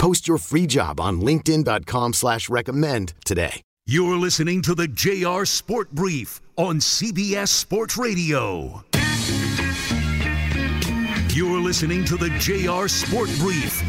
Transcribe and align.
Post 0.00 0.26
your 0.26 0.38
free 0.38 0.66
job 0.66 0.98
on 0.98 1.20
LinkedIn.com 1.20 2.14
slash 2.14 2.48
recommend 2.48 3.12
today. 3.26 3.60
You're 3.84 4.16
listening 4.16 4.62
to 4.62 4.74
the 4.74 4.88
JR 4.88 5.44
Sport 5.44 5.90
Brief 5.90 6.40
on 6.56 6.76
CBS 6.76 7.48
Sports 7.48 7.98
Radio. 7.98 8.82
You're 11.34 11.60
listening 11.60 12.06
to 12.06 12.16
the 12.16 12.30
JR 12.38 12.88
Sport 12.88 13.28
Brief 13.38 13.82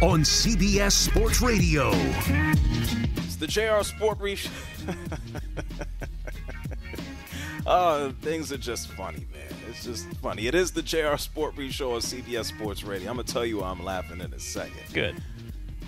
on 0.00 0.20
CBS 0.20 0.92
Sports 0.92 1.40
Radio. 1.40 1.90
It's 3.16 3.34
the 3.34 3.48
JR 3.48 3.82
Sport 3.82 4.18
Brief. 4.18 4.46
oh, 7.70 8.12
things 8.20 8.52
are 8.52 8.58
just 8.58 8.88
funny, 8.88 9.26
man. 9.32 9.58
It's 9.68 9.84
just 9.84 10.06
funny. 10.16 10.46
It 10.46 10.54
is 10.54 10.72
the 10.72 10.82
JR 10.82 11.16
Sport 11.16 11.54
Brief 11.54 11.72
show 11.72 11.94
on 11.94 12.00
CBS 12.00 12.46
Sports 12.46 12.82
Radio. 12.82 13.08
I'm 13.08 13.16
going 13.16 13.26
to 13.26 13.32
tell 13.32 13.46
you 13.46 13.58
why 13.60 13.68
I'm 13.68 13.84
laughing 13.84 14.20
in 14.20 14.32
a 14.32 14.40
second. 14.40 14.82
Good. 14.92 15.16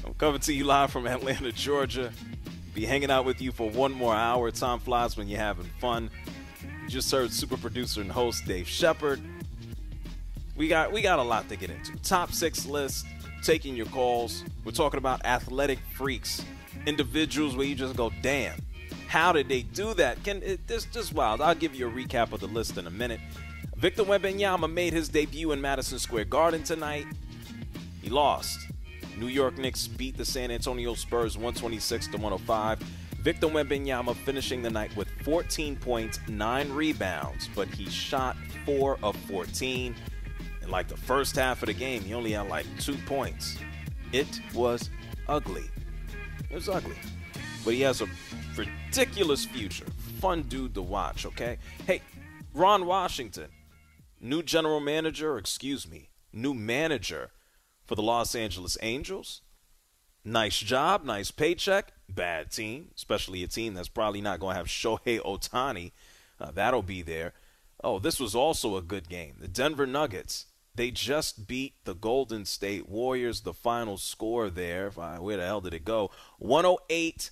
I'm 0.04 0.14
coming 0.14 0.40
to 0.40 0.52
you 0.52 0.64
live 0.64 0.92
from 0.92 1.06
Atlanta, 1.06 1.50
Georgia. 1.52 2.12
Be 2.74 2.86
hanging 2.86 3.10
out 3.10 3.24
with 3.24 3.42
you 3.42 3.52
for 3.52 3.68
one 3.68 3.92
more 3.92 4.14
hour. 4.14 4.50
Time 4.50 4.78
flies 4.78 5.16
when 5.16 5.28
you're 5.28 5.40
having 5.40 5.68
fun. 5.80 6.08
You 6.84 6.88
just 6.88 7.10
heard 7.10 7.32
super 7.32 7.56
producer 7.56 8.00
and 8.00 8.10
host 8.10 8.46
Dave 8.46 8.68
Shepard. 8.68 9.20
We 10.56 10.68
got 10.68 10.92
we 10.92 11.02
got 11.02 11.18
a 11.18 11.22
lot 11.22 11.48
to 11.48 11.56
get 11.56 11.70
into. 11.70 11.96
Top 12.02 12.32
six 12.32 12.64
list, 12.66 13.06
taking 13.42 13.74
your 13.74 13.86
calls. 13.86 14.44
We're 14.64 14.72
talking 14.72 14.98
about 14.98 15.24
athletic 15.24 15.80
freaks, 15.94 16.44
individuals 16.86 17.56
where 17.56 17.66
you 17.66 17.74
just 17.74 17.96
go, 17.96 18.10
damn, 18.22 18.58
how 19.12 19.30
did 19.30 19.46
they 19.46 19.60
do 19.60 19.92
that? 19.92 20.24
Can 20.24 20.42
it, 20.42 20.66
this 20.66 20.86
just 20.86 21.12
wild? 21.12 21.42
I'll 21.42 21.54
give 21.54 21.74
you 21.74 21.86
a 21.86 21.92
recap 21.92 22.32
of 22.32 22.40
the 22.40 22.46
list 22.46 22.78
in 22.78 22.86
a 22.86 22.90
minute. 22.90 23.20
Victor 23.76 24.04
Wembanyama 24.04 24.72
made 24.72 24.94
his 24.94 25.10
debut 25.10 25.52
in 25.52 25.60
Madison 25.60 25.98
Square 25.98 26.24
Garden 26.24 26.62
tonight. 26.62 27.04
He 28.00 28.08
lost. 28.08 28.58
New 29.18 29.26
York 29.26 29.58
Knicks 29.58 29.86
beat 29.86 30.16
the 30.16 30.24
San 30.24 30.50
Antonio 30.50 30.94
Spurs 30.94 31.36
126 31.36 32.06
to 32.06 32.12
105. 32.12 32.78
Victor 33.20 33.48
Wembanyama 33.48 34.16
finishing 34.16 34.62
the 34.62 34.70
night 34.70 34.96
with 34.96 35.08
14 35.24 35.76
points, 35.76 36.18
9 36.26 36.72
rebounds, 36.72 37.50
but 37.54 37.68
he 37.68 37.90
shot 37.90 38.34
4 38.64 38.98
of 39.02 39.14
14. 39.28 39.94
In 40.62 40.70
like 40.70 40.88
the 40.88 40.96
first 40.96 41.36
half 41.36 41.62
of 41.62 41.66
the 41.66 41.74
game, 41.74 42.00
he 42.00 42.14
only 42.14 42.32
had 42.32 42.48
like 42.48 42.64
2 42.80 42.96
points. 43.04 43.58
It 44.14 44.40
was 44.54 44.88
ugly. 45.28 45.68
It 46.48 46.54
was 46.54 46.70
ugly. 46.70 46.96
But 47.62 47.74
he 47.74 47.82
has 47.82 48.00
a 48.00 48.06
ridiculous 48.56 49.44
future. 49.44 49.86
Fun 50.20 50.42
dude 50.42 50.74
to 50.74 50.82
watch, 50.82 51.26
okay? 51.26 51.58
Hey, 51.86 52.02
Ron 52.54 52.86
Washington, 52.86 53.48
new 54.20 54.42
general 54.42 54.80
manager, 54.80 55.38
excuse 55.38 55.88
me, 55.88 56.10
new 56.32 56.54
manager 56.54 57.30
for 57.86 57.94
the 57.94 58.02
Los 58.02 58.34
Angeles 58.34 58.76
Angels. 58.82 59.42
Nice 60.24 60.58
job, 60.58 61.04
nice 61.04 61.30
paycheck. 61.30 61.92
Bad 62.08 62.52
team, 62.52 62.90
especially 62.96 63.42
a 63.42 63.48
team 63.48 63.74
that's 63.74 63.88
probably 63.88 64.20
not 64.20 64.38
going 64.38 64.54
to 64.54 64.58
have 64.58 64.66
Shohei 64.66 65.20
Ohtani. 65.20 65.92
Uh, 66.40 66.50
that'll 66.52 66.82
be 66.82 67.02
there. 67.02 67.32
Oh, 67.82 67.98
this 67.98 68.20
was 68.20 68.34
also 68.34 68.76
a 68.76 68.82
good 68.82 69.08
game. 69.08 69.36
The 69.40 69.48
Denver 69.48 69.86
Nuggets. 69.86 70.46
They 70.74 70.90
just 70.90 71.46
beat 71.46 71.74
the 71.84 71.94
Golden 71.94 72.44
State 72.44 72.88
Warriors. 72.88 73.40
The 73.40 73.52
final 73.52 73.98
score 73.98 74.48
there, 74.48 74.90
where 74.90 75.36
the 75.36 75.44
hell 75.44 75.60
did 75.60 75.74
it 75.74 75.84
go? 75.84 76.10
108 76.38 77.30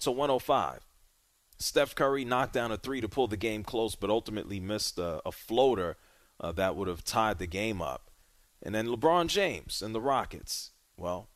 to 0.00 0.10
105. 0.10 0.86
Steph 1.58 1.94
Curry 1.94 2.24
knocked 2.24 2.54
down 2.54 2.72
a 2.72 2.76
three 2.76 3.00
to 3.00 3.08
pull 3.08 3.28
the 3.28 3.36
game 3.36 3.62
close, 3.62 3.94
but 3.94 4.10
ultimately 4.10 4.58
missed 4.60 4.98
a, 4.98 5.20
a 5.26 5.32
floater 5.32 5.96
uh, 6.40 6.52
that 6.52 6.74
would 6.74 6.88
have 6.88 7.04
tied 7.04 7.38
the 7.38 7.46
game 7.46 7.82
up. 7.82 8.10
And 8.62 8.74
then 8.74 8.86
LeBron 8.86 9.28
James 9.28 9.82
and 9.82 9.94
the 9.94 10.00
Rockets. 10.00 10.70
Well, 10.96 11.28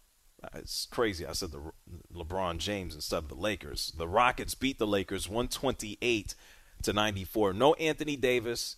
it's 0.55 0.87
crazy. 0.87 1.27
I 1.27 1.33
said 1.33 1.53
the 1.53 1.73
LeBron 2.15 2.59
James 2.59 2.95
instead 2.95 3.19
of 3.19 3.29
the 3.29 3.35
Lakers. 3.35 3.93
The 3.97 4.09
Rockets 4.09 4.55
beat 4.55 4.79
the 4.79 4.87
Lakers 4.87 5.29
128 5.29 6.35
to 6.83 6.93
94. 6.93 7.53
No 7.53 7.75
Anthony 7.75 8.17
Davis. 8.17 8.77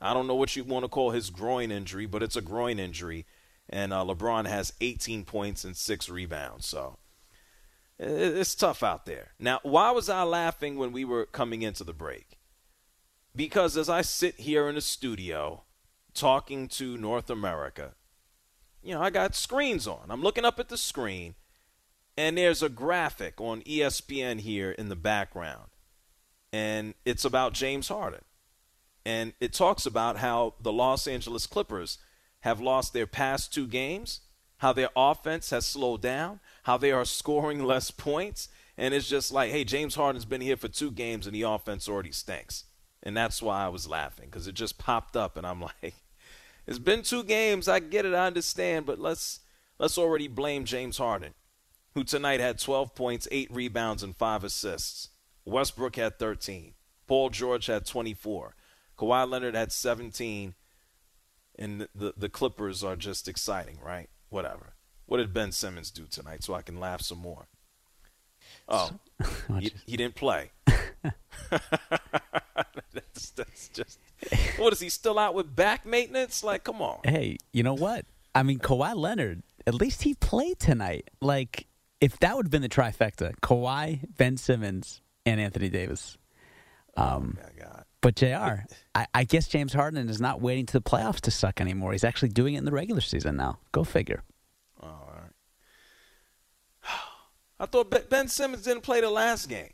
I 0.00 0.14
don't 0.14 0.26
know 0.26 0.34
what 0.34 0.56
you 0.56 0.64
want 0.64 0.84
to 0.84 0.88
call 0.88 1.10
his 1.10 1.30
groin 1.30 1.70
injury, 1.70 2.06
but 2.06 2.22
it's 2.22 2.36
a 2.36 2.42
groin 2.42 2.78
injury. 2.78 3.26
And 3.68 3.92
uh, 3.92 4.04
LeBron 4.04 4.46
has 4.46 4.72
18 4.80 5.24
points 5.24 5.64
and 5.64 5.76
six 5.76 6.08
rebounds. 6.08 6.66
So 6.66 6.98
it's 7.98 8.54
tough 8.54 8.82
out 8.82 9.06
there. 9.06 9.32
Now, 9.38 9.60
why 9.62 9.90
was 9.90 10.08
I 10.08 10.22
laughing 10.22 10.76
when 10.76 10.92
we 10.92 11.04
were 11.04 11.26
coming 11.26 11.62
into 11.62 11.84
the 11.84 11.92
break? 11.92 12.38
Because 13.34 13.76
as 13.76 13.88
I 13.88 14.02
sit 14.02 14.40
here 14.40 14.68
in 14.68 14.74
the 14.74 14.80
studio 14.80 15.62
talking 16.14 16.68
to 16.68 16.96
North 16.96 17.30
America, 17.30 17.94
you 18.82 18.94
know, 18.94 19.02
I 19.02 19.10
got 19.10 19.34
screens 19.34 19.86
on. 19.86 20.06
I'm 20.10 20.22
looking 20.22 20.44
up 20.44 20.58
at 20.58 20.68
the 20.68 20.76
screen, 20.76 21.34
and 22.16 22.36
there's 22.36 22.62
a 22.62 22.68
graphic 22.68 23.40
on 23.40 23.62
ESPN 23.62 24.40
here 24.40 24.72
in 24.72 24.88
the 24.88 24.96
background. 24.96 25.70
And 26.52 26.94
it's 27.04 27.24
about 27.24 27.54
James 27.54 27.88
Harden. 27.88 28.24
And 29.06 29.32
it 29.40 29.52
talks 29.52 29.86
about 29.86 30.18
how 30.18 30.54
the 30.60 30.72
Los 30.72 31.06
Angeles 31.06 31.46
Clippers 31.46 31.98
have 32.40 32.60
lost 32.60 32.92
their 32.92 33.06
past 33.06 33.54
two 33.54 33.66
games, 33.66 34.20
how 34.62 34.72
their 34.72 34.90
offense 34.94 35.50
has 35.50 35.66
slowed 35.66 36.00
down, 36.00 36.38
how 36.62 36.76
they 36.76 36.92
are 36.92 37.04
scoring 37.04 37.64
less 37.64 37.90
points. 37.90 38.48
And 38.78 38.94
it's 38.94 39.08
just 39.08 39.32
like, 39.32 39.50
hey, 39.50 39.64
James 39.64 39.96
Harden's 39.96 40.24
been 40.24 40.40
here 40.40 40.56
for 40.56 40.68
two 40.68 40.92
games 40.92 41.26
and 41.26 41.34
the 41.34 41.42
offense 41.42 41.88
already 41.88 42.12
stinks. 42.12 42.64
And 43.02 43.16
that's 43.16 43.42
why 43.42 43.64
I 43.64 43.68
was 43.68 43.88
laughing 43.88 44.26
because 44.26 44.46
it 44.46 44.54
just 44.54 44.78
popped 44.78 45.16
up 45.16 45.36
and 45.36 45.44
I'm 45.44 45.60
like, 45.82 45.94
it's 46.64 46.78
been 46.78 47.02
two 47.02 47.24
games. 47.24 47.66
I 47.66 47.80
get 47.80 48.06
it. 48.06 48.14
I 48.14 48.28
understand. 48.28 48.86
But 48.86 49.00
let's 49.00 49.40
let's 49.80 49.98
already 49.98 50.28
blame 50.28 50.64
James 50.64 50.96
Harden, 50.98 51.34
who 51.94 52.04
tonight 52.04 52.38
had 52.38 52.60
12 52.60 52.94
points, 52.94 53.26
eight 53.32 53.52
rebounds, 53.52 54.04
and 54.04 54.16
five 54.16 54.44
assists. 54.44 55.08
Westbrook 55.44 55.96
had 55.96 56.20
13. 56.20 56.74
Paul 57.08 57.30
George 57.30 57.66
had 57.66 57.84
24. 57.84 58.54
Kawhi 58.96 59.28
Leonard 59.28 59.56
had 59.56 59.72
17. 59.72 60.54
And 61.58 61.88
the, 61.96 62.14
the 62.16 62.28
Clippers 62.28 62.84
are 62.84 62.94
just 62.94 63.26
exciting, 63.26 63.78
right? 63.84 64.08
Whatever. 64.32 64.72
What 65.04 65.18
did 65.18 65.34
Ben 65.34 65.52
Simmons 65.52 65.90
do 65.90 66.06
tonight 66.10 66.42
so 66.42 66.54
I 66.54 66.62
can 66.62 66.80
laugh 66.80 67.02
some 67.02 67.18
more? 67.18 67.48
Oh, 68.66 68.90
he, 69.60 69.72
he 69.86 69.96
didn't 69.98 70.14
play. 70.14 70.52
that's, 72.92 73.30
that's 73.30 73.68
just. 73.68 73.98
What 74.56 74.72
is 74.72 74.80
he 74.80 74.88
still 74.88 75.18
out 75.18 75.34
with 75.34 75.54
back 75.54 75.84
maintenance? 75.84 76.42
Like, 76.42 76.64
come 76.64 76.80
on. 76.80 77.00
Hey, 77.04 77.36
you 77.52 77.62
know 77.62 77.74
what? 77.74 78.06
I 78.34 78.42
mean, 78.42 78.58
Kawhi 78.58 78.96
Leonard. 78.96 79.42
At 79.66 79.74
least 79.74 80.02
he 80.02 80.14
played 80.14 80.58
tonight. 80.58 81.10
Like, 81.20 81.66
if 82.00 82.18
that 82.20 82.34
would 82.34 82.46
have 82.46 82.50
been 82.50 82.62
the 82.62 82.68
trifecta, 82.70 83.34
Kawhi, 83.42 84.00
Ben 84.16 84.38
Simmons, 84.38 85.02
and 85.26 85.40
Anthony 85.40 85.68
Davis. 85.68 86.16
Um, 86.96 87.38
oh 87.38 87.44
my 87.44 87.64
God. 87.64 87.84
But 88.02 88.16
Jr. 88.16 88.66
I, 88.94 89.06
I 89.14 89.24
guess 89.24 89.46
James 89.46 89.72
Harden 89.72 90.08
is 90.08 90.20
not 90.20 90.42
waiting 90.42 90.66
to 90.66 90.72
the 90.74 90.82
playoffs 90.82 91.20
to 91.22 91.30
suck 91.30 91.60
anymore. 91.60 91.92
He's 91.92 92.04
actually 92.04 92.30
doing 92.30 92.54
it 92.54 92.58
in 92.58 92.64
the 92.64 92.72
regular 92.72 93.00
season 93.00 93.36
now. 93.36 93.60
Go 93.70 93.84
figure. 93.84 94.24
All 94.80 95.10
right. 95.14 95.30
I 97.60 97.66
thought 97.66 98.10
Ben 98.10 98.28
Simmons 98.28 98.64
didn't 98.64 98.82
play 98.82 99.00
the 99.00 99.08
last 99.08 99.48
game. 99.48 99.72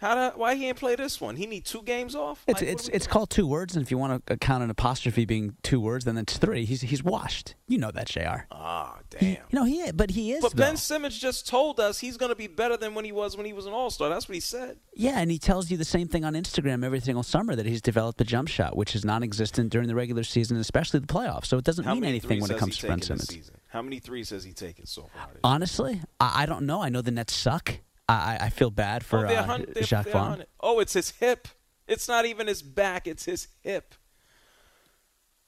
How 0.00 0.30
do, 0.30 0.38
why 0.38 0.54
he 0.54 0.66
ain't 0.68 0.78
play 0.78 0.94
this 0.94 1.20
one? 1.20 1.34
He 1.36 1.46
need 1.46 1.64
two 1.64 1.82
games 1.82 2.14
off. 2.14 2.44
It's 2.46 2.60
Like, 2.60 2.70
it's 2.70 2.88
it's 2.88 3.06
doing? 3.06 3.12
called 3.12 3.30
two 3.30 3.46
words, 3.46 3.74
and 3.74 3.84
if 3.84 3.90
you 3.90 3.98
want 3.98 4.24
to 4.26 4.36
count 4.36 4.62
an 4.62 4.70
apostrophe 4.70 5.24
being 5.24 5.56
two 5.62 5.80
words, 5.80 6.04
then 6.04 6.16
it's 6.16 6.36
three. 6.38 6.64
He's 6.64 6.82
he's 6.82 7.02
washed. 7.02 7.56
You 7.66 7.78
know 7.78 7.90
that, 7.90 8.06
Jr. 8.06 8.44
Ah, 8.52 8.98
He- 9.18 9.34
damn. 9.34 9.44
you 9.50 9.58
know 9.58 9.64
he, 9.64 9.90
but 9.92 10.10
he 10.10 10.32
is. 10.32 10.40
But 10.42 10.54
though. 10.54 10.62
Ben 10.62 10.76
Simmons 10.76 11.18
just 11.18 11.48
told 11.48 11.80
us 11.80 11.98
he's 11.98 12.16
going 12.16 12.30
to 12.30 12.36
be 12.36 12.46
better 12.46 12.76
than 12.76 12.94
when 12.94 13.04
he 13.04 13.10
was 13.12 13.36
when 13.36 13.44
he 13.44 13.52
was 13.52 13.66
an 13.66 13.72
All 13.72 13.90
Star. 13.90 14.08
That's 14.08 14.28
what 14.28 14.34
he 14.34 14.40
said. 14.40 14.78
Yeah, 14.94 15.18
and 15.18 15.30
he 15.30 15.38
tells 15.38 15.70
you 15.70 15.76
the 15.76 15.84
same 15.84 16.06
thing 16.06 16.24
on 16.24 16.34
Instagram 16.34 16.84
every 16.84 17.00
single 17.00 17.22
summer 17.24 17.56
that 17.56 17.66
he's 17.66 17.82
developed 17.82 18.20
a 18.20 18.24
jump 18.24 18.48
shot, 18.48 18.76
which 18.76 18.94
is 18.94 19.04
non-existent 19.04 19.70
during 19.70 19.88
the 19.88 19.94
regular 19.96 20.22
season, 20.22 20.56
especially 20.58 21.00
the 21.00 21.06
playoffs. 21.08 21.46
So 21.46 21.58
it 21.58 21.64
doesn't 21.64 21.84
How 21.84 21.94
mean 21.94 22.04
anything 22.04 22.40
when 22.40 22.50
it 22.50 22.58
comes 22.58 22.78
to 22.78 22.86
Ben 22.86 23.02
Simmons. 23.02 23.50
How 23.68 23.82
many 23.82 23.98
threes 23.98 24.30
has 24.30 24.44
he 24.44 24.52
taken 24.52 24.86
so 24.86 25.02
far? 25.14 25.28
Honestly, 25.44 26.00
I, 26.20 26.42
I 26.42 26.46
don't 26.46 26.66
know. 26.66 26.80
I 26.80 26.88
know 26.88 27.02
the 27.02 27.10
Nets 27.10 27.34
suck. 27.34 27.80
I, 28.08 28.38
I- 28.42 28.50
feel 28.50 28.70
bad 28.70 29.04
for 29.04 29.26
oh, 29.26 29.30
uh, 29.30 29.58
they're- 29.74 29.82
Jacque 29.82 30.08
Vaughn. 30.08 30.38
hun- 30.38 30.44
Oh, 30.60 30.80
it's 30.80 30.94
his 30.94 31.10
hip. 31.10 31.48
It's 31.86 32.08
not 32.08 32.26
even 32.26 32.46
his 32.46 32.62
back. 32.62 33.06
It's 33.06 33.24
his 33.24 33.48
hip. 33.60 33.94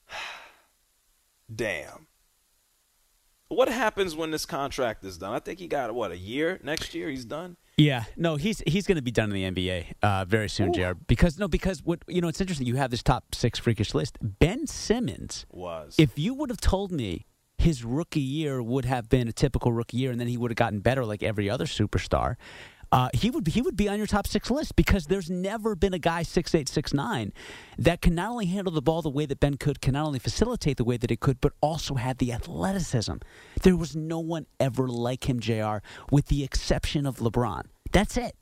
Damn. 1.54 2.06
What 3.48 3.68
happens 3.68 4.14
when 4.14 4.30
this 4.30 4.46
contract 4.46 5.04
is 5.04 5.18
done? 5.18 5.34
I 5.34 5.40
think 5.40 5.58
he 5.58 5.66
got 5.66 5.92
what 5.92 6.12
a 6.12 6.16
year. 6.16 6.60
Next 6.62 6.94
year 6.94 7.10
he's 7.10 7.24
done. 7.24 7.56
Yeah, 7.76 8.04
no, 8.16 8.36
he's 8.36 8.62
he's 8.66 8.86
going 8.86 8.96
to 8.96 9.02
be 9.02 9.10
done 9.10 9.32
in 9.34 9.54
the 9.54 9.62
NBA 9.62 9.86
uh, 10.02 10.24
very 10.26 10.48
soon, 10.48 10.72
Jr. 10.72 10.92
Because 11.08 11.38
no, 11.38 11.48
because 11.48 11.82
what 11.82 12.00
you 12.06 12.20
know, 12.20 12.28
it's 12.28 12.40
interesting. 12.40 12.66
You 12.68 12.76
have 12.76 12.90
this 12.92 13.02
top 13.02 13.34
six 13.34 13.58
freakish 13.58 13.92
list. 13.94 14.18
Ben 14.20 14.66
Simmons. 14.68 15.46
Was 15.50 15.96
If 15.98 16.16
you 16.18 16.34
would 16.34 16.50
have 16.50 16.60
told 16.60 16.92
me 16.92 17.26
his 17.60 17.84
rookie 17.84 18.20
year 18.20 18.62
would 18.62 18.84
have 18.84 19.08
been 19.08 19.28
a 19.28 19.32
typical 19.32 19.72
rookie 19.72 19.98
year, 19.98 20.10
and 20.10 20.20
then 20.20 20.28
he 20.28 20.36
would 20.36 20.50
have 20.50 20.56
gotten 20.56 20.80
better 20.80 21.04
like 21.04 21.22
every 21.22 21.48
other 21.48 21.66
superstar, 21.66 22.36
uh, 22.92 23.08
he 23.14 23.30
would 23.30 23.46
he 23.46 23.62
would 23.62 23.76
be 23.76 23.88
on 23.88 23.98
your 23.98 24.06
top 24.06 24.26
six 24.26 24.50
list 24.50 24.74
because 24.74 25.06
there's 25.06 25.30
never 25.30 25.76
been 25.76 25.94
a 25.94 25.98
guy 25.98 26.22
six 26.22 26.54
eight 26.54 26.68
six 26.68 26.92
nine 26.92 27.32
that 27.78 28.02
can 28.02 28.14
not 28.14 28.30
only 28.30 28.46
handle 28.46 28.72
the 28.72 28.82
ball 28.82 29.00
the 29.00 29.08
way 29.08 29.26
that 29.26 29.38
Ben 29.38 29.56
could, 29.56 29.80
can 29.80 29.92
not 29.92 30.06
only 30.06 30.18
facilitate 30.18 30.76
the 30.76 30.84
way 30.84 30.96
that 30.96 31.10
it 31.10 31.20
could, 31.20 31.40
but 31.40 31.52
also 31.60 31.94
had 31.94 32.18
the 32.18 32.32
athleticism. 32.32 33.16
There 33.62 33.76
was 33.76 33.94
no 33.94 34.18
one 34.18 34.46
ever 34.58 34.88
like 34.88 35.28
him, 35.28 35.38
Jr. 35.38 35.78
With 36.10 36.26
the 36.26 36.42
exception 36.42 37.06
of 37.06 37.18
LeBron. 37.18 37.66
That's 37.92 38.16
it. 38.16 38.36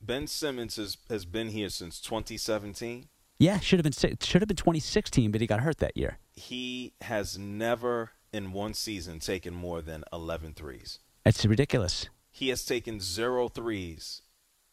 Ben 0.00 0.26
Simmons 0.26 0.76
has 0.76 0.96
has 1.08 1.24
been 1.24 1.50
here 1.50 1.68
since 1.68 2.00
2017. 2.00 3.08
Yeah, 3.38 3.60
should 3.60 3.78
have 3.78 3.84
been 3.84 4.16
should 4.20 4.42
have 4.42 4.48
been 4.48 4.56
2016, 4.56 5.30
but 5.30 5.40
he 5.40 5.46
got 5.46 5.60
hurt 5.60 5.78
that 5.78 5.96
year. 5.96 6.18
He 6.32 6.94
has 7.02 7.38
never 7.38 8.10
in 8.32 8.52
one 8.52 8.74
season 8.74 9.20
taken 9.20 9.54
more 9.54 9.80
than 9.82 10.04
11 10.12 10.54
threes. 10.54 10.98
It's 11.24 11.44
ridiculous. 11.44 12.08
He 12.30 12.48
has 12.50 12.64
taken 12.64 13.00
zero 13.00 13.48
threes 13.48 14.22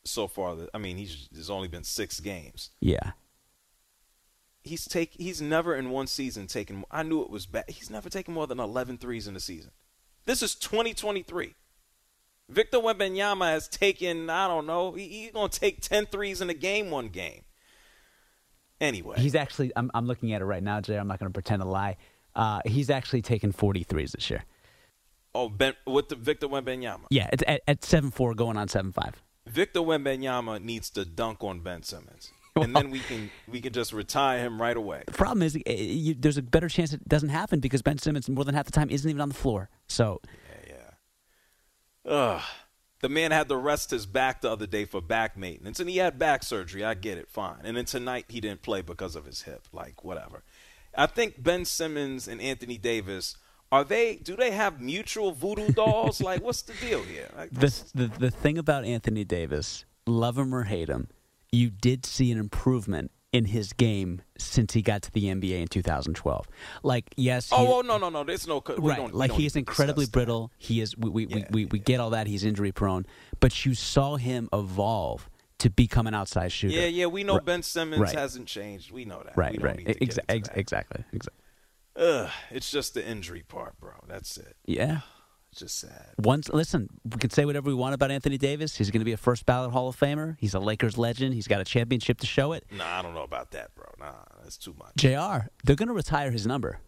so 0.04 0.28
far. 0.28 0.56
I 0.74 0.78
mean, 0.78 0.98
he's 0.98 1.28
there's 1.32 1.50
only 1.50 1.68
been 1.68 1.84
six 1.84 2.20
games. 2.20 2.70
Yeah. 2.80 3.12
He's 4.64 4.86
take 4.86 5.14
he's 5.14 5.42
never 5.42 5.76
in 5.76 5.90
one 5.90 6.08
season 6.08 6.48
taken. 6.48 6.86
I 6.92 7.04
knew 7.04 7.22
it 7.22 7.30
was 7.30 7.46
bad. 7.46 7.66
He's 7.68 7.90
never 7.90 8.10
taken 8.10 8.34
more 8.34 8.48
than 8.48 8.60
11 8.60 8.98
threes 8.98 9.28
in 9.28 9.36
a 9.36 9.40
season. 9.40 9.72
This 10.26 10.42
is 10.42 10.56
2023. 10.56 11.54
Victor 12.48 12.78
Wembanyama 12.78 13.52
has 13.52 13.68
taken. 13.68 14.30
I 14.30 14.48
don't 14.48 14.68
know. 14.68 14.94
He, 14.94 15.08
he's 15.08 15.32
gonna 15.32 15.50
take 15.50 15.82
10 15.82 16.08
threes 16.08 16.42
in 16.42 16.50
a 16.50 16.54
game. 16.54 16.92
One 16.92 17.10
game. 17.10 17.42
Anyway, 18.82 19.18
He's 19.18 19.36
actually, 19.36 19.72
I'm, 19.76 19.90
I'm 19.94 20.06
looking 20.06 20.34
at 20.34 20.42
it 20.42 20.46
right 20.46 20.62
now, 20.62 20.82
Jay. 20.82 20.98
I'm 20.98 21.08
not 21.08 21.18
going 21.18 21.30
to 21.30 21.34
pretend 21.34 21.62
to 21.62 21.68
lie. 21.68 21.96
Uh, 22.36 22.60
he's 22.66 22.90
actually 22.90 23.22
taken 23.22 23.54
43s 23.54 24.12
this 24.12 24.30
year. 24.30 24.44
oh 25.34 25.50
Ben 25.50 25.74
with 25.86 26.10
the 26.10 26.16
Victor 26.16 26.48
Wembanyama. 26.48 27.06
Yeah, 27.10 27.30
it's 27.32 27.44
at, 27.48 27.62
at 27.68 27.84
7 27.84 28.12
4 28.12 28.34
going 28.34 28.58
on 28.58 28.68
7 28.68 28.92
5. 28.92 29.24
Victor 29.48 29.82
Wembanyama 29.82 30.62
needs 30.62 30.90
to 30.92 31.06
dunk 31.06 31.44
on 31.44 31.60
Ben 31.60 31.84
Simmons, 31.84 32.32
and 32.56 32.76
then 32.76 32.90
we 32.90 33.00
can 33.00 33.30
we 33.48 33.62
can 33.62 33.72
just 33.74 33.94
retire 33.94 34.40
him 34.40 34.60
right 34.62 34.76
away. 34.76 35.04
The 35.06 35.14
problem 35.14 35.44
is, 35.44 35.56
uh, 35.56 35.72
you, 35.72 36.16
there's 36.16 36.38
a 36.38 36.42
better 36.42 36.68
chance 36.68 36.94
it 36.94 37.08
doesn't 37.08 37.30
happen 37.30 37.60
because 37.60 37.82
Ben 37.82 37.98
Simmons, 38.00 38.28
more 38.28 38.44
than 38.44 38.56
half 38.56 38.66
the 38.66 38.72
time, 38.72 38.90
isn't 38.90 39.10
even 39.10 39.22
on 39.22 39.30
the 39.30 39.36
floor. 39.36 39.70
So, 39.88 40.20
yeah, 40.68 40.76
yeah. 42.06 42.12
Ugh. 42.12 42.42
The 43.02 43.10
man 43.10 43.30
had 43.32 43.50
to 43.50 43.58
rest 43.58 43.92
his 43.92 44.08
back 44.08 44.42
the 44.42 44.50
other 44.50 44.66
day 44.66 44.86
for 44.86 45.00
back 45.00 45.38
maintenance, 45.38 45.80
and 45.80 45.88
he 45.88 45.98
had 45.98 46.18
back 46.18 46.42
surgery. 46.42 46.84
I 46.84 46.96
get 46.96 47.20
it, 47.20 47.30
fine. 47.30 47.60
And 47.64 47.78
then 47.78 47.86
tonight 47.86 48.26
he 48.30 48.42
didn't 48.42 48.64
play 48.64 48.82
because 48.82 49.16
of 49.16 49.26
his 49.26 49.44
hip. 49.44 49.68
Like 49.72 50.04
whatever. 50.04 50.44
I 50.98 51.06
think 51.08 51.42
Ben 51.42 51.66
Simmons 51.66 52.28
and 52.28 52.42
Anthony 52.42 52.78
Davis 52.78 53.38
are 53.72 53.84
they? 53.84 54.16
Do 54.18 54.36
they 54.36 54.52
have 54.52 54.80
mutual 54.80 55.32
voodoo 55.32 55.72
dolls? 55.72 56.22
like 56.22 56.42
what's 56.42 56.62
the 56.62 56.74
deal 56.74 57.02
here? 57.04 57.30
Like, 57.36 57.52
the, 57.52 57.84
the, 57.94 58.08
the 58.08 58.32
thing 58.32 58.58
about 58.58 58.86
Anthony 58.86 59.24
Davis, 59.24 59.86
love 60.06 60.38
him 60.38 60.54
or 60.54 60.64
hate 60.64 60.90
him, 60.90 61.08
you 61.52 61.70
did 61.70 62.06
see 62.06 62.32
an 62.32 62.38
improvement 62.38 63.12
in 63.34 63.46
his 63.46 63.74
game 63.74 64.22
since 64.38 64.74
he 64.74 64.82
got 64.82 65.02
to 65.02 65.12
the 65.12 65.26
NBA 65.26 65.62
in 65.62 65.68
2012. 65.68 66.48
Like, 66.84 67.14
yes. 67.18 67.50
Oh, 67.52 67.58
he- 67.58 67.68
oh, 67.68 67.78
oh 67.78 67.82
no 67.82 67.98
no 67.98 68.10
no! 68.10 68.24
There's 68.24 68.48
no 68.48 68.64
we 68.78 68.90
right. 68.90 68.98
don't- 68.98 69.14
like 69.14 69.32
he 69.32 69.46
is 69.46 69.56
incredibly 69.56 70.04
discuss 70.06 70.12
that. 70.12 70.18
brittle. 70.20 70.52
He 70.58 70.80
is. 70.80 70.96
We 70.98 71.10
we, 71.10 71.26
Yeah, 71.28 71.46
we, 71.50 71.66
we, 71.66 71.66
we 71.66 71.80
get 71.80 72.00
all 72.00 72.12
that. 72.12 72.28
He's 72.28 72.46
injury 72.46 72.72
prone, 72.72 73.06
but 73.40 73.66
you 73.66 73.74
saw 73.74 74.16
him 74.16 74.48
evolve 74.54 75.30
to 75.60 75.70
become 75.70 76.08
an 76.08 76.14
outside 76.14 76.52
shooter. 76.52 76.76
Yeah, 76.76 76.88
yeah, 76.88 77.06
we 77.06 77.24
know 77.24 77.36
Right. 77.36 77.46
Ben 77.46 77.64
Simmons 77.64 78.02
Right. 78.02 78.16
hasn't 78.16 78.48
changed. 78.48 78.92
We 78.92 79.06
know 79.06 79.22
that. 79.24 79.38
Right. 79.38 79.62
Right. 79.62 79.78
Need 79.78 79.88
to 79.88 79.94
get 79.94 80.10
Exa- 80.10 80.20
ex- 80.30 80.48
that. 80.50 80.58
exactly. 80.58 81.04
Exactly. 81.14 81.42
Ugh, 81.98 82.30
it's 82.52 82.70
just 82.70 82.94
the 82.94 83.08
injury 83.08 83.44
part, 83.48 83.80
bro. 83.80 83.94
That's 84.08 84.38
it. 84.38 84.58
Yeah. 84.66 85.00
It's 85.52 85.62
just 85.62 85.80
sad. 85.80 86.10
Once, 86.18 86.50
listen, 86.50 86.90
we 87.06 87.18
can 87.18 87.30
say 87.30 87.46
whatever 87.46 87.68
we 87.70 87.74
want 87.74 87.94
about 87.96 88.12
Anthony 88.12 88.38
Davis. 88.38 88.76
He's 88.76 88.92
going 88.92 89.00
to 89.00 89.06
be 89.06 89.14
a 89.14 89.18
first 89.18 89.46
ballot 89.46 89.72
Hall 89.72 89.88
of 89.88 89.98
Famer. 89.98 90.36
He's 90.38 90.54
a 90.54 90.60
Lakers 90.60 90.98
legend. 90.98 91.34
He's 91.34 91.48
got 91.48 91.62
a 91.62 91.64
championship 91.64 92.20
to 92.20 92.28
show 92.28 92.52
it. 92.52 92.66
Nah, 92.70 93.00
I 93.00 93.02
don't 93.02 93.14
know 93.14 93.24
about 93.24 93.52
that, 93.52 93.74
bro. 93.76 93.86
Nah, 93.98 94.12
that's 94.44 94.58
too 94.58 94.76
much. 94.78 94.92
Jr. 94.98 95.48
They're 95.64 95.78
going 95.78 95.88
to 95.88 95.94
retire 95.94 96.32
his 96.32 96.46
number. 96.46 96.80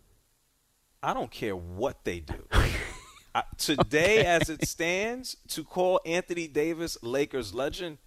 I 1.02 1.14
don't 1.14 1.31
care 1.31 1.56
what 1.56 2.04
they 2.04 2.19
do. 2.19 2.46
I, 3.36 3.44
today, 3.58 4.25
as 4.25 4.50
it 4.50 4.68
stands, 4.68 5.38
to 5.50 5.64
call 5.64 6.02
Anthony 6.06 6.48
Davis 6.48 6.98
Lakers 7.02 7.54
legend, 7.54 8.00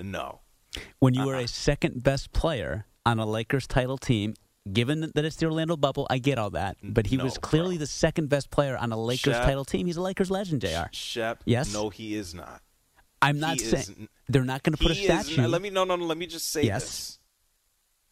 no. 0.00 0.40
When 0.98 1.14
you 1.14 1.24
were 1.26 1.36
Uh-uh. 1.36 1.42
a 1.44 1.48
second 1.48 2.02
best 2.02 2.32
player 2.32 2.86
on 3.06 3.18
a 3.18 3.26
Lakers 3.26 3.66
title 3.66 3.96
team, 3.98 4.34
given 4.72 5.00
that 5.14 5.24
it's 5.24 5.36
the 5.36 5.46
Orlando 5.46 5.76
bubble, 5.76 6.06
I 6.10 6.18
get 6.18 6.38
all 6.38 6.50
that. 6.50 6.76
But 6.82 7.06
he 7.06 7.16
No, 7.16 7.24
was 7.24 7.38
clearly 7.38 7.76
bro. 7.76 7.80
the 7.80 7.86
second 7.86 8.28
best 8.28 8.50
player 8.50 8.76
on 8.76 8.90
a 8.90 8.96
Lakers 8.96 9.34
Shaq- 9.36 9.44
title 9.44 9.64
team. 9.64 9.86
He's 9.86 9.96
a 9.96 10.02
Lakers 10.02 10.30
legend, 10.30 10.62
Jr. 10.62 10.88
Shep, 10.92 11.42
Yes? 11.44 11.72
no, 11.72 11.90
he 11.90 12.14
is 12.14 12.34
not. 12.34 12.60
I'm 13.22 13.38
not 13.38 13.54
He 13.60 13.66
saying 13.66 13.96
is 14.00 14.08
they're 14.28 14.44
not 14.44 14.62
going 14.64 14.76
to 14.76 14.82
put 14.82 14.90
a 14.90 14.94
statue. 14.96 15.42
not- 15.42 15.50
let 15.50 15.62
me 15.62 15.70
no 15.70 15.84
no 15.84 15.96
no. 15.96 16.04
Let 16.06 16.18
me 16.18 16.26
just 16.26 16.48
say 16.50 16.64
Yes. 16.64 16.82
this. 16.84 17.18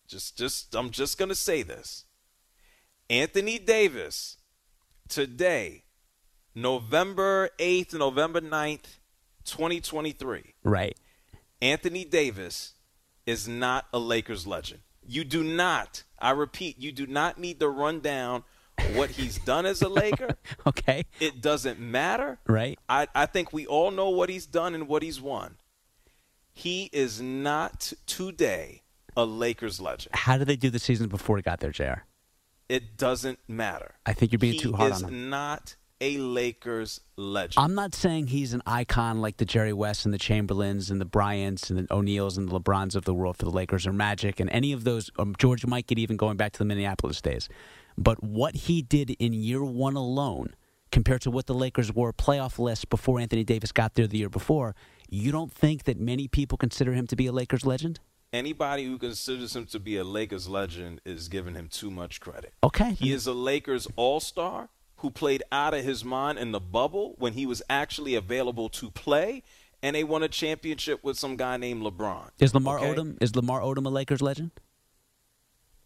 Just 0.06 0.37
just 0.38 0.75
I'm 0.75 0.90
just 0.90 1.19
gonna 1.19 1.35
say 1.35 1.62
this. 1.62 2.05
Anthony 3.11 3.58
Davis 3.58 4.37
today, 5.08 5.85
November 6.55 7.50
eighth, 7.58 7.93
November 7.94 8.40
9th, 8.40 8.99
twenty 9.44 9.81
twenty 9.81 10.12
three. 10.12 10.55
right. 10.64 10.96
Anthony 11.62 12.05
Davis 12.05 12.75
is 13.25 13.47
not 13.47 13.87
a 13.92 13.99
Lakers 14.00 14.49
legend. 14.49 14.81
You 15.07 15.23
do 15.23 15.45
not, 15.45 16.02
I 16.19 16.31
repeat, 16.33 16.78
you 16.81 16.90
do 16.90 17.07
not 17.07 17.38
need 17.38 17.61
to 17.61 17.69
run 17.69 18.00
down 18.00 18.42
what 18.95 19.11
he's 19.11 19.38
done 19.38 19.64
as 19.64 19.81
a 19.81 19.88
Laker. 19.88 20.37
Okay. 20.66 21.04
It 21.21 21.40
doesn't 21.40 21.78
matter. 21.81 22.38
Right. 22.47 22.78
I, 22.88 23.07
I 23.14 23.26
think 23.26 23.52
we 23.52 23.66
all 23.66 23.90
know 23.90 24.11
what 24.11 24.28
he's 24.28 24.47
done 24.47 24.75
and 24.75 24.88
what 24.88 25.02
he's 25.02 25.21
won. 25.21 25.57
He 26.52 26.90
is 26.92 27.21
not 27.21 27.92
today 28.07 28.83
a 29.16 29.25
Lakers 29.25 29.81
legend. 29.81 30.14
How 30.14 30.37
did 30.38 30.47
they 30.49 30.57
do 30.57 30.71
the 30.71 30.78
season 30.78 31.09
before 31.09 31.37
he 31.37 31.42
got 31.42 31.61
there, 31.61 31.71
Jr.? 31.71 32.02
It 32.69 32.97
doesn't 32.97 33.38
matter. 33.49 33.95
I 34.07 34.12
think 34.12 34.33
you're 34.33 34.38
being 34.38 34.54
he 34.54 34.59
too 34.59 34.73
hard 34.73 34.92
is 34.92 35.02
on 35.02 35.11
him. 35.11 35.31
not 35.31 35.76
a 36.02 36.18
Lakers 36.18 37.00
legend. 37.16 37.64
I'm 37.64 37.76
not 37.76 37.94
saying 37.94 38.26
he's 38.26 38.52
an 38.52 38.62
icon 38.66 39.21
like 39.21 39.37
the 39.37 39.44
Jerry 39.44 39.73
West 39.73 40.04
and 40.04 40.12
the 40.12 40.18
Chamberlains 40.18 40.90
and 40.90 41.00
the 41.00 41.04
Bryants 41.04 41.71
and 41.71 41.78
the 41.78 41.94
O'Neals 41.94 42.37
and 42.37 42.49
the 42.49 42.59
LeBrons 42.59 42.97
of 42.97 43.04
the 43.04 43.14
world 43.14 43.37
for 43.37 43.44
the 43.44 43.52
Lakers 43.52 43.87
or 43.87 43.92
Magic 43.92 44.40
and 44.40 44.50
any 44.50 44.73
of 44.73 44.82
those. 44.82 45.12
Um, 45.16 45.35
George 45.38 45.64
might 45.64 45.87
get 45.87 46.00
even 46.00 46.16
going 46.16 46.37
back 46.37 46.52
to 46.52 46.59
the 46.59 46.64
Minneapolis 46.64 47.21
days. 47.21 47.49
But 47.97 48.23
what 48.23 48.54
he 48.56 48.82
did 48.82 49.11
in 49.11 49.32
year 49.32 49.62
one 49.62 49.94
alone, 49.94 50.56
compared 50.90 51.23
to 51.23 51.30
what 51.30 51.47
the 51.47 51.54
Lakers 51.54 51.92
were 51.92 52.12
playoff 52.12 52.59
lists 52.59 52.85
before 52.85 53.21
Anthony 53.21 53.44
Davis 53.44 53.71
got 53.71 53.94
there 53.94 54.09
the 54.09 54.18
year 54.18 54.28
before, 54.28 54.75
you 55.09 55.30
don't 55.30 55.52
think 55.52 55.85
that 55.85 56.00
many 56.00 56.26
people 56.26 56.59
consider 56.59 56.94
him 56.94 57.06
to 57.06 57.14
be 57.14 57.28
a 57.28 57.32
Lakers 57.32 57.64
legend? 57.64 58.00
Anybody 58.32 58.87
who 58.87 58.99
considers 58.99 59.54
him 59.54 59.66
to 59.66 59.78
be 59.78 59.99
a 59.99 60.04
Lakers 60.04 60.49
legend 60.49 61.00
is 61.04 61.28
giving 61.28 61.54
him 61.54 61.68
too 61.68 61.92
much 61.92 62.21
credit. 62.21 62.54
Okay. 62.64 62.94
He 62.94 63.12
is 63.12 63.28
a 63.28 63.32
Lakers 63.32 63.87
all 63.94 64.18
star 64.18 64.71
who 65.02 65.11
played 65.11 65.42
out 65.52 65.75
of 65.75 65.85
his 65.85 66.04
mind 66.04 66.38
in 66.38 66.52
the 66.52 66.61
bubble 66.61 67.14
when 67.18 67.32
he 67.35 67.44
was 67.44 67.61
actually 67.68 68.14
available 68.14 68.68
to 68.68 68.90
play, 68.92 69.42
and 69.82 69.97
they 69.97 70.04
won 70.04 70.23
a 70.23 70.28
championship 70.28 71.02
with 71.02 71.18
some 71.18 71.37
guy 71.37 71.56
named 71.56 71.82
LeBron. 71.82 72.30
Is 72.38 72.54
Lamar 72.54 72.78
Okay? 72.78 72.94
Odom 72.94 73.18
is 73.21 73.35
Lamar 73.37 73.61
Odom 73.61 73.85
a 73.85 73.88
Lakers 73.90 74.23
legend? 74.23 74.52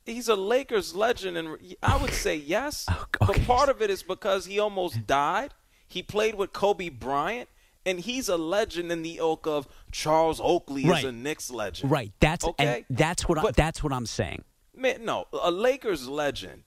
He's 0.04 0.28
a 0.28 0.36
Lakers 0.36 0.94
legend, 0.94 1.36
and 1.36 1.56
I 1.82 1.96
would 1.96 2.12
say 2.12 2.36
yes. 2.36 2.86
Oh, 3.18 3.26
But 3.26 3.42
part 3.46 3.68
of 3.70 3.80
it 3.82 3.88
is 3.90 4.02
because 4.02 4.44
he 4.46 4.58
almost 4.60 5.06
died. 5.06 5.52
He 5.88 6.02
played 6.02 6.34
with 6.34 6.52
Kobe 6.52 6.90
Bryant, 6.90 7.48
and 7.86 7.98
he's 7.98 8.28
a 8.28 8.36
legend 8.36 8.92
in 8.92 9.02
the 9.02 9.16
ilk 9.16 9.46
of 9.46 9.66
Charles 9.90 10.40
Oakley 10.42 10.84
Right. 10.84 10.98
is 10.98 11.04
a 11.04 11.12
Knicks 11.12 11.50
legend. 11.50 11.90
Right. 11.90 12.12
That's 12.20 12.44
okay. 12.44 12.84
and 12.88 12.98
that's 12.98 13.26
what 13.26 13.38
I, 13.38 13.42
But- 13.42 13.56
that's 13.56 13.82
what 13.82 13.92
I'm 13.94 14.06
saying. 14.06 14.44
Man, 14.76 15.06
no, 15.06 15.24
a 15.32 15.50
Lakers 15.50 16.06
legend. 16.06 16.64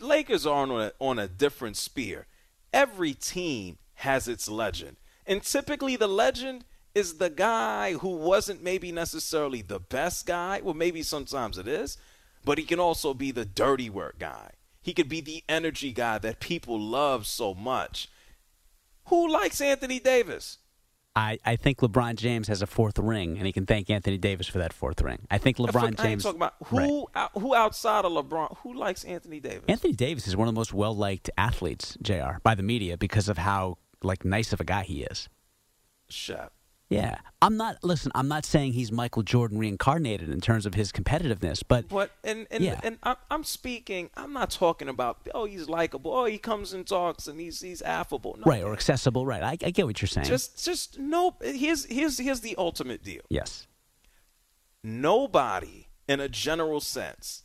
Lakers 0.00 0.46
are 0.46 0.62
on 0.62 0.70
a, 0.70 0.92
on 0.98 1.18
a 1.18 1.28
different 1.28 1.76
spear. 1.76 2.26
Every 2.72 3.14
team 3.14 3.78
has 3.94 4.28
its 4.28 4.48
legend, 4.48 4.96
and 5.26 5.42
typically 5.42 5.96
the 5.96 6.08
legend 6.08 6.64
is 6.94 7.18
the 7.18 7.30
guy 7.30 7.94
who 7.94 8.16
wasn't 8.16 8.62
maybe 8.62 8.92
necessarily 8.92 9.62
the 9.62 9.80
best 9.80 10.26
guy. 10.26 10.60
Well, 10.62 10.74
maybe 10.74 11.02
sometimes 11.02 11.58
it 11.58 11.66
is, 11.66 11.96
but 12.44 12.58
he 12.58 12.64
can 12.64 12.80
also 12.80 13.14
be 13.14 13.30
the 13.30 13.44
dirty 13.44 13.88
work 13.88 14.18
guy. 14.18 14.52
He 14.82 14.92
could 14.92 15.08
be 15.08 15.20
the 15.20 15.44
energy 15.48 15.92
guy 15.92 16.18
that 16.18 16.40
people 16.40 16.78
love 16.78 17.26
so 17.26 17.54
much. 17.54 18.08
Who 19.06 19.30
likes 19.30 19.60
Anthony 19.60 20.00
Davis? 20.00 20.58
I, 21.14 21.38
I 21.44 21.56
think 21.56 21.78
LeBron 21.80 22.16
James 22.16 22.48
has 22.48 22.62
a 22.62 22.66
fourth 22.66 22.98
ring, 22.98 23.36
and 23.36 23.46
he 23.46 23.52
can 23.52 23.66
thank 23.66 23.90
Anthony 23.90 24.16
Davis 24.16 24.46
for 24.46 24.58
that 24.58 24.72
fourth 24.72 25.00
ring. 25.02 25.26
I 25.30 25.36
think 25.38 25.60
I 25.60 25.64
LeBron 25.64 25.86
ain't 25.88 25.98
James. 26.00 26.22
talking 26.22 26.38
about 26.38 26.54
Right. 26.70 26.88
who 26.88 27.06
out, 27.14 27.30
who 27.38 27.54
outside 27.54 28.04
of 28.06 28.12
LeBron. 28.12 28.56
Who 28.62 28.72
likes 28.74 29.04
Anthony 29.04 29.38
Davis? 29.38 29.64
Anthony 29.68 29.92
Davis 29.92 30.26
is 30.26 30.36
one 30.36 30.48
of 30.48 30.54
the 30.54 30.58
most 30.58 30.72
well 30.72 30.96
liked 30.96 31.28
athletes, 31.36 31.98
Jr. 32.00 32.38
by 32.42 32.54
the 32.54 32.62
media 32.62 32.96
because 32.96 33.28
of 33.28 33.36
how 33.38 33.76
like 34.02 34.24
nice 34.24 34.52
of 34.54 34.60
a 34.60 34.64
guy 34.64 34.84
he 34.84 35.02
is. 35.02 35.28
Shep. 36.08 36.52
Yeah, 36.92 37.18
I'm 37.40 37.56
not. 37.56 37.82
Listen, 37.82 38.12
I'm 38.14 38.28
not 38.28 38.44
saying 38.44 38.72
he's 38.74 38.92
Michael 38.92 39.22
Jordan 39.22 39.58
reincarnated 39.58 40.28
in 40.28 40.40
terms 40.40 40.66
of 40.66 40.74
his 40.74 40.92
competitiveness, 40.92 41.62
but 41.66 41.88
But 41.88 42.10
and 42.22 42.46
and 42.50 42.62
Yeah. 42.62 42.80
and 42.82 42.98
I'm, 43.02 43.16
I'm 43.30 43.44
speaking. 43.44 44.10
I'm 44.16 44.32
not 44.32 44.50
talking 44.50 44.88
about 44.88 45.28
oh 45.34 45.44
he's 45.46 45.68
likable. 45.68 46.12
Oh 46.12 46.24
he 46.26 46.38
comes 46.38 46.72
and 46.72 46.86
talks 46.86 47.26
and 47.26 47.40
he's 47.40 47.60
he's 47.60 47.82
affable. 47.82 48.36
No, 48.38 48.44
right 48.50 48.62
or 48.62 48.72
accessible. 48.72 49.24
Right, 49.26 49.42
I, 49.42 49.52
I 49.66 49.70
get 49.70 49.86
what 49.86 50.00
you're 50.02 50.08
saying. 50.08 50.26
Just 50.26 50.64
just 50.64 50.98
no. 50.98 51.36
Here's 51.42 51.84
here's 51.86 52.18
here's 52.18 52.40
the 52.40 52.54
ultimate 52.56 53.02
deal. 53.02 53.22
yes, 53.28 53.66
Nobody, 54.84 55.88
in 56.08 56.20
a 56.20 56.28
general 56.28 56.80
sense, 56.80 57.44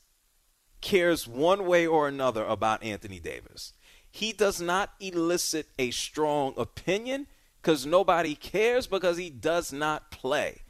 cares 0.81 1.27
one 1.27 1.65
way 1.65 1.85
or 1.85 2.07
another 2.07 2.43
about 2.43 2.83
Anthony 2.83 3.19
Davis. 3.19 3.73
He 4.09 4.31
does 4.33 4.59
not 4.59 4.93
elicit 4.99 5.67
a 5.77 5.91
strong 5.91 6.53
opinion 6.57 7.27
because 7.67 7.85
nobody 7.85 8.33
cares 8.33 8.87
because 8.87 9.17
he 9.17 9.29
does 9.29 9.73
not 9.73 10.09
play. 10.09 10.61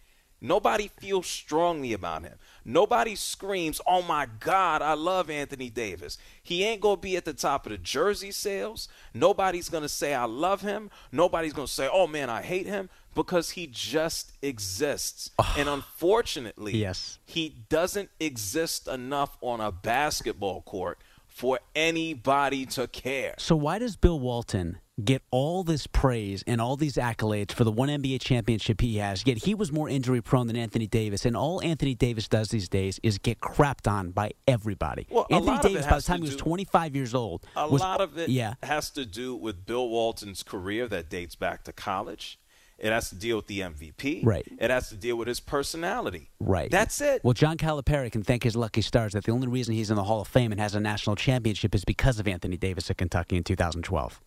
Nobody 0.42 0.90
feels 1.00 1.28
strongly 1.28 1.94
about 1.94 2.24
him. 2.24 2.40
Nobody 2.66 3.14
screams, 3.14 3.80
Oh 3.86 4.02
my 4.02 4.28
God, 4.40 4.82
I 4.82 4.96
love 4.96 5.30
Anthony 5.30 5.70
Davis. 5.70 6.18
He 6.42 6.64
ain't 6.64 6.82
going 6.82 6.96
to 6.96 7.02
be 7.02 7.16
at 7.16 7.24
the 7.24 7.34
top 7.34 7.68
of 7.68 7.72
the 7.72 7.78
jersey 7.78 8.32
sales. 8.32 8.90
Nobody's 9.14 9.70
going 9.70 9.84
to 9.84 9.90
say, 9.90 10.16
I 10.16 10.26
love 10.26 10.62
him. 10.62 10.90
Nobody's 11.12 11.54
going 11.54 11.68
to 11.68 11.72
say, 11.72 11.88
Oh 11.92 12.08
man, 12.08 12.32
I 12.32 12.42
hate 12.42 12.66
him 12.66 12.90
because 13.14 13.52
he 13.52 13.68
just 13.68 14.32
exists. 14.42 15.30
and 15.56 15.70
unfortunately, 15.70 16.78
Yes. 16.78 17.20
he 17.26 17.58
doesn't 17.70 18.10
exist 18.20 18.88
enough 18.88 19.38
on 19.42 19.62
a 19.62 19.72
basketball 19.72 20.62
court 20.64 20.98
for 21.28 21.60
anybody 21.76 22.66
to 22.66 22.88
care. 22.88 23.36
So 23.38 23.56
why 23.56 23.78
does 23.78 23.96
Bill 23.96 24.20
Walton 24.20 24.80
get 25.04 25.22
all 25.32 25.64
this 25.64 25.88
praise 25.88 26.44
and 26.48 26.60
all 26.60 26.76
these 26.76 26.96
accolades 26.96 27.52
for 27.52 27.64
the 27.64 27.72
one 27.72 27.90
NBA 27.90 28.22
championship 28.22 28.82
he 28.82 28.98
has? 28.98 29.26
Yet 29.26 29.38
he 29.38 29.54
was 29.54 29.72
more 29.72 29.90
injury 29.90 30.22
prone 30.22 30.48
than 30.48 30.56
Anthony 30.56 30.88
Davis, 30.88 31.26
and 31.26 31.36
all 31.36 31.62
Anthony 31.62 31.96
Davis 31.96 32.28
does 32.28 32.50
these 32.50 32.70
days 32.70 33.00
is 33.04 33.18
get 33.18 33.40
crapped 33.40 33.90
on 33.90 34.12
by 34.12 34.32
everybody. 34.48 35.08
Well, 35.10 35.28
Anthony 35.30 35.48
lot 35.48 35.66
of 35.66 35.72
it 35.72 35.74
Davis, 35.76 35.88
by 35.88 35.96
the 35.98 36.02
time 36.02 36.20
to 36.20 36.26
he 36.26 36.30
was 36.34 36.38
25 36.38 36.96
years 36.96 37.14
old, 37.14 37.46
A 37.56 37.70
was, 37.70 37.82
lot 37.82 38.02
of 38.02 38.18
it 38.18 38.30
yeah, 38.30 38.56
has 38.64 38.90
to 38.92 39.06
do 39.06 39.36
with 39.36 39.66
Bill 39.66 39.88
Walton's 39.88 40.44
career 40.44 40.88
that 40.88 41.10
dates 41.10 41.36
back 41.36 41.64
to 41.66 41.74
college. 41.74 42.40
It 42.78 42.92
has 42.92 43.10
to 43.10 43.16
deal 43.16 43.38
with 43.38 43.48
the 43.48 43.62
MVP. 43.62 44.24
Right. 44.24 44.46
It 44.60 44.70
has 44.70 44.90
to 44.90 44.96
deal 44.96 45.16
with 45.16 45.28
his 45.28 45.40
personality. 45.40 46.30
Right. 46.40 46.70
That's 46.70 47.02
it. 47.02 47.24
Well, 47.24 47.34
John 47.34 47.58
Calipari 47.58 48.12
can 48.12 48.22
thank 48.22 48.44
his 48.44 48.56
lucky 48.56 48.82
stars 48.82 49.14
that 49.14 49.24
the 49.24 49.32
only 49.32 49.48
reason 49.48 49.74
he's 49.74 49.90
in 49.90 49.96
the 49.96 50.04
Hall 50.04 50.22
of 50.22 50.28
Fame 50.28 50.52
and 50.52 50.62
has 50.62 50.76
a 50.76 50.80
national 50.80 51.16
championship 51.16 51.74
is 51.74 51.84
because 51.84 52.20
of 52.20 52.28
Anthony 52.28 52.56
Davis 52.56 52.92
at 52.92 52.98
Kentucky 52.98 53.36
in 53.36 53.44
2012. 53.44 54.22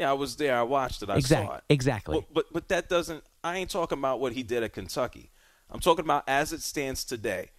Yeah, 0.00 0.10
I 0.10 0.14
was 0.14 0.36
there. 0.36 0.56
I 0.58 0.62
watched 0.62 1.02
it. 1.02 1.10
I 1.10 1.16
Exact- 1.18 1.46
saw 1.48 1.56
it. 1.56 1.64
exactly. 1.68 2.18
But, 2.18 2.34
but 2.34 2.52
but 2.52 2.68
that 2.68 2.88
doesn't. 2.88 3.22
I 3.44 3.56
ain't 3.58 3.70
talking 3.70 3.98
about 3.98 4.18
what 4.20 4.32
he 4.32 4.42
did 4.42 4.62
at 4.62 4.72
Kentucky. 4.72 5.30
I'm 5.70 5.80
talking 5.80 6.04
about 6.04 6.24
as 6.26 6.52
it 6.52 6.62
stands 6.62 7.04
today. 7.04 7.50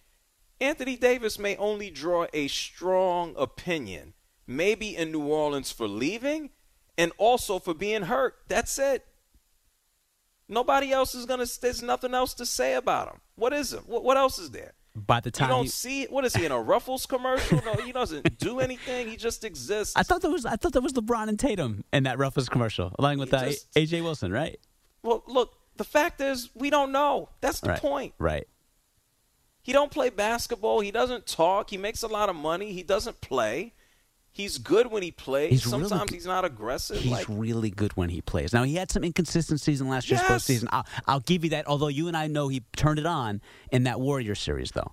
Anthony 0.60 0.96
Davis 0.96 1.38
may 1.38 1.56
only 1.56 1.90
draw 1.90 2.26
a 2.32 2.46
strong 2.48 3.34
opinion, 3.38 4.14
maybe 4.46 4.94
in 4.96 5.10
New 5.10 5.24
Orleans 5.26 5.72
for 5.72 5.88
leaving, 5.88 6.50
and 6.98 7.10
also 7.16 7.58
for 7.58 7.74
being 7.74 8.02
hurt. 8.02 8.34
That's 8.48 8.78
it. 8.78 9.06
Nobody 10.48 10.92
else 10.92 11.14
is 11.14 11.24
gonna. 11.26 11.46
There's 11.60 11.82
nothing 11.82 12.14
else 12.14 12.34
to 12.34 12.44
say 12.46 12.74
about 12.74 13.08
him. 13.08 13.20
What 13.36 13.52
is 13.52 13.72
it? 13.72 13.88
What, 13.88 14.04
what 14.04 14.16
else 14.16 14.38
is 14.38 14.50
there? 14.50 14.72
By 14.94 15.20
the 15.20 15.30
time 15.30 15.48
You 15.48 15.54
don't 15.54 15.62
he- 15.64 15.68
see 15.70 16.02
it. 16.02 16.12
What 16.12 16.24
is 16.26 16.34
he 16.36 16.44
in 16.44 16.52
a 16.52 16.60
Ruffles 16.60 17.06
commercial? 17.06 17.62
No, 17.64 17.74
he 17.74 17.92
doesn't 17.92 18.38
do 18.38 18.60
anything. 18.60 19.08
He 19.08 19.16
just 19.16 19.42
exists. 19.42 19.94
I 19.96 20.02
thought 20.02 20.20
that 20.22 20.30
was 20.30 20.44
I 20.44 20.56
thought 20.56 20.72
that 20.74 20.82
was 20.82 20.92
LeBron 20.92 21.28
and 21.28 21.38
Tatum 21.38 21.84
in 21.92 22.02
that 22.02 22.18
Ruffles 22.18 22.48
commercial, 22.48 22.94
along 22.98 23.18
with 23.18 23.32
uh, 23.32 23.46
just- 23.46 23.72
A'ja 23.74 24.02
Wilson, 24.02 24.32
right? 24.32 24.58
well, 25.02 25.22
look. 25.26 25.54
The 25.76 25.84
fact 25.84 26.20
is, 26.20 26.50
we 26.54 26.68
don't 26.68 26.92
know. 26.92 27.30
That's 27.40 27.60
the 27.60 27.70
right. 27.70 27.80
point. 27.80 28.12
Right. 28.18 28.46
He 29.62 29.72
don't 29.72 29.90
play 29.90 30.10
basketball. 30.10 30.80
He 30.80 30.90
doesn't 30.90 31.26
talk. 31.26 31.70
He 31.70 31.78
makes 31.78 32.02
a 32.02 32.08
lot 32.08 32.28
of 32.28 32.36
money. 32.36 32.72
He 32.74 32.82
doesn't 32.82 33.22
play. 33.22 33.72
He's 34.34 34.56
good 34.56 34.90
when 34.90 35.02
he 35.02 35.10
plays. 35.10 35.50
He's 35.50 35.64
Sometimes 35.70 36.04
good. 36.10 36.14
he's 36.14 36.24
not 36.26 36.44
aggressive. 36.46 36.96
He's 36.96 37.12
like 37.12 37.26
really 37.28 37.68
good 37.70 37.92
when 37.98 38.08
he 38.08 38.22
plays. 38.22 38.52
Now 38.54 38.62
he 38.62 38.76
had 38.76 38.90
some 38.90 39.04
inconsistencies 39.04 39.80
in 39.82 39.88
last 39.88 40.08
year's 40.10 40.22
Yes. 40.22 40.30
postseason. 40.48 40.68
I'll, 40.72 40.86
I'll 41.06 41.20
give 41.20 41.44
you 41.44 41.50
that. 41.50 41.66
Although 41.66 41.88
you 41.88 42.08
and 42.08 42.16
I 42.16 42.28
know 42.28 42.48
he 42.48 42.62
turned 42.74 42.98
it 42.98 43.04
on 43.04 43.42
in 43.70 43.82
that 43.84 44.00
Warrior 44.00 44.34
series, 44.34 44.70
though. 44.70 44.92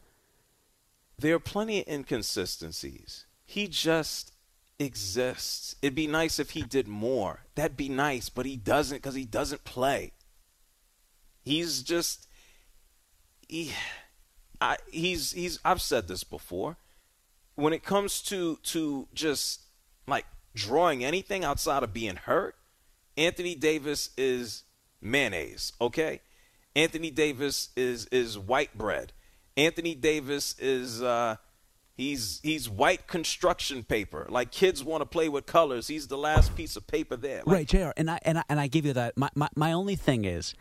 there 1.18 1.36
are 1.36 1.40
plenty 1.40 1.82
of 1.82 1.88
inconsistencies. 1.88 3.26
He 3.46 3.68
just 3.70 4.34
exists. 4.78 5.76
It'd 5.82 5.96
be 5.96 6.08
nice 6.08 6.38
if 6.40 6.50
he 6.52 6.62
did 6.62 6.88
more. 6.90 7.42
That'd 7.56 7.78
be 7.78 7.88
nice, 7.90 8.28
but 8.28 8.46
he 8.46 8.58
doesn't 8.58 8.98
because 8.98 9.16
he 9.16 9.26
doesn't 9.26 9.64
play. 9.64 10.12
He's 11.44 11.82
just 11.82 12.28
he, 13.48 13.72
I, 14.62 14.76
he's 14.92 15.32
he's. 15.32 15.60
I've 15.64 15.82
said 15.82 16.08
this 16.10 16.24
before. 16.26 16.76
When 17.60 17.74
it 17.74 17.84
comes 17.84 18.22
to 18.24 18.58
to 18.64 19.08
just 19.14 19.62
like 20.08 20.26
drawing 20.56 21.04
anything 21.04 21.44
outside 21.44 21.84
of 21.84 21.94
being 21.94 22.16
hurt, 22.16 22.56
Anthony 23.18 23.56
Davis 23.56 24.12
is 24.18 24.64
mayonnaise. 25.02 25.74
Okay, 25.82 26.22
Anthony 26.76 27.12
Davis 27.12 27.70
is 27.76 28.06
is 28.08 28.38
white 28.38 28.78
bread. 28.78 29.14
Anthony 29.58 29.94
Davis 29.94 30.58
is 30.60 31.04
uh, 31.04 31.36
he's 31.96 32.40
he's 32.44 32.70
white 32.70 33.08
construction 33.08 33.84
paper. 33.84 34.26
Like 34.30 34.52
kids 34.52 34.84
want 34.84 35.02
to 35.02 35.06
play 35.06 35.28
with 35.28 35.46
colors. 35.46 35.88
He's 35.88 36.08
the 36.08 36.18
last 36.18 36.56
piece 36.56 36.76
of 36.76 36.88
paper 36.88 37.18
there. 37.18 37.44
Like, 37.46 37.56
right, 37.56 37.68
Jr. 37.68 37.90
And 37.98 38.10
I 38.10 38.20
and 38.24 38.40
I, 38.40 38.44
and 38.48 38.60
I 38.60 38.68
give 38.68 38.86
you 38.86 38.94
that. 38.94 39.18
My, 39.18 39.30
my 39.36 39.50
my 39.56 39.74
only 39.74 39.96
thing 39.96 40.26
is 40.26 40.54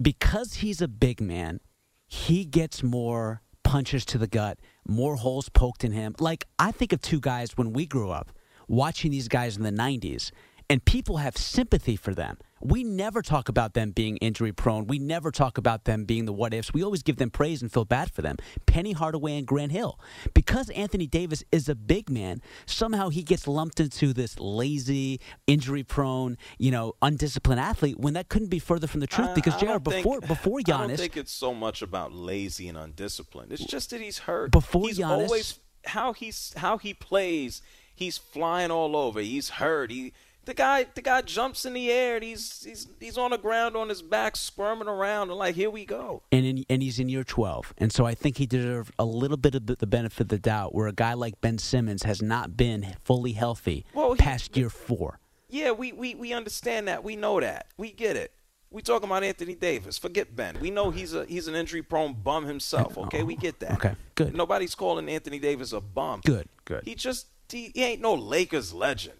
because 0.00 0.54
he's 0.54 0.82
a 0.82 0.88
big 0.88 1.20
man, 1.20 1.60
he 2.06 2.44
gets 2.44 2.82
more 2.82 3.40
punches 3.72 4.04
to 4.04 4.18
the 4.18 4.26
gut, 4.26 4.58
more 4.86 5.16
holes 5.16 5.48
poked 5.48 5.82
in 5.82 5.92
him. 5.92 6.14
Like 6.18 6.44
I 6.58 6.72
think 6.72 6.92
of 6.92 7.00
two 7.00 7.20
guys 7.20 7.56
when 7.56 7.72
we 7.72 7.86
grew 7.86 8.10
up 8.10 8.30
watching 8.68 9.10
these 9.10 9.28
guys 9.28 9.56
in 9.56 9.62
the 9.62 9.70
'90s, 9.70 10.30
and 10.68 10.84
people 10.84 11.16
have 11.16 11.38
sympathy 11.38 11.96
for 11.96 12.12
them. 12.12 12.36
We 12.62 12.84
never 12.84 13.22
talk 13.22 13.48
about 13.48 13.74
them 13.74 13.90
being 13.90 14.18
injury 14.18 14.52
prone. 14.52 14.86
We 14.86 14.98
never 14.98 15.30
talk 15.30 15.58
about 15.58 15.84
them 15.84 16.04
being 16.04 16.26
the 16.26 16.32
what 16.32 16.54
ifs. 16.54 16.72
We 16.72 16.84
always 16.84 17.02
give 17.02 17.16
them 17.16 17.30
praise 17.30 17.60
and 17.60 17.72
feel 17.72 17.84
bad 17.84 18.10
for 18.12 18.22
them. 18.22 18.36
Penny 18.66 18.92
Hardaway 18.92 19.36
and 19.36 19.46
Grant 19.46 19.72
Hill. 19.72 19.98
Because 20.32 20.70
Anthony 20.70 21.06
Davis 21.06 21.42
is 21.50 21.68
a 21.68 21.74
big 21.74 22.08
man, 22.08 22.40
somehow 22.66 23.08
he 23.08 23.22
gets 23.22 23.48
lumped 23.48 23.80
into 23.80 24.12
this 24.12 24.38
lazy, 24.38 25.20
injury 25.46 25.82
prone, 25.82 26.38
you 26.58 26.70
know, 26.70 26.94
undisciplined 27.02 27.60
athlete 27.60 27.98
when 27.98 28.14
that 28.14 28.28
couldn't 28.28 28.48
be 28.48 28.58
further 28.60 28.86
from 28.86 29.00
the 29.00 29.06
truth. 29.06 29.30
I- 29.30 29.34
because 29.34 29.54
I 29.54 29.58
JR, 29.58 29.66
don't 29.66 29.84
think- 29.84 30.04
before 30.04 30.20
before 30.20 30.58
I 30.60 30.62
don't 30.62 30.96
think 30.96 31.16
it's 31.16 31.32
so 31.32 31.52
much 31.54 31.82
about 31.82 32.12
lazy 32.12 32.68
and 32.68 32.78
undisciplined. 32.78 33.52
It's 33.52 33.64
just 33.64 33.90
that 33.90 34.00
he's 34.00 34.18
hurt. 34.18 34.52
Before 34.52 34.86
he's 34.88 34.98
Giannis- 34.98 35.08
always 35.24 35.58
how 35.86 36.12
he's 36.12 36.52
how 36.56 36.78
he 36.78 36.94
plays. 36.94 37.60
He's 37.94 38.18
flying 38.18 38.70
all 38.70 38.96
over. 38.96 39.20
He's 39.20 39.50
hurt. 39.50 39.90
He 39.90 40.12
the 40.44 40.54
guy 40.54 40.86
the 40.94 41.02
guy 41.02 41.22
jumps 41.22 41.64
in 41.64 41.72
the 41.72 41.90
air 41.90 42.16
and 42.16 42.24
he's 42.24 42.64
he's 42.64 42.88
he's 43.00 43.16
on 43.18 43.30
the 43.30 43.38
ground 43.38 43.76
on 43.76 43.88
his 43.88 44.02
back 44.02 44.36
squirming 44.36 44.88
around 44.88 45.30
and 45.30 45.38
like 45.38 45.54
here 45.54 45.70
we 45.70 45.84
go. 45.84 46.22
and 46.32 46.44
in, 46.44 46.64
and 46.68 46.82
he's 46.82 46.98
in 46.98 47.08
year 47.08 47.24
12. 47.24 47.74
And 47.78 47.92
so 47.92 48.04
I 48.06 48.14
think 48.14 48.38
he 48.38 48.46
deserved 48.46 48.92
a 48.98 49.04
little 49.04 49.36
bit 49.36 49.54
of 49.54 49.66
the 49.66 49.86
benefit 49.86 50.20
of 50.22 50.28
the 50.28 50.38
doubt 50.38 50.74
where 50.74 50.88
a 50.88 50.92
guy 50.92 51.14
like 51.14 51.40
Ben 51.40 51.58
Simmons 51.58 52.02
has 52.02 52.20
not 52.22 52.56
been 52.56 52.96
fully 53.04 53.32
healthy 53.32 53.84
Well, 53.94 54.12
he- 54.14 54.18
past 54.18 54.56
year 54.56 54.68
4. 54.70 55.18
Yeah, 55.48 55.72
we, 55.72 55.92
we, 55.92 56.14
we 56.14 56.32
understand 56.32 56.88
that. 56.88 57.04
We 57.04 57.14
know 57.14 57.38
that. 57.38 57.66
We 57.76 57.92
get 57.92 58.16
it. 58.16 58.32
We 58.70 58.80
talking 58.80 59.06
about 59.06 59.22
Anthony 59.22 59.54
Davis. 59.54 59.98
Forget 59.98 60.34
Ben. 60.34 60.56
We 60.62 60.70
know 60.70 60.90
he's 60.90 61.12
a 61.12 61.26
he's 61.26 61.46
an 61.46 61.54
injury 61.54 61.82
prone 61.82 62.14
bum 62.14 62.46
himself. 62.46 62.96
Uh, 62.96 63.02
okay, 63.02 63.22
we 63.22 63.36
get 63.36 63.60
that. 63.60 63.72
Okay, 63.72 63.94
good. 64.14 64.34
Nobody's 64.34 64.74
calling 64.74 65.10
Anthony 65.10 65.38
Davis 65.38 65.74
a 65.74 65.80
bum. 65.82 66.22
Good, 66.24 66.48
good. 66.64 66.82
He 66.86 66.94
just 66.94 67.26
he, 67.50 67.70
he 67.74 67.84
ain't 67.84 68.00
no 68.00 68.14
Lakers 68.14 68.72
legend. 68.72 69.18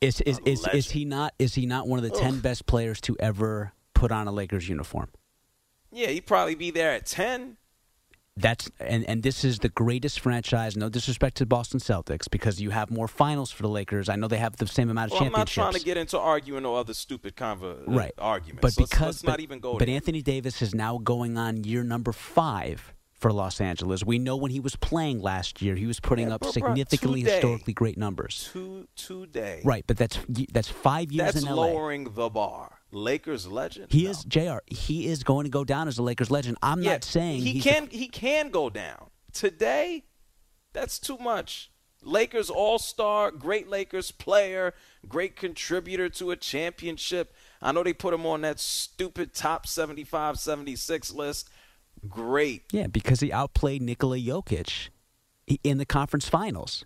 Is 0.00 0.20
is, 0.22 0.40
is, 0.46 0.66
is 0.72 0.90
he 0.90 1.04
not 1.04 1.34
is 1.38 1.54
he 1.54 1.66
not 1.66 1.86
one 1.86 1.98
of 1.98 2.10
the 2.10 2.16
10 2.16 2.40
best 2.40 2.66
players 2.66 3.00
to 3.02 3.16
ever 3.20 3.72
put 3.94 4.10
on 4.10 4.26
a 4.26 4.32
Lakers 4.32 4.68
uniform. 4.68 5.10
Yeah, 5.92 6.06
he'd 6.08 6.26
probably 6.26 6.54
be 6.54 6.70
there 6.70 6.92
at 6.92 7.04
ten. 7.06 7.56
That's 8.36 8.70
and, 8.78 9.04
and 9.06 9.22
this 9.22 9.44
is 9.44 9.58
the 9.58 9.68
greatest 9.68 10.20
franchise. 10.20 10.76
No 10.76 10.88
disrespect 10.88 11.36
to 11.38 11.42
the 11.42 11.48
Boston 11.48 11.80
Celtics 11.80 12.30
because 12.30 12.60
you 12.60 12.70
have 12.70 12.90
more 12.90 13.08
finals 13.08 13.50
for 13.50 13.62
the 13.62 13.68
Lakers. 13.68 14.08
I 14.08 14.16
know 14.16 14.28
they 14.28 14.38
have 14.38 14.56
the 14.56 14.66
same 14.66 14.88
amount 14.88 15.10
of 15.10 15.18
Well, 15.18 15.26
I'm 15.26 15.32
not 15.32 15.48
championships. 15.48 15.54
trying 15.54 15.72
to 15.74 15.84
get 15.84 15.96
into 15.98 16.18
arguing 16.18 16.64
or 16.64 16.78
other 16.78 16.94
stupid 16.94 17.36
convo 17.36 17.86
uh, 17.86 17.90
right 17.90 18.12
arguments. 18.16 18.62
But 18.62 18.80
Let's- 18.80 18.90
because 18.90 19.06
let's, 19.06 19.22
but, 19.22 19.30
not 19.32 19.40
even 19.40 19.58
go. 19.58 19.76
But 19.76 19.86
there. 19.86 19.94
Anthony 19.96 20.22
Davis 20.22 20.62
is 20.62 20.74
now 20.74 20.98
going 20.98 21.36
on 21.36 21.64
year 21.64 21.82
number 21.82 22.12
five 22.12 22.94
for 23.20 23.32
Los 23.32 23.60
Angeles. 23.60 24.04
We 24.04 24.18
know 24.18 24.36
when 24.36 24.50
he 24.50 24.60
was 24.60 24.76
playing 24.76 25.20
last 25.20 25.60
year, 25.60 25.76
he 25.76 25.86
was 25.86 26.00
putting 26.00 26.28
Yeah, 26.28 26.34
up 26.36 26.40
bro, 26.40 26.52
bro, 26.52 26.68
significantly 26.68 27.20
today. 27.22 27.34
historically 27.34 27.72
great 27.74 27.98
numbers. 27.98 28.48
two 28.52 28.88
today. 28.96 29.60
Right, 29.64 29.84
but 29.86 29.96
that's 29.98 30.18
that's 30.52 30.68
five 30.68 31.12
years 31.12 31.34
That's 31.34 31.44
in 31.46 31.54
LA. 31.54 31.66
lowering 31.66 32.04
the 32.14 32.30
bar. 32.30 32.78
Lakers 32.92 33.46
legend. 33.46 33.92
He 33.92 34.04
No. 34.04 34.10
is 34.10 34.24
Jr. 34.24 34.56
He 34.66 35.06
is 35.06 35.22
going 35.22 35.44
to 35.44 35.50
go 35.50 35.62
down 35.64 35.86
as 35.86 35.98
a 35.98 36.02
Lakers 36.02 36.30
legend. 36.30 36.56
I'm 36.62 36.82
Yeah, 36.82 36.92
not 36.92 37.04
saying 37.04 37.42
he 37.42 37.60
can. 37.60 37.88
he 37.90 38.08
can 38.08 38.50
go 38.50 38.70
down 38.70 39.10
today. 39.32 40.04
That's 40.72 40.98
too 40.98 41.18
much. 41.18 41.70
Lakers 42.02 42.48
All 42.48 42.78
Star, 42.78 43.30
great 43.30 43.68
Lakers 43.68 44.10
player, 44.10 44.72
great 45.06 45.36
contributor 45.36 46.08
to 46.08 46.30
a 46.30 46.36
championship. 46.36 47.34
I 47.60 47.72
know 47.72 47.82
they 47.82 47.92
put 47.92 48.14
him 48.14 48.24
on 48.24 48.40
that 48.40 48.58
stupid 48.58 49.34
top 49.34 49.66
75, 49.66 50.38
76 50.38 51.12
list. 51.12 51.50
Great. 52.08 52.62
yeah 52.72 52.86
because 52.86 53.20
he 53.20 53.32
outplayed 53.32 53.82
Nikola 53.82 54.16
Jokic 54.18 54.88
in 55.64 55.78
the 55.78 55.86
conference 55.86 56.28
finals. 56.28 56.84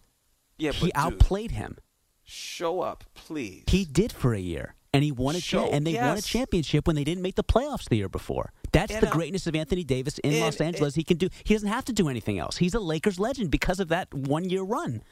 Yeah, 0.58 0.70
but 0.70 0.76
he 0.76 0.86
dude, 0.86 0.92
outplayed 0.94 1.50
him. 1.52 1.78
show 2.22 2.80
up, 2.80 3.04
please. 3.14 3.64
He 3.66 3.84
did 3.84 4.12
for 4.12 4.34
a 4.34 4.38
year, 4.40 4.74
and 4.92 5.02
he 5.04 5.10
won 5.12 5.34
a 5.36 5.40
cha- 5.40 5.64
Show- 5.66 5.70
and 5.70 5.86
they 5.86 5.94
won 5.94 6.16
a 6.16 6.22
championship 6.22 6.86
when 6.86 6.96
they 6.96 7.04
didn't 7.04 7.22
make 7.22 7.34
the 7.34 7.44
playoffs 7.44 7.88
the 7.88 7.96
year 7.96 8.08
before. 8.08 8.52
That's 8.72 8.92
And 8.92 9.02
the 9.02 9.10
greatness 9.10 9.46
of 9.46 9.54
Anthony 9.54 9.84
Davis 9.84 10.18
in 10.18 10.32
and- 10.32 10.40
Los 10.40 10.60
Angeles. 10.60 10.94
he 10.94 11.04
can 11.04 11.16
do. 11.16 11.28
He 11.44 11.54
doesn't 11.54 11.68
have 11.68 11.84
to 11.86 11.92
do 11.92 12.08
anything 12.08 12.38
else. 12.38 12.56
He's 12.58 12.74
a 12.74 12.80
Lakers 12.80 13.18
legend 13.20 13.50
because 13.50 13.78
of 13.80 13.88
that 13.88 14.12
one 14.14 14.48
year 14.48 14.62
run. 14.62 15.02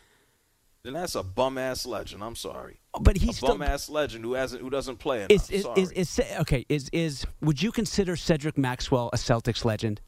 Then 0.85 0.95
that's 0.95 1.15
a 1.15 1.23
bum 1.23 1.59
ass 1.59 1.87
legend. 1.87 2.23
I'm 2.25 2.35
sorry. 2.37 2.81
But 3.01 3.17
he's 3.17 3.39
a 3.43 3.47
bum 3.47 3.63
ass 3.63 3.89
legend 3.89 4.25
who 4.25 4.35
hasn't 4.35 4.63
who 4.63 4.71
doesn't 4.71 4.99
play 4.99 5.19
enough. 5.19 5.31
Is, 5.31 5.51
is, 5.51 5.63
sorry. 5.63 5.81
is, 5.81 5.93
is, 5.93 6.21
okay? 6.41 6.67
Is 6.69 6.89
is 6.93 7.25
would 7.41 7.63
you 7.63 7.71
consider 7.73 8.17
Cedric 8.17 8.59
Maxwell 8.59 9.11
a 9.13 9.17
Celtics 9.17 9.65
legend? 9.65 10.01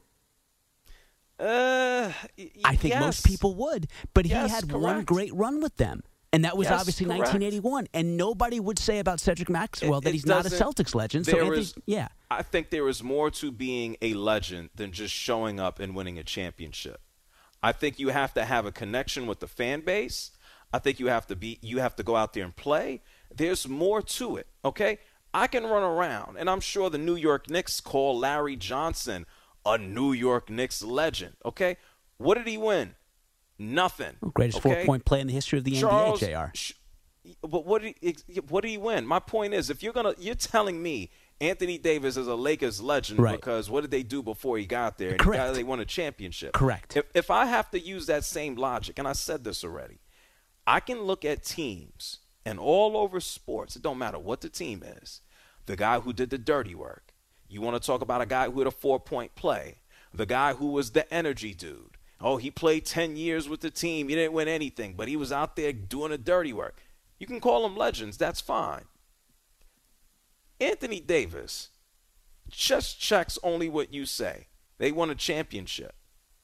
uh, 1.38 2.12
y- 2.38 2.50
I 2.64 2.76
think 2.76 2.94
yes. 2.94 3.00
most 3.00 3.26
people 3.26 3.54
would, 3.56 3.88
but 4.14 4.24
Yes, 4.26 4.50
he 4.50 4.54
had 4.54 4.72
one 4.72 5.04
great 5.04 5.34
run 5.34 5.60
with 5.60 5.76
them. 5.76 6.02
And 6.32 6.44
that 6.44 6.56
was 6.56 6.66
Yes, 6.68 6.80
obviously 6.80 7.06
correct. 7.06 7.32
1981. 7.32 7.86
And 7.94 8.16
nobody 8.16 8.58
would 8.58 8.76
say 8.78 8.98
about 8.98 9.20
Cedric 9.20 9.48
Maxwell 9.48 9.98
It- 9.98 10.04
that 10.04 10.12
he's 10.14 10.26
not 10.26 10.44
a 10.44 10.48
Celtics 10.48 10.92
legend. 10.92 11.26
So 11.26 11.38
Anthony, 11.38 11.60
is- 11.60 11.74
yeah. 11.86 12.08
I 12.28 12.42
think 12.42 12.70
there 12.70 12.88
is 12.88 13.04
more 13.04 13.30
to 13.32 13.52
being 13.52 13.96
a 14.02 14.14
legend 14.14 14.70
than 14.74 14.90
just 14.90 15.14
showing 15.14 15.60
up 15.60 15.78
and 15.78 15.94
winning 15.94 16.18
a 16.18 16.24
championship. 16.24 17.00
I 17.62 17.70
think 17.70 18.00
you 18.00 18.08
have 18.08 18.34
to 18.34 18.44
have 18.44 18.66
a 18.66 18.72
connection 18.72 19.26
with 19.26 19.38
the 19.38 19.46
fan 19.46 19.82
base. 19.82 20.32
I 20.74 20.78
think 20.80 20.98
you 20.98 21.06
have 21.06 21.26
to 21.28 21.36
be 21.36 21.58
you 21.62 21.78
have 21.78 21.94
to 21.96 22.02
go 22.02 22.16
out 22.16 22.32
there 22.32 22.44
and 22.44 22.54
play. 22.56 23.00
There's 23.34 23.68
more 23.68 24.02
to 24.18 24.36
it, 24.36 24.46
okay? 24.64 24.98
I 25.32 25.46
can 25.46 25.64
run 25.64 25.82
around 25.82 26.36
and 26.38 26.48
I'm 26.50 26.60
sure 26.60 26.90
the 26.90 26.98
New 26.98 27.16
York 27.16 27.48
Knicks 27.48 27.80
call 27.80 28.18
Larry 28.18 28.56
Johnson 28.56 29.26
a 29.64 29.78
New 29.78 30.12
York 30.12 30.50
Knicks 30.50 30.82
legend, 30.82 31.34
okay? 31.44 31.76
What 32.18 32.34
did 32.38 32.46
he 32.46 32.58
win? 32.58 32.94
Nothing. 33.58 34.16
Greatest 34.34 34.58
okay? 34.58 34.74
four 34.74 34.84
point 34.84 35.04
play 35.04 35.20
in 35.20 35.26
the 35.28 35.32
history 35.32 35.58
of 35.58 35.64
the 35.64 35.78
Charles, 35.80 36.20
NBA, 36.20 36.50
JR. 36.50 36.56
sh- 36.56 36.72
But 37.40 37.64
what 37.64 37.82
did 37.82 37.94
he, 38.00 38.40
what 38.48 38.62
did 38.62 38.70
he 38.70 38.78
win? 38.78 39.06
My 39.06 39.20
point 39.20 39.54
is, 39.54 39.70
if 39.70 39.82
you're 39.82 39.92
gonna, 39.92 40.14
you're 40.18 40.34
telling 40.34 40.82
me 40.82 41.10
Anthony 41.40 41.78
Davis 41.78 42.16
is 42.16 42.26
a 42.26 42.34
Lakers 42.34 42.80
legend 42.80 43.18
Right. 43.20 43.36
because 43.36 43.70
what 43.70 43.82
did 43.82 43.90
they 43.90 44.02
do 44.02 44.22
before 44.22 44.58
he 44.58 44.66
got 44.66 44.98
there? 44.98 45.16
Correct. 45.16 45.42
got- 45.42 45.54
they 45.54 45.64
won 45.64 45.80
a 45.80 45.84
championship. 45.84 46.52
Correct. 46.52 46.96
If 46.96 47.04
if 47.14 47.30
I 47.30 47.46
have 47.46 47.70
to 47.70 47.78
use 47.80 48.06
that 48.06 48.24
same 48.24 48.56
logic, 48.56 48.98
and 48.98 49.06
I 49.08 49.12
said 49.14 49.44
this 49.44 49.62
already, 49.64 49.98
I 50.66 50.80
can 50.80 51.02
look 51.02 51.24
at 51.24 51.44
teams 51.44 52.20
and 52.44 52.58
all 52.58 52.96
over 52.96 53.20
sports. 53.20 53.76
It 53.76 53.82
don't 53.82 53.98
matter 53.98 54.18
what 54.18 54.40
the 54.40 54.48
team 54.48 54.82
is. 54.82 55.20
The 55.66 55.76
guy 55.76 56.00
who 56.00 56.12
did 56.12 56.30
the 56.30 56.38
dirty 56.38 56.74
work. 56.74 57.12
You 57.48 57.60
want 57.60 57.80
to 57.80 57.86
talk 57.86 58.00
about 58.02 58.20
a 58.20 58.26
guy 58.26 58.50
who 58.50 58.58
had 58.58 58.66
a 58.66 58.72
four 58.72 58.98
point 59.00 59.34
play. 59.34 59.76
The 60.12 60.26
guy 60.26 60.54
who 60.54 60.68
was 60.68 60.90
the 60.90 61.12
energy 61.12 61.54
dude. 61.54 61.96
Oh, 62.20 62.36
he 62.36 62.50
played 62.50 62.86
10 62.86 63.16
years 63.16 63.48
with 63.48 63.60
the 63.60 63.70
team. 63.70 64.08
He 64.08 64.14
didn't 64.14 64.32
win 64.32 64.48
anything, 64.48 64.94
but 64.94 65.08
he 65.08 65.16
was 65.16 65.32
out 65.32 65.56
there 65.56 65.72
doing 65.72 66.10
the 66.10 66.18
dirty 66.18 66.52
work. 66.52 66.82
You 67.18 67.26
can 67.26 67.40
call 67.40 67.62
them 67.62 67.76
legends. 67.76 68.16
That's 68.16 68.40
fine. 68.40 68.84
Anthony 70.60 71.00
Davis 71.00 71.70
just 72.48 73.00
checks 73.00 73.38
only 73.42 73.68
what 73.68 73.92
you 73.92 74.06
say. 74.06 74.46
They 74.78 74.92
won 74.92 75.10
a 75.10 75.14
championship. 75.14 75.94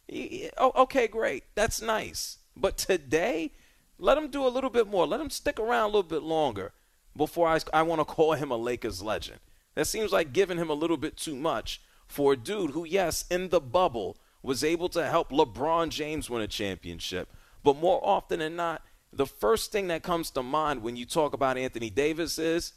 He- 0.08 0.50
oh, 0.58 0.72
okay, 0.82 1.06
great. 1.08 1.44
That's 1.54 1.80
nice. 1.80 2.38
But 2.56 2.76
today, 2.76 3.52
let 4.00 4.18
him 4.18 4.28
do 4.28 4.46
a 4.46 4.48
little 4.48 4.70
bit 4.70 4.88
more. 4.88 5.06
Let 5.06 5.20
him 5.20 5.30
stick 5.30 5.60
around 5.60 5.84
a 5.84 5.86
little 5.86 6.02
bit 6.02 6.22
longer 6.22 6.72
before 7.16 7.48
I, 7.48 7.60
I 7.72 7.82
want 7.82 8.00
to 8.00 8.04
call 8.04 8.32
him 8.32 8.50
a 8.50 8.56
Lakers 8.56 9.02
legend. 9.02 9.38
That 9.74 9.86
seems 9.86 10.10
like 10.10 10.32
giving 10.32 10.58
him 10.58 10.70
a 10.70 10.74
little 10.74 10.96
bit 10.96 11.16
too 11.16 11.36
much 11.36 11.80
for 12.08 12.32
a 12.32 12.36
dude 12.36 12.70
who, 12.70 12.84
yes, 12.84 13.24
in 13.30 13.50
the 13.50 13.60
bubble, 13.60 14.16
was 14.42 14.64
able 14.64 14.88
to 14.88 15.06
help 15.06 15.30
LeBron 15.30 15.90
James 15.90 16.30
win 16.30 16.42
a 16.42 16.48
championship. 16.48 17.28
But 17.62 17.76
more 17.76 18.00
often 18.02 18.40
than 18.40 18.56
not, 18.56 18.82
the 19.12 19.26
first 19.26 19.70
thing 19.70 19.88
that 19.88 20.02
comes 20.02 20.30
to 20.30 20.42
mind 20.42 20.82
when 20.82 20.96
you 20.96 21.04
talk 21.04 21.34
about 21.34 21.58
Anthony 21.58 21.90
Davis 21.90 22.38
is, 22.38 22.72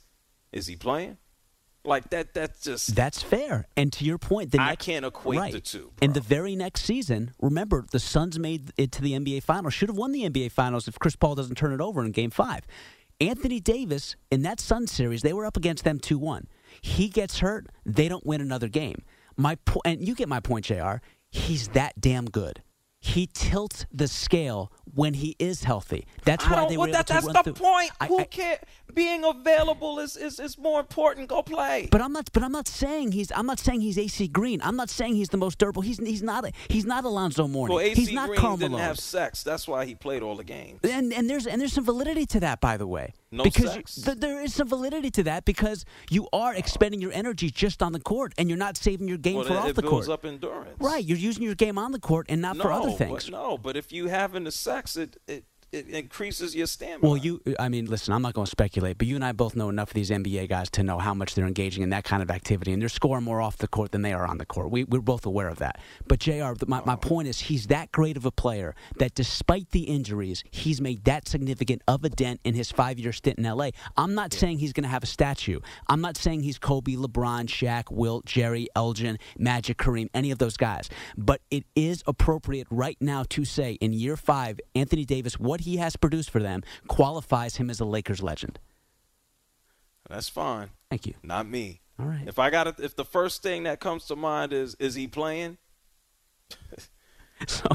is 0.51 0.67
he 0.67 0.75
playing? 0.75 1.17
Like 1.85 2.09
that, 2.11 2.33
that's 2.33 2.61
just 2.61 2.95
That's 2.95 3.21
fair. 3.21 3.67
And 3.75 3.91
to 3.93 4.05
your 4.05 4.17
point, 4.17 4.51
the 4.51 4.61
I 4.61 4.69
next, 4.69 4.85
can't 4.85 5.05
equate 5.05 5.39
right. 5.39 5.51
the 5.51 5.59
two, 5.59 5.91
In 6.01 6.11
bro. 6.11 6.13
the 6.13 6.21
very 6.21 6.55
next 6.55 6.83
season, 6.85 7.31
remember 7.41 7.85
the 7.91 7.99
Suns 7.99 8.39
made 8.39 8.71
it 8.77 8.91
to 8.93 9.01
the 9.01 9.11
NBA 9.13 9.43
Finals. 9.43 9.73
Should 9.73 9.89
have 9.89 9.97
won 9.97 10.13
the 10.13 10.23
NBA 10.29 10.51
Finals 10.51 10.87
if 10.87 10.97
Chris 10.97 11.15
Paul 11.17 11.35
doesn't 11.35 11.55
turn 11.55 11.73
it 11.73 11.81
over 11.81 12.03
in 12.03 12.11
Game 12.11 12.29
Five. 12.31 12.61
Anthony 13.19 13.59
Davis 13.59 14.15
in 14.31 14.41
that 14.43 14.59
Suns 14.59 14.91
series, 14.91 15.21
they 15.21 15.33
were 15.33 15.45
up 15.45 15.57
against 15.57 15.83
them 15.83 15.99
two 15.99 16.17
one. 16.17 16.47
He 16.81 17.09
gets 17.09 17.39
hurt, 17.39 17.67
they 17.85 18.07
don't 18.07 18.25
win 18.25 18.41
another 18.41 18.67
game. 18.69 19.03
My 19.35 19.55
po- 19.65 19.81
and 19.85 20.05
you 20.05 20.15
get 20.15 20.29
my 20.29 20.39
point, 20.39 20.65
Jr. 20.65 20.95
He's 21.29 21.67
that 21.69 21.99
damn 21.99 22.25
good. 22.25 22.61
He 22.99 23.27
tilts 23.33 23.85
the 23.91 24.07
scale 24.07 24.71
when 24.93 25.13
he 25.15 25.35
is 25.39 25.63
healthy. 25.63 26.05
That's 26.25 26.47
why 26.47 26.67
they 26.67 26.77
well, 26.77 26.87
were 26.87 26.93
that, 26.93 27.07
to 27.07 27.13
that's 27.13 27.25
the 27.27 27.43
through. 27.43 27.53
point. 27.53 27.91
I- 27.99 28.07
Who 28.07 28.19
I- 28.19 28.23
care? 28.25 28.59
Being 28.93 29.23
available 29.23 29.97
is, 29.99 30.15
is, 30.15 30.39
is 30.39 30.55
more 30.57 30.79
important. 30.79 31.27
Go 31.27 31.41
play. 31.41 31.87
But 31.91 31.99
I'm 32.01 32.13
not. 32.13 32.29
But 32.31 32.43
I'm 32.43 32.51
not 32.51 32.67
saying 32.67 33.13
he's. 33.13 33.31
I'm 33.31 33.47
not 33.47 33.59
saying 33.59 33.81
he's 33.81 33.97
AC 33.97 34.27
Green. 34.27 34.61
I'm 34.61 34.75
not 34.75 34.89
saying 34.91 35.15
he's 35.15 35.29
the 35.29 35.37
most 35.37 35.57
durable. 35.57 35.81
He's. 35.81 35.97
He's 35.97 36.21
not. 36.21 36.45
A, 36.45 36.51
he's 36.67 36.85
not 36.85 37.03
Alonzo 37.03 37.47
Mourning. 37.47 37.75
well, 37.75 37.83
AC 37.83 37.99
he's 37.99 38.11
not 38.13 38.29
Green 38.29 38.41
didn't 38.41 38.71
Malone. 38.73 38.81
have 38.85 38.99
sex. 38.99 39.41
That's 39.41 39.67
why 39.67 39.85
he 39.85 39.95
played 39.95 40.21
all 40.21 40.35
the 40.35 40.43
games. 40.43 40.79
and 40.83 41.11
and 41.11 41.27
there's 41.27 41.47
and 41.47 41.59
there's 41.59 41.73
some 41.73 41.85
validity 41.85 42.27
to 42.27 42.39
that, 42.41 42.61
by 42.61 42.77
the 42.77 42.85
way. 42.85 43.13
No 43.33 43.43
because 43.43 43.71
sex. 43.73 43.97
You, 43.97 44.03
th- 44.05 44.17
there 44.19 44.41
is 44.41 44.53
some 44.53 44.67
validity 44.67 45.09
to 45.11 45.23
that 45.23 45.43
because 45.43 45.85
you 46.11 46.27
are 46.31 46.53
expending 46.53 47.01
your 47.01 47.11
energy 47.13 47.49
just 47.49 47.81
on 47.81 47.91
the 47.91 47.99
court 47.99 48.31
and 48.37 48.47
you're 48.47 48.57
not 48.59 48.77
saving 48.77 49.07
your 49.07 49.17
game 49.17 49.37
Well, 49.37 49.45
for 49.45 49.53
it, 49.53 49.57
off 49.57 49.67
it 49.69 49.75
the 49.75 49.81
builds 49.81 50.05
court. 50.07 50.19
up 50.19 50.25
endurance. 50.25 50.79
Right. 50.79 51.03
You're 51.03 51.17
using 51.17 51.41
your 51.43 51.55
game 51.55 51.77
on 51.79 51.91
the 51.91 51.99
court 51.99 52.27
and 52.29 52.41
not 52.41 52.57
no, 52.57 52.63
for 52.63 52.71
other 52.71 52.89
but- 52.89 52.97
things. 52.99 53.29
no, 53.31 53.57
but 53.57 53.75
if 53.75 53.91
you 53.91 54.07
having 54.07 54.43
the 54.43 54.51
sex, 54.51 54.95
it, 54.95 55.17
it 55.27 55.45
it 55.73 55.89
increases 55.89 56.55
your 56.55 56.67
stamina. 56.67 56.99
Well, 57.01 57.17
you, 57.17 57.41
I 57.59 57.67
mean, 57.67 57.87
listen, 57.87 58.13
I'm 58.13 58.21
not 58.21 58.33
going 58.33 58.45
to 58.45 58.51
speculate, 58.51 58.99
but 58.99 59.07
you 59.07 59.15
and 59.15 59.25
I 59.25 59.31
both 59.31 59.55
know 59.55 59.69
enough 59.69 59.89
of 59.89 59.95
these 59.95 60.11
NBA 60.11 60.47
guys 60.47 60.69
to 60.71 60.83
know 60.83 60.99
how 60.99 61.15
much 61.15 61.33
they're 61.33 61.47
engaging 61.47 61.81
in 61.81 61.89
that 61.89 62.03
kind 62.03 62.21
of 62.21 62.29
activity, 62.29 62.73
and 62.73 62.81
they're 62.81 62.89
scoring 62.89 63.23
more 63.23 63.41
off 63.41 63.57
the 63.57 63.67
court 63.67 63.91
than 63.91 64.03
they 64.03 64.13
are 64.13 64.25
on 64.27 64.37
the 64.37 64.45
court. 64.45 64.69
We, 64.69 64.83
we're 64.83 65.01
both 65.01 65.25
aware 65.25 65.49
of 65.49 65.57
that. 65.59 65.79
But, 66.07 66.19
JR, 66.19 66.31
my, 66.31 66.53
my 66.67 66.77
uh-huh. 66.77 66.97
point 66.97 67.27
is 67.27 67.39
he's 67.39 67.67
that 67.67 67.91
great 67.91 68.17
of 68.17 68.25
a 68.25 68.31
player 68.31 68.75
that 68.99 69.15
despite 69.15 69.71
the 69.71 69.81
injuries, 69.81 70.43
he's 70.51 70.79
made 70.79 71.03
that 71.05 71.27
significant 71.27 71.81
of 71.87 72.03
a 72.03 72.09
dent 72.09 72.39
in 72.43 72.53
his 72.53 72.71
five 72.71 72.99
year 72.99 73.11
stint 73.11 73.39
in 73.39 73.45
LA. 73.45 73.69
I'm 73.97 74.13
not 74.13 74.31
saying 74.31 74.59
he's 74.59 74.73
going 74.73 74.83
to 74.83 74.89
have 74.89 75.03
a 75.03 75.07
statue. 75.07 75.59
I'm 75.87 76.01
not 76.01 76.17
saying 76.17 76.43
he's 76.43 76.59
Kobe, 76.59 76.93
LeBron, 76.93 77.47
Shaq, 77.47 77.91
Wilt, 77.91 78.25
Jerry, 78.25 78.67
Elgin, 78.75 79.17
Magic, 79.39 79.77
Kareem, 79.77 80.09
any 80.13 80.29
of 80.29 80.37
those 80.37 80.55
guys. 80.55 80.89
But 81.17 81.41
it 81.49 81.65
is 81.75 82.03
appropriate 82.05 82.67
right 82.69 82.97
now 83.01 83.23
to 83.29 83.43
say 83.43 83.73
in 83.73 83.93
year 83.93 84.15
five, 84.15 84.59
Anthony 84.75 85.05
Davis, 85.05 85.39
what 85.39 85.62
he 85.63 85.77
has 85.77 85.95
produced 85.95 86.29
for 86.29 86.41
them 86.41 86.63
qualifies 86.87 87.57
him 87.57 87.69
as 87.69 87.79
a 87.79 87.85
Lakers 87.85 88.21
legend. 88.21 88.59
that's 90.09 90.29
fine. 90.29 90.69
Thank 90.89 91.05
you. 91.05 91.15
Not 91.23 91.47
me. 91.47 91.81
All 91.99 92.05
right. 92.05 92.27
If 92.27 92.39
I 92.39 92.49
got 92.49 92.67
it, 92.67 92.75
if 92.79 92.95
the 92.95 93.05
first 93.05 93.43
thing 93.43 93.63
that 93.63 93.79
comes 93.79 94.05
to 94.05 94.15
mind 94.15 94.53
is 94.53 94.75
is 94.79 94.95
he 94.95 95.07
playing? 95.07 95.57
So, 97.47 97.67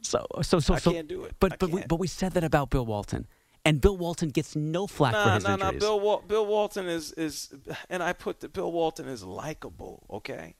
so, 0.00 0.26
so, 0.42 0.60
so, 0.60 0.74
I 0.74 0.78
so 0.78 0.92
can't 0.92 1.08
do 1.08 1.24
it. 1.24 1.34
But 1.40 1.54
I 1.54 1.56
but 1.56 1.70
we, 1.70 1.82
but 1.86 1.96
we 1.96 2.06
said 2.06 2.32
that 2.32 2.44
about 2.44 2.70
Bill 2.70 2.86
Walton, 2.86 3.26
and 3.64 3.80
Bill 3.80 3.96
Walton 3.96 4.30
gets 4.30 4.56
no 4.56 4.86
flack 4.86 5.12
for 5.12 5.34
his 5.34 5.44
nah, 5.44 5.56
nah. 5.56 5.66
injuries. 5.66 5.80
Bill 5.80 6.00
Wal- 6.00 6.22
Bill 6.26 6.46
Walton 6.46 6.86
is 6.86 7.12
is, 7.12 7.52
and 7.90 8.02
I 8.02 8.12
put 8.12 8.40
the 8.40 8.48
Bill 8.48 8.72
Walton 8.72 9.08
is 9.08 9.22
likable. 9.22 10.06
Okay. 10.10 10.54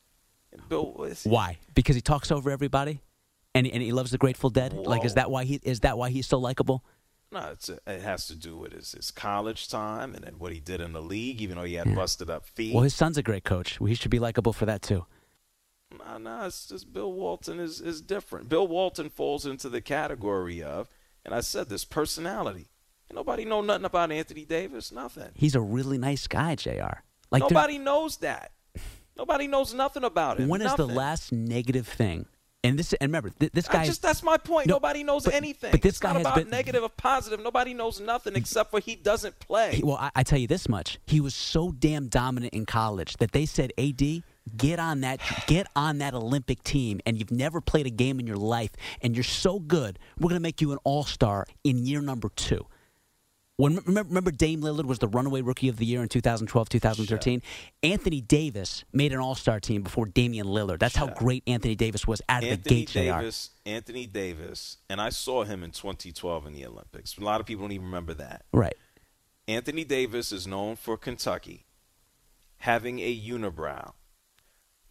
Bill, 0.69 1.05
is, 1.05 1.25
Why? 1.25 1.59
Because 1.75 1.95
he 1.95 2.03
talks 2.03 2.33
over 2.33 2.51
everybody, 2.51 3.01
and 3.55 3.67
and 3.67 3.83
he 3.83 3.93
loves 3.93 4.11
the 4.11 4.19
Grateful 4.19 4.51
Dead. 4.51 4.73
Like, 4.73 5.05
is 5.05 5.15
that 5.15 5.31
why 5.31 5.45
he 5.45 5.61
is 5.63 5.81
that 5.81 5.99
why 5.99 6.11
he's 6.11 6.27
so 6.27 6.39
likable? 6.39 6.85
No, 7.33 7.55
a, 7.69 7.93
it 7.93 8.03
has 8.03 8.27
to 8.27 8.35
do 8.35 8.57
with 8.57 8.73
his, 8.73 8.93
his 8.93 9.11
college 9.13 9.69
time 9.69 10.15
and 10.17 10.25
then 10.25 10.35
what 10.39 10.53
he 10.53 10.59
did 10.59 10.81
in 10.81 10.93
the 10.93 11.03
league, 11.03 11.41
even 11.41 11.57
though 11.57 11.65
he 11.65 11.75
had 11.75 11.95
busted 11.95 12.29
up 12.29 12.45
feet. 12.45 12.75
Well, 12.75 12.83
his 12.83 12.95
son's 12.95 13.17
a 13.19 13.23
great 13.23 13.45
coach. 13.45 13.79
He 13.79 13.95
should 13.95 14.11
be 14.11 14.19
likable 14.19 14.53
for 14.53 14.67
that 14.67 14.83
too. 14.83 15.07
No, 15.97 16.19
no, 16.19 16.47
it's 16.47 16.67
just 16.67 16.93
Bill 16.93 17.13
Walton 17.13 17.61
is, 17.61 17.81
is 17.81 18.01
different. 18.01 18.49
Bill 18.49 18.67
Walton 18.67 19.11
falls 19.11 19.47
into 19.47 19.69
the 19.69 19.81
category 19.81 20.63
of, 20.63 20.89
and 21.25 21.35
I 21.35 21.41
said 21.41 21.69
this, 21.69 21.85
personality. 21.85 22.69
And 23.09 23.17
nobody 23.17 23.45
know 23.45 23.61
nothing 23.61 23.85
about 23.85 24.13
Anthony 24.13 24.45
Davis, 24.45 24.93
nothing. 24.93 25.31
He's 25.35 25.55
a 25.55 25.61
really 25.61 25.99
nice 25.99 26.27
guy, 26.27 26.55
Jr. 26.55 27.01
Like 27.31 27.43
nobody 27.43 27.79
knows 27.79 28.19
that. 28.19 28.53
Nobody 29.17 29.47
knows 29.47 29.75
nothing 29.75 30.05
about 30.05 30.39
him. 30.41 30.49
When 30.49 30.63
is 30.63 30.75
the 30.75 30.87
last 30.87 31.33
negative 31.33 31.87
thing? 31.87 32.27
And 32.63 32.79
this, 32.79 32.93
and 32.93 33.09
remember, 33.09 33.31
th- 33.31 33.53
this 33.53 33.67
guy. 33.67 33.83
I 33.83 33.87
just 33.87 34.03
that's 34.03 34.23
my 34.23 34.37
point. 34.37 34.67
No, 34.67 34.75
Nobody 34.75 35.03
knows 35.03 35.25
but- 35.25 35.33
anything. 35.35 35.71
but 35.71 35.81
this 35.81 35.93
it's 35.93 35.99
guy 35.99 36.09
not 36.13 36.17
has 36.19 36.27
about 36.27 36.35
been- 36.37 36.51
negative 36.51 36.83
or 36.83 36.91
positive. 36.91 37.41
Nobody 37.43 37.73
knows 37.73 38.01
nothing 38.01 38.33
mm-hmm. 38.35 38.41
except 38.41 38.71
for 38.71 38.81
he 38.81 38.97
doesn't 38.97 39.39
play. 39.39 39.77
He- 39.77 39.83
well, 39.83 39.97
I, 39.97 40.11
I 40.17 40.23
tell 40.23 40.39
you 40.39 40.47
this 40.47 40.69
much: 40.69 40.99
he 41.07 41.21
was 41.21 41.35
so 41.35 41.73
damn 41.73 42.09
dominant 42.09 42.53
in 42.53 42.67
college 42.67 43.17
that 43.17 43.33
they 43.33 43.47
said, 43.47 43.73
"Ad, 43.79 44.03
get 44.59 44.79
on 44.79 45.01
that, 45.01 45.21
get 45.47 45.69
on 45.75 45.99
that 45.99 46.13
Olympic 46.13 46.63
team." 46.63 47.01
And 47.07 47.19
you've 47.19 47.31
never 47.31 47.63
played 47.63 47.87
a 47.87 47.91
game 47.91 48.21
in 48.21 48.27
your 48.27 48.37
life, 48.37 48.73
and 49.01 49.15
you're 49.17 49.25
so 49.25 49.59
good. 49.59 49.99
We're 50.19 50.29
going 50.29 50.41
to 50.41 50.43
make 50.43 50.61
you 50.61 50.73
an 50.73 50.79
All 50.85 51.05
Star 51.05 51.47
in 51.65 51.87
year 51.87 52.03
number 52.03 52.29
two. 52.29 52.67
When 53.61 53.77
remember, 53.77 54.09
remember 54.09 54.31
Dame 54.31 54.63
Lillard 54.63 54.87
was 54.87 55.01
the 55.01 55.09
runaway 55.09 55.43
rookie 55.43 55.69
of 55.69 55.77
the 55.77 55.85
year 55.85 56.03
in 56.03 56.09
2012, 56.09 56.69
2013. 56.71 57.43
Anthony 57.83 58.23
Davis 58.23 58.85
made 58.93 59.13
an 59.13 59.19
All 59.19 59.35
Star 59.35 59.61
team 59.61 59.83
before 59.83 60.07
Damian 60.07 60.47
Lillard. 60.47 60.79
That's 60.79 60.97
how 60.97 61.09
great 61.09 61.43
Anthony 61.47 61.75
Davis 61.75 62.07
was 62.07 62.23
out 62.29 62.43
of 62.43 62.49
the 62.49 62.53
Anthony 62.53 62.85
gate. 62.87 62.89
Jr. 62.89 62.99
Davis, 63.01 63.51
Anthony 63.67 64.07
Davis, 64.07 64.79
and 64.89 64.99
I 64.99 65.11
saw 65.11 65.45
him 65.45 65.63
in 65.63 65.73
2012 65.73 66.47
in 66.47 66.55
the 66.55 66.65
Olympics. 66.65 67.19
A 67.19 67.21
lot 67.21 67.41
of 67.41 67.47
people 67.47 67.65
don't 67.65 67.73
even 67.73 67.85
remember 67.87 68.15
that. 68.15 68.47
Right. 68.53 68.77
Anthony 69.47 69.85
Davis 69.85 70.33
is 70.33 70.47
known 70.47 70.77
for 70.77 70.97
Kentucky 70.97 71.67
having 72.59 72.99
a 73.01 73.21
unibrow, 73.21 73.93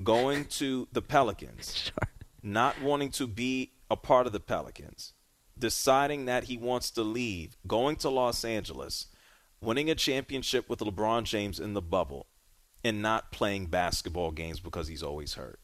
going 0.03 0.45
to 0.45 0.87
the 0.91 1.01
Pelicans, 1.01 1.75
Sure. 1.85 2.09
not 2.43 2.79
wanting 2.81 3.09
to 3.11 3.25
be 3.25 3.71
a 3.89 3.95
part 3.95 4.27
of 4.27 4.33
the 4.33 4.39
Pelicans, 4.39 5.13
deciding 5.59 6.25
that 6.25 6.45
he 6.45 6.57
wants 6.57 6.91
to 6.91 7.03
leave, 7.03 7.57
going 7.67 7.95
to 7.97 8.09
Los 8.09 8.43
Angeles, 8.43 9.07
winning 9.61 9.89
a 9.89 9.95
championship 9.95 10.69
with 10.69 10.79
LeBron 10.79 11.23
James 11.23 11.59
in 11.59 11.73
the 11.73 11.81
bubble, 11.81 12.27
and 12.83 13.01
not 13.01 13.31
playing 13.31 13.67
basketball 13.67 14.31
games 14.31 14.59
because 14.59 14.87
he's 14.87 15.03
always 15.03 15.33
hurt. 15.33 15.59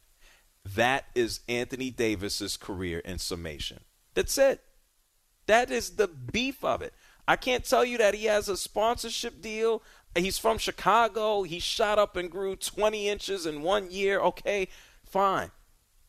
That 0.74 1.06
is 1.14 1.40
Anthony 1.48 1.90
Davis's 1.90 2.56
career 2.56 2.98
in 3.00 3.18
summation. 3.18 3.80
That's 4.14 4.36
it. 4.36 4.62
That 5.46 5.70
is 5.70 5.90
the 5.96 6.08
beef 6.08 6.64
of 6.64 6.82
it. 6.82 6.92
I 7.28 7.36
can't 7.36 7.64
tell 7.64 7.84
you 7.84 7.98
that 7.98 8.14
he 8.14 8.24
has 8.24 8.48
a 8.48 8.56
sponsorship 8.56 9.40
deal. 9.40 9.82
He's 10.14 10.38
from 10.38 10.58
Chicago. 10.58 11.42
He 11.42 11.58
shot 11.58 11.98
up 11.98 12.16
and 12.16 12.30
grew 12.30 12.56
20 12.56 13.08
inches 13.08 13.46
in 13.46 13.62
one 13.62 13.90
year. 13.90 14.20
Okay, 14.20 14.68
fine. 15.04 15.50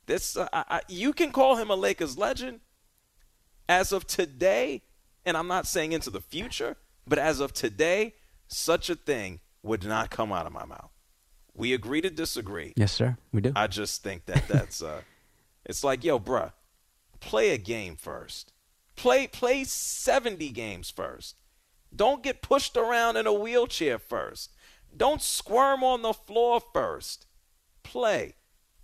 This 0.06 0.38
uh, 0.38 0.48
I, 0.54 0.82
you 0.88 1.14
can 1.14 1.32
call 1.32 1.58
him 1.58 1.70
a 1.70 1.76
Lakers 1.76 2.18
legend. 2.18 2.62
As 3.70 3.92
of 3.92 4.08
today, 4.08 4.84
and 5.26 5.36
I'm 5.36 5.48
not 5.48 5.68
saying 5.68 5.92
into 5.92 6.10
the 6.10 6.22
future, 6.22 6.78
but 7.06 7.20
as 7.20 7.40
of 7.40 7.54
today, 7.54 8.16
such 8.48 8.90
a 8.90 8.96
thing 8.96 9.40
would 9.64 9.84
not 9.86 10.10
come 10.10 10.32
out 10.32 10.46
of 10.46 10.54
my 10.54 10.66
mouth. 10.66 10.92
We 11.54 11.74
agree 11.74 12.02
to 12.02 12.10
disagree. 12.10 12.74
Yes, 12.76 12.92
sir. 12.92 13.18
We 13.34 13.42
do. 13.42 13.52
I 13.56 13.68
just 13.68 14.04
think 14.04 14.26
that 14.26 14.48
that's 14.48 14.82
uh, 14.82 15.02
it's 15.66 15.84
like, 15.84 16.04
yo, 16.04 16.20
bruh, 16.20 16.54
play 17.20 17.50
a 17.50 17.58
game 17.58 17.96
first. 17.96 18.54
Play 18.96 19.28
play 19.28 19.64
70 19.64 20.50
games 20.50 20.90
first. 20.90 21.36
Don't 21.96 22.24
get 22.24 22.42
pushed 22.42 22.78
around 22.78 23.18
in 23.18 23.28
a 23.28 23.34
wheelchair 23.34 23.98
first. 24.00 24.52
Don't 24.96 25.22
squirm 25.22 25.84
on 25.84 26.02
the 26.02 26.14
floor 26.14 26.62
first. 26.74 27.26
Play. 27.84 28.36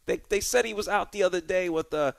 They 0.06 0.22
they 0.30 0.40
said 0.40 0.66
he 0.66 0.74
was 0.74 0.88
out 0.88 1.12
the 1.12 1.24
other 1.24 1.42
day 1.42 1.70
with 1.70 1.92
the 1.92 2.16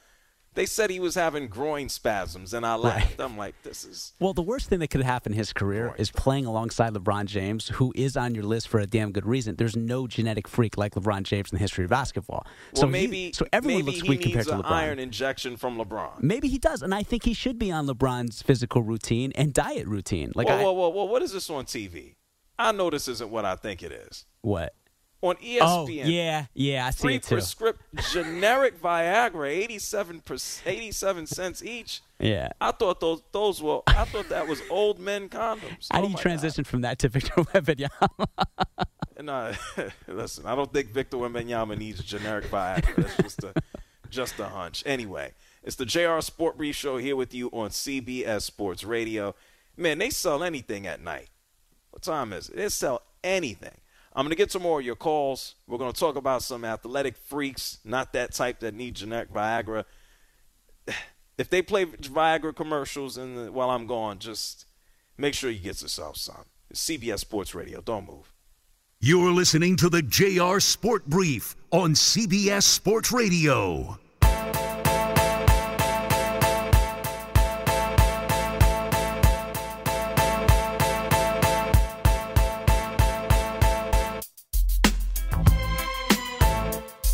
they 0.54 0.66
said 0.66 0.88
he 0.90 1.00
was 1.00 1.14
having 1.14 1.48
groin 1.48 1.88
spasms 1.88 2.54
and 2.54 2.64
I 2.64 2.74
laughed. 2.76 3.20
I'm 3.20 3.36
like, 3.36 3.54
this 3.62 3.84
is 3.84 4.12
Well, 4.20 4.32
the 4.32 4.42
worst 4.42 4.68
thing 4.68 4.78
that 4.80 4.88
could 4.88 5.02
happen 5.02 5.32
in 5.32 5.38
his 5.38 5.52
career 5.52 5.94
is 5.98 6.10
playing 6.10 6.46
alongside 6.46 6.94
LeBron 6.94 7.24
James, 7.26 7.68
who 7.68 7.92
is 7.96 8.16
on 8.16 8.34
your 8.34 8.44
list 8.44 8.68
for 8.68 8.78
a 8.80 8.86
damn 8.86 9.12
good 9.12 9.26
reason. 9.26 9.56
There's 9.56 9.76
no 9.76 10.06
genetic 10.06 10.46
freak 10.48 10.76
like 10.78 10.94
LeBron 10.94 11.24
James 11.24 11.50
in 11.52 11.56
the 11.56 11.60
history 11.60 11.84
of 11.84 11.90
basketball. 11.90 12.46
well 12.72 12.80
so 12.82 12.86
he- 12.86 12.92
maybe 12.92 13.32
so 13.32 13.46
everyone 13.52 13.84
maybe 13.84 13.96
looks 13.98 14.08
weak 14.08 14.22
compared 14.22 14.46
to 14.46 14.52
LeBron. 14.52 14.70
iron 14.70 14.98
injection 14.98 15.56
from 15.56 15.76
LeBron. 15.76 16.22
Maybe 16.22 16.48
he 16.48 16.58
does, 16.58 16.82
and 16.82 16.94
I 16.94 17.02
think 17.02 17.24
he 17.24 17.34
should 17.34 17.58
be 17.58 17.70
on 17.72 17.86
LeBron's 17.86 18.42
physical 18.42 18.82
routine 18.82 19.32
and 19.34 19.52
diet 19.52 19.86
routine. 19.86 20.32
Like, 20.34 20.48
whoa, 20.48 20.58
I, 20.58 20.62
whoa, 20.62 20.72
whoa, 20.72 20.88
whoa, 20.90 21.04
what 21.04 21.22
is 21.22 21.32
this 21.32 21.50
on 21.50 21.64
TV? 21.64 22.14
I 22.58 22.70
know 22.70 22.88
this 22.90 23.08
isn't 23.08 23.30
what 23.30 23.44
I 23.44 23.56
think 23.56 23.82
it 23.82 23.90
is. 23.90 24.26
what? 24.42 24.74
On 25.24 25.36
ESPN. 25.36 25.58
Oh, 25.62 25.88
yeah, 25.88 26.46
yeah, 26.52 26.86
I 26.86 26.90
see 26.90 27.00
free 27.00 27.14
it 27.14 27.22
too. 27.22 27.36
prescript 27.36 27.80
generic 28.12 28.78
Viagra, 28.78 29.48
87 29.48 30.20
per, 30.20 30.36
87 30.66 31.26
cents 31.26 31.62
each. 31.62 32.02
Yeah. 32.20 32.50
I 32.60 32.72
thought 32.72 33.00
those 33.00 33.22
those 33.32 33.62
were 33.62 33.80
I 33.86 34.04
thought 34.04 34.28
that 34.28 34.46
was 34.46 34.60
old 34.68 34.98
men 34.98 35.30
condoms. 35.30 35.86
How 35.90 36.00
Oh 36.00 36.04
do 36.04 36.10
you 36.10 36.16
transition 36.18 36.64
from 36.64 36.82
that 36.82 36.98
to 36.98 37.08
Victor 37.08 37.32
Wembanyama? 37.36 37.88
God. 38.18 38.86
And 39.16 39.30
uh, 39.30 39.54
listen, 40.06 40.44
I 40.44 40.54
don't 40.54 40.70
think 40.70 40.90
Victor 40.90 41.16
Wembanyama 41.16 41.78
needs 41.78 42.04
generic 42.04 42.44
Viagra. 42.50 42.94
That's 42.94 43.16
just 43.16 43.44
a 43.44 43.54
just 44.10 44.38
a 44.38 44.48
hunch. 44.48 44.82
Anyway, 44.84 45.32
it's 45.62 45.76
the 45.76 45.86
JR 45.86 46.20
Sport 46.20 46.58
Brief 46.58 46.76
Show 46.76 46.98
here 46.98 47.16
with 47.16 47.32
you 47.32 47.48
on 47.48 47.70
CBS 47.70 48.42
Sports 48.42 48.84
Radio. 48.84 49.34
Man, 49.74 49.96
they 49.96 50.10
sell 50.10 50.44
anything 50.44 50.86
at 50.86 51.00
night. 51.00 51.30
What 51.92 52.02
time 52.02 52.34
is 52.34 52.50
it? 52.50 52.56
They 52.56 52.68
sell 52.68 53.00
anything. 53.22 53.78
I'm 54.14 54.24
going 54.24 54.30
to 54.30 54.36
get 54.36 54.52
some 54.52 54.62
more 54.62 54.80
of 54.80 54.86
your 54.86 54.94
calls. 54.94 55.56
We're 55.66 55.78
going 55.78 55.92
to 55.92 55.98
talk 55.98 56.16
about 56.16 56.42
some 56.42 56.64
athletic 56.64 57.16
freaks, 57.16 57.78
not 57.84 58.12
that 58.12 58.32
type 58.32 58.60
that 58.60 58.74
need 58.74 58.94
generic 58.94 59.32
Viagra. 59.32 59.84
If 61.36 61.50
they 61.50 61.62
play 61.62 61.84
Viagra 61.84 62.54
commercials 62.54 63.16
the, 63.16 63.50
while 63.50 63.68
I'm 63.68 63.88
gone, 63.88 64.20
just 64.20 64.66
make 65.18 65.34
sure 65.34 65.50
you 65.50 65.58
get 65.58 65.82
yourself 65.82 66.16
some. 66.16 66.44
CBS 66.72 67.18
Sports 67.18 67.56
Radio. 67.56 67.80
Don't 67.80 68.06
move. 68.06 68.32
You're 69.00 69.32
listening 69.32 69.74
to 69.78 69.88
the 69.88 70.00
JR 70.00 70.60
Sport 70.60 71.06
Brief 71.06 71.56
on 71.72 71.94
CBS 71.94 72.62
Sports 72.62 73.10
Radio. 73.10 73.98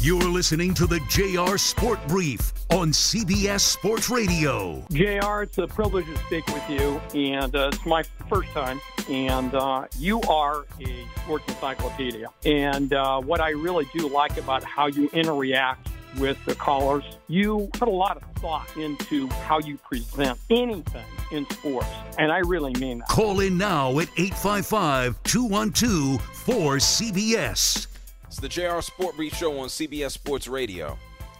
You're 0.03 0.23
listening 0.23 0.73
to 0.75 0.87
the 0.87 0.99
JR 1.11 1.59
Sport 1.59 1.99
Brief 2.09 2.55
on 2.71 2.91
CBS 2.91 3.61
Sports 3.61 4.09
Radio. 4.09 4.83
JR, 4.91 5.43
it's 5.43 5.59
a 5.59 5.67
privilege 5.67 6.07
to 6.07 6.17
speak 6.21 6.47
with 6.47 6.71
you, 6.71 6.99
and 7.15 7.55
uh, 7.55 7.69
it's 7.71 7.85
my 7.85 8.03
first 8.31 8.49
time. 8.53 8.81
And 9.11 9.55
uh, 9.55 9.89
you 9.99 10.23
are 10.23 10.65
a 10.81 11.07
sports 11.19 11.45
encyclopedia. 11.49 12.29
And 12.47 12.95
uh, 12.95 13.21
what 13.21 13.43
I 13.43 13.51
really 13.51 13.87
do 13.95 14.09
like 14.09 14.39
about 14.39 14.65
how 14.65 14.87
you 14.87 15.11
interact 15.13 15.91
with 16.19 16.43
the 16.47 16.55
callers, 16.55 17.05
you 17.29 17.69
put 17.75 17.87
a 17.87 17.93
lot 17.93 18.17
of 18.17 18.23
thought 18.41 18.75
into 18.79 19.29
how 19.29 19.59
you 19.59 19.77
present 19.77 20.39
anything 20.49 21.05
in 21.31 21.45
sports. 21.51 21.89
And 22.17 22.33
I 22.33 22.39
really 22.39 22.73
mean 22.81 23.01
that. 23.01 23.09
Call 23.09 23.41
in 23.41 23.59
now 23.59 23.91
at 23.99 24.09
855 24.17 25.23
212 25.25 26.23
4CBS. 26.47 27.90
It's 28.31 28.39
the 28.39 28.49
JR 28.49 28.81
Sport 28.81 29.17
Brief 29.17 29.35
Show 29.35 29.59
on 29.59 29.67
CBS 29.67 30.13
Sports 30.13 30.47
Radio. 30.47 30.97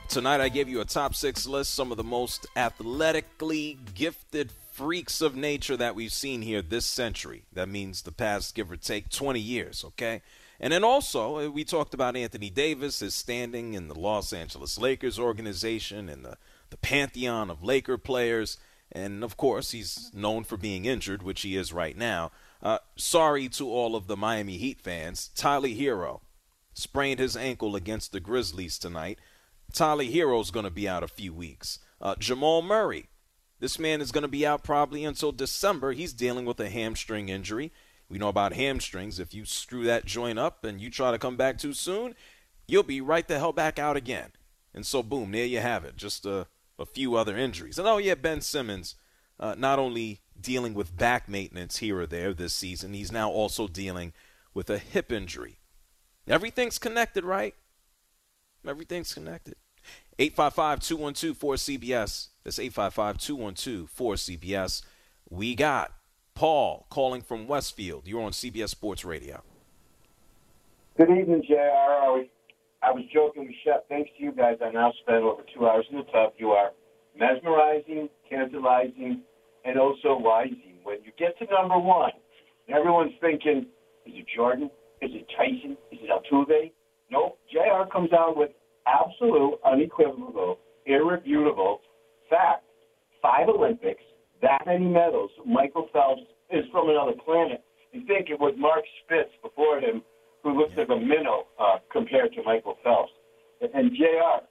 Tonight, 0.09 0.41
I 0.41 0.49
gave 0.49 0.69
you 0.69 0.81
a 0.81 0.85
top 0.85 1.15
six 1.15 1.47
list, 1.47 1.73
some 1.73 1.93
of 1.93 1.97
the 1.97 2.03
most 2.03 2.49
athletically 2.57 3.79
gifted 3.95 4.51
freaks 4.73 5.21
of 5.21 5.37
nature 5.37 5.77
that 5.77 5.95
we've 5.95 6.13
seen 6.13 6.43
here 6.43 6.63
this 6.63 6.85
century. 6.85 7.45
That 7.53 7.69
means 7.69 8.03
the 8.03 8.11
past, 8.11 8.57
give 8.57 8.73
or 8.73 8.77
take, 8.77 9.09
20 9.09 9.39
years, 9.39 9.85
okay? 9.85 10.21
And 10.59 10.73
then 10.73 10.83
also, 10.83 11.39
uh, 11.39 11.49
we 11.49 11.63
talked 11.63 11.95
about 11.95 12.17
Anthony 12.17 12.51
Davis, 12.51 12.99
his 12.99 13.15
standing 13.15 13.75
in 13.75 13.87
the 13.87 13.95
Los 13.95 14.33
Angeles 14.33 14.77
Lakers 14.77 15.17
organization 15.17 16.09
and 16.09 16.25
the, 16.25 16.39
the 16.71 16.77
pantheon 16.77 17.51
of 17.51 17.63
Laker 17.63 17.99
players. 17.99 18.59
And 18.91 19.23
of 19.23 19.37
course, 19.37 19.71
he's 19.71 20.11
known 20.13 20.43
for 20.43 20.57
being 20.57 20.87
injured, 20.87 21.23
which 21.23 21.43
he 21.43 21.57
is 21.57 21.73
right 21.73 21.97
now. 21.97 22.33
Uh, 22.61 22.79
sorry 22.97 23.49
to 23.51 23.71
all 23.71 23.95
of 23.95 24.09
the 24.09 24.17
Miami 24.17 24.57
Heat 24.57 24.81
fans. 24.81 25.31
Tyler 25.37 25.69
Herro 25.69 26.23
sprained 26.81 27.21
his 27.21 27.37
ankle 27.37 27.77
against 27.77 28.13
the 28.13 28.21
Grizzlies 28.21 28.79
tonight. 28.79 29.19
Tyler 29.73 30.05
Herro's 30.05 30.51
going 30.51 30.65
to 30.65 30.71
be 30.71 30.89
out 30.89 31.03
a 31.03 31.09
few 31.09 31.33
weeks. 31.33 31.79
Uh, 32.01 32.15
Jamal 32.19 32.63
Murray, 32.63 33.09
this 33.61 33.79
man 33.79 34.01
is 34.01 34.11
going 34.11 34.23
to 34.23 34.29
be 34.29 34.47
out 34.47 34.65
probably 34.65 35.05
until 35.05 35.33
December. 35.33 35.93
He's 35.93 36.13
dealing 36.13 36.45
with 36.45 36.59
a 36.59 36.71
hamstring 36.71 37.29
injury. 37.29 37.73
We 38.09 38.19
know 38.19 38.29
about 38.29 38.55
hamstrings. 38.55 39.21
If 39.21 39.33
you 39.35 39.45
screw 39.45 39.85
that 39.85 40.05
joint 40.05 40.39
up 40.39 40.65
and 40.65 40.81
you 40.81 40.91
try 40.91 41.13
to 41.13 41.19
come 41.19 41.37
back 41.37 41.59
too 41.59 41.73
soon, 41.73 42.17
you'll 42.67 42.83
be 42.83 43.01
right 43.01 43.27
the 43.29 43.39
hell 43.39 43.53
back 43.53 43.79
out 43.79 43.97
again. 43.97 44.33
And 44.75 44.85
so, 44.85 45.03
boom, 45.03 45.31
there 45.31 45.45
you 45.45 45.61
have 45.61 45.85
it. 45.85 45.97
Just 45.97 46.27
a, 46.27 46.49
a 46.79 46.87
few 46.87 47.15
other 47.15 47.37
injuries. 47.37 47.79
And 47.79 47.87
oh, 47.87 47.99
yeah, 47.99 48.15
Ben 48.15 48.41
Simmons, 48.41 48.97
uh, 49.39 49.55
not 49.57 49.79
only 49.79 50.23
dealing 50.41 50.75
with 50.75 50.97
back 50.97 51.29
maintenance 51.29 51.79
here 51.79 52.01
or 52.01 52.07
there 52.07 52.35
this 52.35 52.55
season. 52.55 52.95
He's 52.95 53.13
now 53.13 53.31
also 53.31 53.69
dealing 53.69 54.13
with 54.55 54.71
a 54.71 54.79
hip 54.79 55.13
injury. 55.13 55.60
Everything's 56.31 56.79
connected, 56.79 57.25
right? 57.25 57.55
Everything's 58.67 59.13
connected. 59.13 59.57
855 60.19 60.81
212 60.81 61.39
4CBS. 61.39 62.29
That's 62.45 62.59
855 62.59 63.19
212 63.19 63.91
4CBS. 63.91 64.83
We 65.29 65.57
got 65.57 65.93
Paul 66.35 66.87
calling 66.89 67.23
from 67.23 67.49
Westfield. 67.49 68.07
You're 68.07 68.23
on 68.23 68.31
CBS 68.31 68.69
Sports 68.69 69.05
Radio. 69.05 69.43
Good 70.97 71.11
evening, 71.11 71.43
JR. 71.49 71.55
I 71.55 72.09
was, 72.11 72.27
I 72.83 72.91
was 72.93 73.05
joking 73.13 73.47
with 73.47 73.55
Shep. 73.65 73.89
Thanks 73.89 74.11
to 74.17 74.25
you 74.25 74.33
guys, 74.33 74.59
I 74.65 74.71
now 74.71 74.93
spend 75.03 75.25
over 75.25 75.43
two 75.53 75.67
hours 75.67 75.87
in 75.91 75.99
the 75.99 76.05
tub. 76.05 76.35
You 76.39 76.51
are 76.51 76.71
mesmerizing, 77.19 78.09
tantalizing, 78.31 79.23
and 79.65 79.79
also 79.79 80.21
rising. 80.25 80.79
When 80.85 80.99
you 81.05 81.13
get 81.19 81.39
to 81.39 81.47
number 81.53 81.79
one, 81.79 82.13
everyone's 82.69 83.15
thinking, 83.21 83.67
is 84.07 84.15
it 84.15 84.27
Jordan? 84.35 84.71
Is 85.03 85.11
it 85.13 85.27
Tyson? 85.37 85.77
Is 85.93 85.99
it 86.03 86.11
Altuve? 86.11 86.73
Nope. 87.11 87.39
JR 87.51 87.89
comes 87.91 88.13
out 88.13 88.37
with 88.37 88.51
absolute, 88.87 89.59
unequivocal, 89.65 90.59
irrefutable 90.87 91.81
fact. 92.29 92.65
Five 93.23 93.49
Olympics, 93.49 94.03
that 94.41 94.63
many 94.67 94.87
medals. 94.87 95.31
Michael 95.47 95.89
Phelps 95.93 96.23
is 96.51 96.65
from 96.73 96.89
another 96.89 97.13
planet. 97.25 97.63
You 97.93 98.07
think 98.07 98.31
it 98.31 98.41
was 98.41 98.55
Mark 98.57 98.85
Spitz 99.05 99.31
before 99.43 99.79
him 99.79 100.03
who 100.43 100.57
looks 100.57 100.73
like 100.77 100.89
a 100.89 100.97
minnow 100.97 101.45
uh, 101.61 101.79
compared 101.93 102.33
to 102.33 102.43
Michael 102.43 102.77
Phelps. 102.83 103.13
And, 103.61 103.71
and 103.75 103.91
JR, 103.93 104.47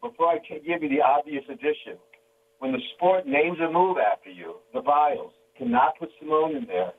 before 0.00 0.28
I 0.28 0.38
give 0.38 0.82
you 0.82 0.88
the 0.88 1.02
obvious 1.02 1.44
addition, 1.50 2.00
when 2.58 2.72
the 2.72 2.80
sport 2.96 3.26
names 3.26 3.58
a 3.60 3.70
move 3.70 3.98
after 3.98 4.30
you, 4.30 4.56
the 4.72 4.80
Biles, 4.80 5.32
cannot 5.58 5.98
put 5.98 6.08
Simone 6.20 6.56
in 6.56 6.66
there, 6.66 6.92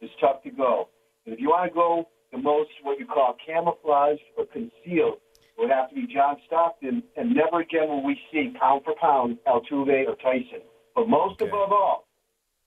it's 0.00 0.12
tough 0.20 0.42
to 0.44 0.50
go. 0.50 0.88
And 1.26 1.34
if 1.34 1.40
you 1.40 1.48
want 1.48 1.70
to 1.70 1.74
go 1.74 2.08
the 2.32 2.38
most 2.38 2.70
what 2.82 2.98
you 2.98 3.06
call 3.06 3.36
camouflaged 3.44 4.22
or 4.36 4.46
concealed, 4.46 5.18
would 5.58 5.70
have 5.70 5.88
to 5.90 5.94
be 5.94 6.06
John 6.12 6.36
Stockton, 6.46 7.02
and 7.16 7.34
never 7.34 7.60
again 7.60 7.88
will 7.88 8.02
we 8.02 8.18
see 8.32 8.52
pound 8.58 8.82
for 8.84 8.94
pound 9.00 9.36
Altuve 9.46 10.08
or 10.08 10.16
Tyson. 10.16 10.62
But 10.94 11.08
most 11.08 11.40
Okay. 11.40 11.48
above 11.50 11.72
all, 11.72 12.08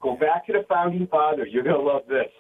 go 0.02 0.16
back 0.16 0.46
to 0.48 0.54
the 0.54 0.64
founding 0.70 1.08
father. 1.08 1.46
You're 1.48 1.64
going 1.64 1.76
to 1.78 1.82
love 1.82 2.04
this. 2.08 2.32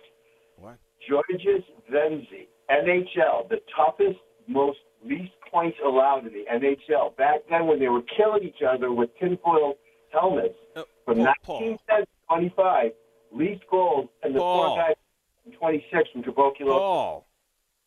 What? 0.58 0.78
Georges 1.08 1.64
Venzi, 1.92 2.48
NHL, 2.70 3.50
the 3.50 3.60
toughest, 3.76 4.20
most 4.48 4.80
least 5.04 5.34
points 5.52 5.78
allowed 5.84 6.26
in 6.28 6.34
the 6.34 6.46
NHL. 6.52 7.16
Back 7.18 7.42
then, 7.50 7.66
when 7.68 7.80
they 7.80 7.88
were 7.90 8.02
killing 8.16 8.44
each 8.44 8.62
other 8.68 8.92
with 8.92 9.10
tinfoil 9.20 9.76
helmets, 10.12 10.56
Uh, 10.76 10.84
from 11.06 11.18
Paul, 11.18 11.34
Paul, 11.44 11.60
1910 11.62 12.02
to 12.02 12.08
25, 12.28 12.92
least 13.32 13.64
goals, 13.70 14.10
and 14.24 14.34
the 14.36 14.40
Paul. 14.40 14.76
four 14.76 14.78
guys 14.78 14.96
from 15.46 15.54
26 15.54 16.10
from 16.12 16.24
tuberculosis. 16.24 16.80
Paul, 16.80 17.28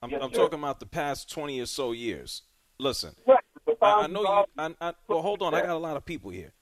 I'm, 0.02 0.10
Yes, 0.10 0.20
I'm 0.22 0.30
talking 0.30 0.58
about 0.58 0.80
the 0.80 0.86
past 0.86 1.30
20 1.30 1.60
or 1.60 1.66
so 1.66 1.92
years. 1.92 2.42
Listen, 2.78 3.14
Right, 3.26 3.42
I, 3.82 4.02
I 4.02 4.06
know 4.06 4.22
you. 4.22 4.44
I, 4.56 4.74
I, 4.80 4.94
well, 5.08 5.20
hold 5.22 5.42
on. 5.42 5.54
I 5.54 5.60
got 5.62 5.70
a 5.70 5.78
lot 5.78 5.96
of 5.96 6.04
people 6.04 6.30
here. 6.30 6.52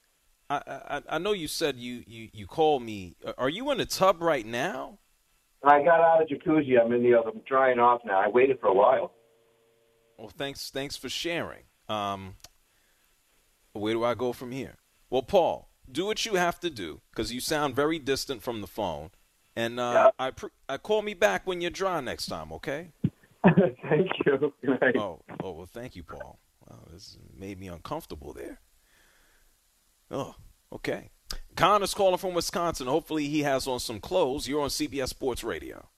I, 0.49 0.63
I, 0.67 1.03
I 1.11 1.19
know 1.19 1.33
you 1.33 1.49
said 1.49 1.77
you, 1.77 2.03
you, 2.07 2.29
you 2.33 2.47
called 2.47 2.83
me. 2.83 3.17
Are 3.37 3.49
you 3.49 3.71
in 3.71 3.79
the 3.79 3.85
tub 3.85 4.23
right 4.23 4.47
now? 4.47 4.99
I 5.63 5.83
got 5.83 6.01
out 6.01 6.23
of 6.23 6.29
jacuzzi. 6.29 6.81
I'm 6.81 6.93
in 6.93 7.03
the 7.03 7.15
other. 7.15 7.31
I'm 7.31 7.43
drying 7.47 7.79
off 7.79 8.01
now. 8.05 8.19
I 8.21 8.29
waited 8.29 8.61
for 8.61 8.69
a 8.69 8.75
while. 8.75 9.13
Well, 10.17 10.29
thanks. 10.29 10.71
Thanks 10.71 10.97
for 10.97 11.09
sharing. 11.09 11.65
Um, 11.89 12.37
where 13.73 13.93
do 13.93 14.05
I 14.05 14.15
go 14.15 14.33
from 14.33 14.53
here? 14.53 14.77
Well, 15.11 15.23
Paul, 15.23 15.69
do 15.91 16.07
what 16.07 16.25
you 16.25 16.37
have 16.37 16.61
to 16.61 16.71
do 16.71 17.01
because 17.11 17.33
you 17.33 17.41
sound 17.41 17.75
very 17.75 17.99
distant 17.99 18.43
from 18.43 18.61
the 18.61 18.67
phone, 18.67 19.11
and 19.57 19.81
uh, 19.81 20.11
I 20.19 20.31
pr- 20.31 20.47
I 20.69 20.77
call 20.77 21.03
me 21.03 21.15
back 21.15 21.47
when 21.47 21.61
you're 21.61 21.71
dry 21.71 22.01
next 22.01 22.27
time. 22.27 22.53
Okay? 22.53 22.93
Thank 23.45 24.11
you. 24.25 24.53
Oh, 24.99 25.21
oh 25.43 25.51
well, 25.53 25.69
thank 25.73 25.95
you, 25.95 26.03
Paul. 26.03 26.39
Wow, 26.69 26.81
this 26.93 27.17
made 27.39 27.61
me 27.61 27.69
uncomfortable 27.69 28.33
there. 28.33 28.61
Oh, 30.11 30.35
okay. 30.73 31.11
Connor's 31.55 31.95
calling 31.95 32.19
from 32.19 32.35
Wisconsin. 32.35 32.87
Hopefully, 32.87 33.29
he 33.29 33.43
has 33.43 33.67
on 33.67 33.79
some 33.79 34.01
clothes. 34.01 34.49
You're 34.49 34.63
on 34.63 34.69
CBS 34.69 35.09
Sports 35.09 35.45
Radio. 35.45 35.89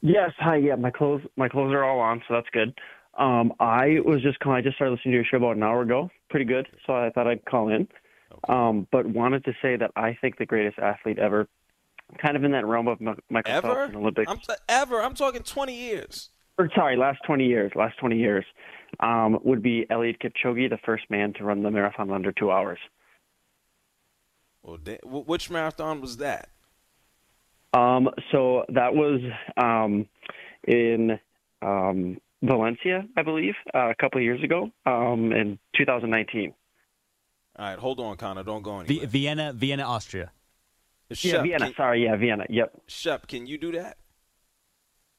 Yes, 0.00 0.30
hi. 0.38 0.56
Yeah, 0.56 0.76
my 0.76 0.90
clothes 0.90 1.22
my 1.36 1.48
clothes 1.48 1.72
are 1.72 1.84
all 1.84 2.00
on, 2.00 2.22
so 2.26 2.34
that's 2.34 2.48
good. 2.52 2.74
Um, 3.18 3.52
I 3.60 3.98
was 4.04 4.22
just 4.22 4.38
calling. 4.40 4.58
I 4.58 4.62
just 4.62 4.76
started 4.76 4.92
listening 4.92 5.12
to 5.12 5.16
your 5.16 5.24
show 5.24 5.36
about 5.38 5.56
an 5.56 5.62
hour 5.62 5.82
ago. 5.82 6.10
Pretty 6.30 6.44
good, 6.44 6.68
so 6.86 6.94
I 6.94 7.10
thought 7.10 7.26
I'd 7.26 7.44
call 7.44 7.68
in. 7.68 7.88
Um, 8.48 8.86
but 8.92 9.06
wanted 9.06 9.44
to 9.44 9.52
say 9.62 9.76
that 9.76 9.92
I 9.96 10.16
think 10.20 10.38
the 10.38 10.46
greatest 10.46 10.78
athlete 10.78 11.18
ever, 11.18 11.48
kind 12.18 12.36
of 12.36 12.44
in 12.44 12.52
that 12.52 12.66
realm 12.66 12.88
of 12.88 13.00
Mi- 13.00 13.12
Michael 13.30 13.52
Ever? 13.52 13.74
Phelps 13.74 13.90
in 13.90 13.96
Olympics. 13.96 14.30
I'm 14.30 14.38
ever. 14.68 15.02
I'm 15.02 15.14
talking 15.14 15.42
20 15.42 15.74
years. 15.74 16.30
Or 16.58 16.70
sorry, 16.74 16.96
last 16.96 17.18
twenty 17.26 17.44
years. 17.44 17.70
Last 17.74 17.98
twenty 17.98 18.16
years, 18.16 18.44
um, 19.00 19.38
would 19.44 19.62
be 19.62 19.84
Eliud 19.90 20.16
Kipchoge, 20.22 20.70
the 20.70 20.78
first 20.86 21.04
man 21.10 21.34
to 21.34 21.44
run 21.44 21.62
the 21.62 21.70
marathon 21.70 22.10
under 22.10 22.32
two 22.32 22.50
hours. 22.50 22.78
Well, 24.62 24.78
da- 24.78 24.98
wh- 25.02 25.28
which 25.28 25.50
marathon 25.50 26.00
was 26.00 26.16
that? 26.16 26.48
Um, 27.74 28.08
so 28.32 28.64
that 28.70 28.94
was 28.94 29.20
um, 29.58 30.08
in 30.66 31.18
um, 31.60 32.16
Valencia, 32.42 33.04
I 33.18 33.22
believe, 33.22 33.54
uh, 33.74 33.90
a 33.90 33.94
couple 33.94 34.18
of 34.18 34.24
years 34.24 34.42
ago, 34.42 34.70
um, 34.86 35.32
in 35.32 35.58
2019. 35.76 36.54
All 37.58 37.66
right, 37.66 37.78
hold 37.78 38.00
on, 38.00 38.16
Connor. 38.16 38.44
Don't 38.44 38.62
go 38.62 38.78
V- 38.80 38.94
anywhere. 38.94 39.06
Vienna, 39.08 39.52
Vienna, 39.52 39.82
Austria. 39.82 40.30
Yeah, 41.10 41.42
Vienna. 41.42 41.66
Can, 41.66 41.74
Sorry, 41.76 42.04
yeah, 42.04 42.16
Vienna. 42.16 42.46
Yep. 42.48 42.82
Shep, 42.86 43.28
can 43.28 43.46
you 43.46 43.58
do 43.58 43.72
that? 43.72 43.98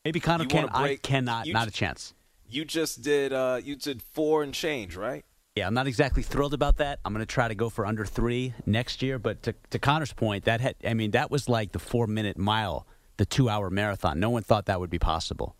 Maybe 0.03 0.19
Connor 0.19 0.43
You 0.43 0.49
can. 0.49 0.69
I 0.69 0.95
cannot. 0.95 1.45
you 1.45 1.53
not 1.53 1.67
a 1.67 1.71
chance. 1.71 2.13
You 2.49 2.65
just 2.65 3.01
did. 3.01 3.33
Uh, 3.33 3.59
you 3.63 3.75
did 3.75 4.01
four 4.01 4.43
and 4.43 4.53
change, 4.53 4.95
right? 4.95 5.25
Yeah, 5.55 5.67
I'm 5.67 5.73
not 5.73 5.87
exactly 5.87 6.21
thrilled 6.23 6.53
about 6.53 6.77
that. 6.77 6.99
I'm 7.03 7.13
going 7.13 7.25
to 7.25 7.33
try 7.33 7.47
to 7.47 7.55
go 7.55 7.69
for 7.69 7.85
under 7.85 8.05
three 8.05 8.53
next 8.65 9.01
year. 9.01 9.17
But 9.17 9.41
to, 9.43 9.55
to 9.71 9.79
Connor's 9.79 10.13
point, 10.13 10.45
that 10.45 10.61
had, 10.61 10.75
I 10.85 10.93
mean, 10.93 11.11
that 11.11 11.31
was 11.31 11.49
like 11.49 11.71
the 11.71 11.79
four 11.79 12.05
minute 12.05 12.37
mile, 12.37 12.85
the 13.17 13.25
two 13.25 13.49
hour 13.49 13.69
marathon. 13.69 14.19
No 14.19 14.29
one 14.29 14.43
thought 14.43 14.67
that 14.67 14.79
would 14.79 14.91
be 14.91 14.99
possible. 14.99 15.55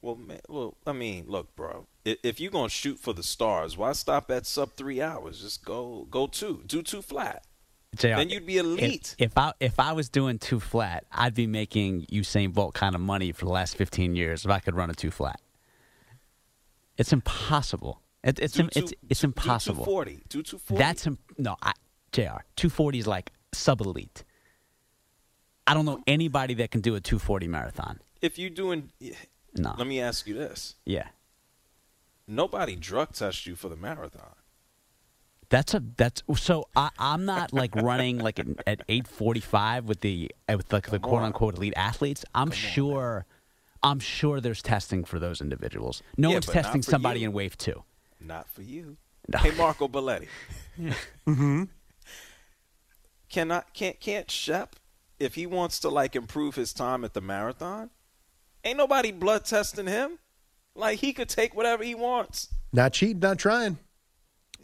Well, 0.00 0.16
man, 0.16 0.40
well, 0.48 0.76
I 0.86 0.92
mean, 0.92 1.24
look, 1.26 1.54
bro. 1.56 1.86
If 2.04 2.40
you're 2.40 2.50
gonna 2.50 2.68
shoot 2.68 2.98
for 2.98 3.12
the 3.12 3.22
stars, 3.22 3.76
why 3.76 3.92
stop 3.92 4.30
at 4.30 4.46
sub 4.46 4.72
three 4.72 5.02
hours? 5.02 5.42
Just 5.42 5.64
go, 5.64 6.06
go 6.10 6.26
two, 6.26 6.62
do 6.66 6.82
two 6.82 7.02
flat. 7.02 7.44
JR, 7.96 8.08
Then 8.16 8.28
you'd 8.28 8.46
be 8.46 8.58
elite. 8.58 9.14
If, 9.18 9.30
if 9.32 9.38
I 9.38 9.52
if 9.60 9.80
I 9.80 9.92
was 9.92 10.08
doing 10.08 10.38
two 10.38 10.60
flat, 10.60 11.04
I'd 11.10 11.34
be 11.34 11.46
making 11.46 12.06
Usain 12.12 12.52
Bolt 12.52 12.74
kind 12.74 12.94
of 12.94 13.00
money 13.00 13.32
for 13.32 13.44
the 13.46 13.50
last 13.50 13.76
15 13.76 14.14
years 14.14 14.44
if 14.44 14.50
I 14.50 14.58
could 14.60 14.74
run 14.76 14.90
a 14.90 14.94
two 14.94 15.10
flat. 15.10 15.40
It's 16.98 17.12
impossible. 17.12 18.02
It, 18.22 18.38
it's 18.40 18.58
im- 18.58 18.68
it's 18.74 18.90
two- 18.90 18.96
it's 19.08 19.24
impossible. 19.24 19.84
240. 19.84 20.22
Do 20.28 20.42
240. 20.42 20.78
That's 20.84 21.06
im- 21.06 21.18
no, 21.38 21.56
I, 21.62 21.72
Jr. 22.12 22.42
240 22.56 22.98
is 22.98 23.06
like 23.06 23.32
sub 23.52 23.80
elite. 23.80 24.24
I 25.66 25.74
don't 25.74 25.84
know 25.84 26.02
anybody 26.06 26.54
that 26.54 26.70
can 26.70 26.80
do 26.80 26.94
a 26.94 27.00
240 27.00 27.46
marathon. 27.48 28.00
if 28.20 28.38
you're 28.38 28.50
doing. 28.50 28.90
No. 29.56 29.74
Let 29.78 29.86
me 29.86 30.00
ask 30.00 30.26
you 30.26 30.34
this: 30.34 30.74
Yeah, 30.84 31.08
Nobody 32.26 32.76
drug 32.76 33.12
tests 33.12 33.46
you 33.46 33.56
for 33.56 33.68
the 33.70 33.76
marathon. 33.76 34.34
That's 35.50 35.74
a 35.74 35.82
that's 35.96 36.22
so. 36.36 36.68
I, 36.76 36.90
I'm 36.98 37.24
not 37.24 37.52
like 37.52 37.74
running 37.74 38.18
like 38.18 38.38
at, 38.38 38.46
at 38.66 38.86
8:45 38.88 39.84
with 39.84 40.00
the 40.00 40.30
uh, 40.48 40.54
with 40.56 40.72
like 40.72 40.90
the 40.90 40.98
quote 40.98 41.22
unquote 41.22 41.56
elite 41.56 41.74
athletes. 41.76 42.24
I'm 42.34 42.50
sure. 42.50 43.26
I'm 43.80 44.00
sure 44.00 44.40
there's 44.40 44.60
testing 44.60 45.04
for 45.04 45.20
those 45.20 45.40
individuals. 45.40 46.02
No 46.16 46.30
Yeah, 46.30 46.34
one's 46.36 46.46
testing 46.46 46.82
somebody 46.82 47.20
you. 47.20 47.28
in 47.28 47.32
wave 47.32 47.56
two. 47.56 47.84
Not 48.20 48.48
for 48.48 48.62
you. 48.62 48.96
No. 49.30 49.38
Hey, 49.40 49.50
Marco 49.50 49.88
Belletti. 49.88 50.26
mm-hmm. 50.80 51.64
Cannot 53.28 53.74
can't 53.74 54.00
can't 54.00 54.30
Shep 54.30 54.76
if 55.18 55.34
he 55.34 55.46
wants 55.46 55.78
to 55.80 55.90
like 55.90 56.16
improve 56.16 56.54
his 56.54 56.72
time 56.72 57.04
at 57.04 57.12
the 57.12 57.20
marathon? 57.20 57.90
Ain't 58.64 58.78
nobody 58.78 59.12
blood 59.12 59.44
testing 59.44 59.86
him. 59.86 60.18
Like 60.74 61.00
he 61.00 61.12
could 61.12 61.28
take 61.28 61.54
whatever 61.54 61.84
he 61.84 61.94
wants. 61.94 62.48
Not 62.72 62.94
cheating, 62.94 63.18
not 63.18 63.38
trying. 63.38 63.78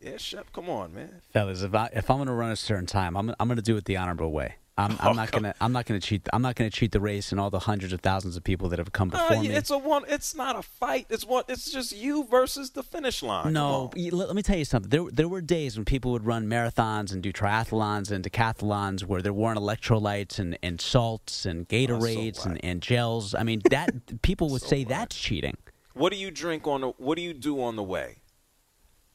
Yeah, 0.05 0.17
Shep, 0.19 0.53
come 0.53 0.69
on, 0.69 0.95
man. 0.95 1.23
Fellas, 1.33 1.63
if 1.63 1.75
I 1.75 1.89
if 1.93 2.11
I'm 2.11 2.19
going 2.19 2.27
to 2.29 2.35
run 2.35 2.51
a 2.51 2.57
certain 2.57 2.87
time, 2.87 3.17
I'm 3.17 3.35
I'm 3.41 3.49
going 3.49 3.57
to 3.57 3.63
do 3.63 3.77
it 3.77 3.85
the 3.87 3.97
honorable 3.97 4.31
way. 4.31 4.57
I'm, 4.77 4.91
I'm 4.99 5.11
Oh, 5.11 5.13
not 5.13 5.33
to 5.33 5.55
I'm 5.61 5.73
not 5.73 5.87
to 5.87 6.01
cheat. 6.01 6.29
I'm 6.33 6.43
not 6.43 6.57
going 6.57 6.69
to 6.69 6.77
cheat 6.77 6.91
the 6.91 6.99
race 7.01 7.31
and 7.31 7.41
all 7.41 7.49
the 7.49 7.61
hundreds 7.61 7.93
of 7.93 8.01
thousands 8.01 8.37
of 8.37 8.43
people 8.43 8.69
that 8.71 8.81
have 8.81 8.93
come 8.93 9.09
Uh, 9.15 9.19
before 9.29 9.37
yeah, 9.45 9.51
me. 9.51 9.55
it's 9.57 9.71
a 9.71 9.79
one. 9.79 10.03
It's 10.09 10.35
not 10.35 10.57
a 10.57 10.63
fight. 10.63 11.07
It's 11.11 11.25
one. 11.25 11.45
It's 11.49 11.71
just 11.71 11.97
you 11.97 12.25
versus 12.25 12.71
the 12.71 12.83
finish 12.83 13.23
line. 13.23 13.53
No, 13.53 13.91
let, 14.11 14.35
me 14.35 14.43
tell 14.43 14.59
you 14.59 14.65
something. 14.65 14.91
There, 14.91 15.09
there 15.13 15.29
were 15.29 15.41
days 15.41 15.77
when 15.77 15.85
people 15.85 16.11
would 16.11 16.27
run 16.27 16.47
marathons 16.49 17.13
and 17.13 17.23
do 17.23 17.33
triathlons 17.33 18.11
and 18.11 18.25
decathlons 18.25 19.05
where 19.05 19.23
there 19.23 19.33
weren't 19.33 19.61
electrolytes 19.61 20.41
and, 20.41 20.59
and 20.61 20.81
salts 20.81 21.47
and 21.47 21.69
Gatorades 21.69 22.45
and, 22.45 22.55
whack. 22.55 22.61
and 22.65 22.83
gels. 22.83 23.33
I 23.37 23.45
mean, 23.45 23.63
that 23.71 24.23
people 24.23 24.49
would 24.51 24.63
So 24.63 24.67
say 24.69 24.83
that's 24.83 25.17
cheating. 25.17 25.57
What 25.93 26.11
do 26.13 26.19
you 26.19 26.33
drink 26.33 26.67
on 26.67 26.81
the? 26.81 26.89
What 26.99 27.15
do 27.15 27.23
you 27.23 27.33
do 27.33 27.63
on 27.63 27.77
the 27.77 27.85
way? 27.85 28.17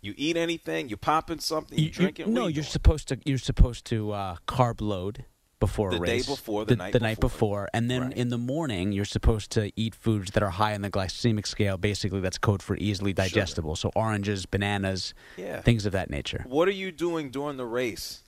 You 0.01 0.13
eat 0.17 0.37
anything? 0.37 0.89
You 0.89 0.97
popping 0.97 1.39
something? 1.39 1.77
You, 1.77 1.83
You- 1.83 1.87
you- 1.89 1.93
drinking? 1.93 2.33
no, 2.33 2.41
you 2.43 2.55
you're 2.55 2.63
doing? 2.63 2.71
supposed 2.71 3.07
to. 3.09 3.17
You're 3.25 3.37
supposed 3.37 3.85
to 3.85 4.11
uh, 4.11 4.35
carb 4.47 4.79
load 4.81 5.25
before 5.59 5.89
The 5.91 5.97
a 5.97 5.99
race. 5.99 6.25
The 6.25 6.31
day 6.31 6.35
before, 6.35 6.65
the 6.65 6.75
night 6.77 6.83
night 6.85 6.91
before. 6.93 7.01
Night 7.09 7.19
before, 7.19 7.69
and 7.73 7.91
then 7.91 8.01
Right. 8.03 8.13
in 8.13 8.29
the 8.29 8.37
morning 8.37 8.93
you're 8.93 9.03
supposed 9.03 9.51
to 9.51 9.71
eat 9.75 9.93
foods 9.93 10.31
that 10.31 10.41
are 10.41 10.51
high 10.51 10.73
on 10.73 10.81
the 10.83 10.89
glycemic 10.89 11.45
scale. 11.45 11.77
Basically, 11.77 12.21
that's 12.21 12.37
code 12.37 12.63
for 12.63 12.77
easily 12.77 13.11
digestible. 13.11 13.75
So 13.75 13.91
oranges, 13.93 14.45
bananas, 14.45 15.13
Yeah. 15.35 15.59
things 15.61 15.85
of 15.85 15.91
that 15.91 16.09
nature. 16.09 16.45
What 16.47 16.69
are 16.69 16.71
you 16.71 16.93
doing 16.93 17.29
during 17.29 17.57
the 17.57 17.65
race? 17.65 18.23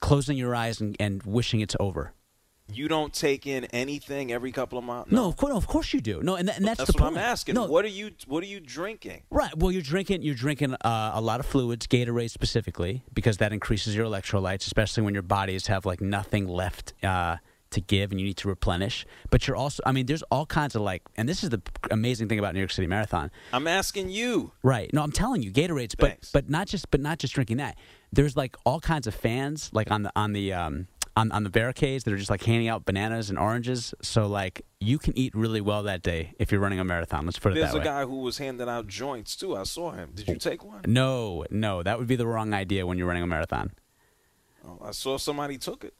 Closing 0.00 0.38
your 0.38 0.54
eyes 0.54 0.80
and, 0.80 0.96
and 0.98 1.22
wishing 1.24 1.60
it's 1.60 1.76
over. 1.78 2.14
You 2.72 2.88
don't 2.88 3.12
take 3.12 3.46
in 3.46 3.66
anything 3.66 4.32
every 4.32 4.50
couple 4.50 4.78
of 4.78 4.84
miles. 4.84 5.08
No, 5.10 5.28
of 5.28 5.36
course, 5.36 5.50
no, 5.50 5.56
of 5.56 5.66
course 5.66 5.92
you 5.92 6.00
do. 6.00 6.22
No, 6.22 6.36
and, 6.36 6.48
tha- 6.48 6.54
and 6.56 6.64
that's, 6.64 6.78
that's 6.78 6.92
the 6.92 7.02
what 7.02 7.10
point. 7.12 7.18
I'm 7.18 7.22
asking. 7.30 7.54
No, 7.56 7.66
What 7.66 7.84
are 7.84 7.88
you 7.88 8.10
What 8.26 8.42
are 8.42 8.46
you 8.46 8.58
drinking? 8.58 9.22
Right. 9.30 9.56
Well, 9.56 9.70
you're 9.70 9.82
drinking 9.82 10.22
you're 10.22 10.34
drinking 10.34 10.74
uh, 10.74 11.10
a 11.14 11.20
lot 11.20 11.40
of 11.40 11.46
fluids, 11.46 11.86
Gatorade 11.86 12.30
specifically, 12.30 13.04
because 13.12 13.36
that 13.36 13.52
increases 13.52 13.94
your 13.94 14.06
electrolytes, 14.06 14.66
especially 14.66 15.02
when 15.02 15.12
your 15.14 15.22
bodies 15.22 15.66
have 15.66 15.84
like 15.84 16.00
nothing 16.00 16.48
left 16.48 16.94
uh, 17.02 17.36
to 17.70 17.80
give 17.82 18.12
and 18.12 18.20
you 18.20 18.26
need 18.26 18.36
to 18.38 18.48
replenish. 18.48 19.04
But 19.30 19.46
you're 19.46 19.56
also, 19.56 19.82
I 19.84 19.92
mean, 19.92 20.06
there's 20.06 20.22
all 20.30 20.46
kinds 20.46 20.74
of 20.74 20.80
like, 20.82 21.02
and 21.16 21.28
this 21.28 21.44
is 21.44 21.50
the 21.50 21.60
amazing 21.90 22.28
thing 22.28 22.38
about 22.38 22.54
New 22.54 22.60
York 22.60 22.70
City 22.70 22.86
Marathon. 22.86 23.30
I'm 23.52 23.66
asking 23.66 24.08
you. 24.10 24.52
Right. 24.62 24.92
No, 24.94 25.02
I'm 25.02 25.12
telling 25.12 25.42
you, 25.42 25.52
Gatorades, 25.52 25.94
but 25.98 26.18
but 26.32 26.48
not 26.48 26.66
just 26.68 26.90
but 26.90 27.00
not 27.00 27.18
just 27.18 27.34
drinking 27.34 27.58
that. 27.58 27.76
There's 28.12 28.36
like 28.36 28.56
all 28.64 28.78
kinds 28.80 29.06
of 29.08 29.14
fans 29.14 29.70
like 29.72 29.90
on 29.90 30.04
the 30.04 30.12
on 30.16 30.32
the 30.32 30.52
um 30.52 30.86
on, 31.16 31.30
on 31.32 31.44
the 31.44 31.50
barricades 31.50 32.04
that 32.04 32.12
are 32.12 32.16
just 32.16 32.30
like 32.30 32.42
handing 32.42 32.68
out 32.68 32.84
bananas 32.84 33.30
and 33.30 33.38
oranges. 33.38 33.94
So 34.02 34.26
like 34.26 34.62
you 34.80 34.98
can 34.98 35.16
eat 35.16 35.34
really 35.34 35.60
well 35.60 35.82
that 35.84 36.02
day 36.02 36.34
if 36.38 36.50
you're 36.50 36.60
running 36.60 36.80
a 36.80 36.84
marathon. 36.84 37.24
Let's 37.26 37.38
put 37.38 37.52
it 37.52 37.54
There's 37.56 37.72
that 37.72 37.80
a 37.80 37.84
guy 37.84 38.04
who 38.04 38.20
was 38.20 38.38
handing 38.38 38.68
out 38.68 38.86
joints 38.88 39.36
too. 39.36 39.56
I 39.56 39.62
saw 39.64 39.92
him. 39.92 40.12
Did 40.14 40.28
you 40.28 40.36
take 40.36 40.64
one? 40.64 40.82
No, 40.86 41.44
no, 41.50 41.82
that 41.82 41.98
would 41.98 42.08
be 42.08 42.16
the 42.16 42.26
wrong 42.26 42.52
idea 42.52 42.86
when 42.86 42.98
you're 42.98 43.06
running 43.06 43.22
a 43.22 43.26
marathon. 43.26 43.72
Oh, 44.66 44.78
I 44.82 44.90
saw 44.92 45.18
somebody 45.18 45.58
took 45.58 45.84
it. 45.84 45.94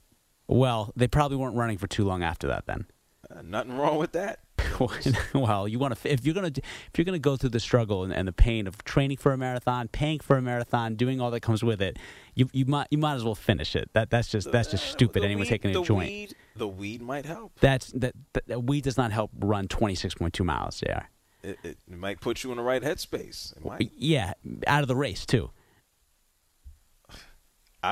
Well, 0.47 0.91
they 0.95 1.07
probably 1.07 1.37
weren't 1.37 1.55
running 1.55 1.77
for 1.77 1.87
too 1.87 2.03
long 2.05 2.21
after 2.23 2.47
that. 2.47 2.65
Then, 2.65 2.85
Uh, 3.29 3.41
nothing 3.41 3.77
wrong 3.77 3.97
with 3.97 4.11
that. 4.11 4.39
well, 5.33 5.67
you 5.67 5.79
want 5.79 5.97
to 5.97 6.11
if 6.11 6.25
you're 6.25 6.35
gonna 6.35 6.51
if 6.55 6.89
you're 6.97 7.05
gonna 7.05 7.19
go 7.19 7.35
through 7.35 7.49
the 7.49 7.59
struggle 7.59 8.03
and, 8.03 8.13
and 8.13 8.27
the 8.27 8.33
pain 8.33 8.67
of 8.67 8.83
training 8.83 9.17
for 9.17 9.31
a 9.31 9.37
marathon, 9.37 9.87
paying 9.87 10.19
for 10.19 10.37
a 10.37 10.41
marathon, 10.41 10.95
doing 10.95 11.21
all 11.21 11.31
that 11.31 11.41
comes 11.41 11.63
with 11.63 11.81
it, 11.81 11.97
you 12.33 12.49
you 12.53 12.65
might 12.65 12.87
you 12.91 12.97
might 12.97 13.15
as 13.15 13.23
well 13.23 13.35
finish 13.35 13.75
it. 13.75 13.89
That 13.93 14.09
that's 14.09 14.27
just 14.27 14.51
that's 14.51 14.69
just 14.71 14.85
uh, 14.85 14.91
stupid. 14.91 15.21
The 15.21 15.25
Anyone 15.27 15.45
taking 15.45 15.71
a 15.71 15.73
the 15.75 15.83
joint. 15.83 16.09
Weed, 16.09 16.35
the 16.55 16.67
weed 16.67 17.01
might 17.01 17.25
help. 17.25 17.53
That's 17.59 17.87
that, 17.93 18.13
that, 18.33 18.47
that 18.47 18.63
weed 18.63 18.83
does 18.83 18.97
not 18.97 19.11
help 19.11 19.31
run 19.39 19.67
26.2 19.67 20.43
miles. 20.45 20.81
Yeah, 20.85 21.03
It, 21.43 21.57
it 21.63 21.77
might 21.87 22.19
put 22.19 22.43
you 22.43 22.51
in 22.51 22.57
the 22.57 22.63
right 22.63 22.81
headspace. 22.81 23.55
It 23.55 23.65
might. 23.65 23.91
yeah, 23.97 24.33
out 24.67 24.81
of 24.81 24.87
the 24.87 24.95
race 24.95 25.25
too. 25.25 25.51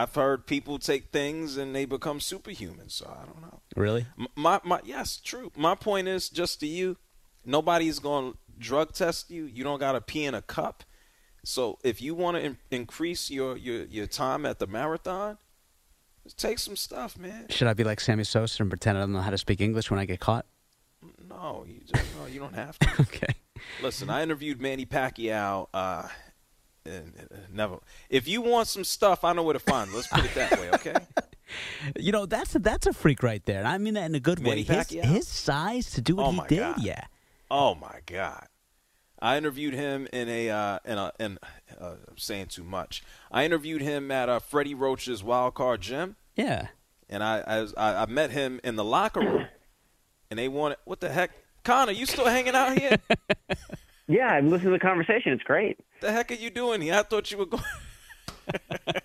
I've 0.01 0.15
heard 0.15 0.45
people 0.45 0.79
take 0.79 1.11
things 1.11 1.57
and 1.57 1.75
they 1.75 1.85
become 1.85 2.19
superhuman. 2.19 2.89
So 2.89 3.05
I 3.09 3.25
don't 3.25 3.41
know. 3.41 3.59
Really? 3.75 4.05
My 4.35 4.59
my 4.63 4.79
yes, 4.83 5.17
true. 5.17 5.51
My 5.55 5.75
point 5.75 6.07
is 6.07 6.29
just 6.29 6.59
to 6.61 6.67
you, 6.67 6.97
nobody's 7.45 7.99
going 7.99 8.33
to 8.33 8.37
drug 8.59 8.93
test 8.93 9.29
you. 9.29 9.45
You 9.45 9.63
don't 9.63 9.79
got 9.79 9.93
to 9.93 10.01
pee 10.01 10.25
in 10.25 10.33
a 10.33 10.41
cup. 10.41 10.83
So 11.43 11.77
if 11.83 12.01
you 12.01 12.15
want 12.15 12.37
to 12.37 12.43
in- 12.43 12.57
increase 12.71 13.29
your, 13.29 13.57
your 13.57 13.83
your 13.85 14.07
time 14.07 14.45
at 14.45 14.59
the 14.59 14.67
marathon, 14.67 15.37
just 16.23 16.37
take 16.37 16.59
some 16.59 16.75
stuff, 16.75 17.17
man. 17.17 17.47
Should 17.49 17.67
I 17.67 17.73
be 17.73 17.83
like 17.83 17.99
Sammy 17.99 18.23
Sosa 18.23 18.63
and 18.63 18.71
pretend 18.71 18.97
I 18.97 19.01
don't 19.01 19.13
know 19.13 19.21
how 19.21 19.31
to 19.31 19.37
speak 19.37 19.59
English 19.59 19.91
when 19.91 19.99
I 19.99 20.05
get 20.05 20.19
caught? 20.19 20.45
No, 21.29 21.65
you 21.67 21.81
just, 21.85 22.05
no, 22.17 22.27
you 22.27 22.39
don't 22.39 22.55
have 22.55 22.79
to. 22.79 22.89
Okay. 23.01 23.35
Listen, 23.81 24.09
I 24.09 24.23
interviewed 24.23 24.61
Manny 24.61 24.85
Pacquiao. 24.85 25.67
Uh, 25.73 25.77
uh, 25.77 26.07
never. 27.51 27.79
If 28.09 28.27
you 28.27 28.41
want 28.41 28.67
some 28.67 28.83
stuff, 28.83 29.23
I 29.23 29.33
know 29.33 29.43
where 29.43 29.53
to 29.53 29.59
find. 29.59 29.89
it. 29.89 29.95
Let's 29.95 30.07
put 30.07 30.25
it 30.25 30.33
that 30.35 30.51
way, 30.59 30.69
okay? 30.75 30.95
You 31.99 32.11
know 32.11 32.25
that's 32.25 32.55
a, 32.55 32.59
that's 32.59 32.87
a 32.87 32.93
freak 32.93 33.21
right 33.21 33.45
there. 33.45 33.63
I 33.63 33.77
mean 33.77 33.93
that 33.93 34.05
in 34.05 34.15
a 34.15 34.19
good 34.19 34.39
Manny 34.39 34.63
way. 34.63 34.75
His, 34.75 34.89
his 34.89 35.27
size 35.27 35.91
to 35.91 36.01
do 36.01 36.15
what 36.15 36.25
Oh, 36.25 36.31
he 36.31 36.41
did, 36.47 36.59
God. 36.59 36.81
yeah. 36.81 37.01
Oh 37.51 37.75
my 37.75 37.99
God! 38.07 38.47
I 39.19 39.37
interviewed 39.37 39.75
him 39.75 40.07
in 40.11 40.29
a 40.29 40.49
uh, 40.49 40.79
in 40.83 40.97
a 40.97 41.11
in. 41.19 41.37
Uh, 41.79 41.95
I'm 42.09 42.17
saying 42.17 42.47
too 42.47 42.63
much. 42.63 43.03
I 43.31 43.45
interviewed 43.45 43.83
him 43.83 44.09
at 44.09 44.29
uh, 44.29 44.39
Freddie 44.39 44.73
Roach's 44.73 45.23
Wild 45.23 45.53
Card 45.53 45.81
Gym, 45.81 46.15
Yeah. 46.35 46.69
and 47.07 47.23
I 47.23 47.41
I, 47.45 47.67
I 47.77 48.01
I 48.03 48.05
met 48.07 48.31
him 48.31 48.59
in 48.63 48.75
the 48.75 48.83
locker 48.83 49.19
room, 49.19 49.45
and 50.31 50.39
they 50.39 50.47
wanted 50.47 50.79
what 50.85 51.01
the 51.01 51.09
heck, 51.09 51.29
Connor? 51.63 51.91
You 51.91 52.07
still 52.07 52.25
hanging 52.25 52.55
out 52.55 52.79
here? 52.79 52.97
Yeah, 54.07 54.27
I'm 54.27 54.49
listening 54.49 54.73
to 54.73 54.77
the 54.77 54.79
conversation. 54.79 55.31
It's 55.33 55.43
great. 55.43 55.79
the 56.01 56.11
heck 56.11 56.31
are 56.31 56.35
you 56.35 56.49
doing 56.49 56.81
here? 56.81 56.95
I 56.95 57.03
thought 57.03 57.31
you 57.31 57.37
were 57.37 57.45
going. 57.45 57.63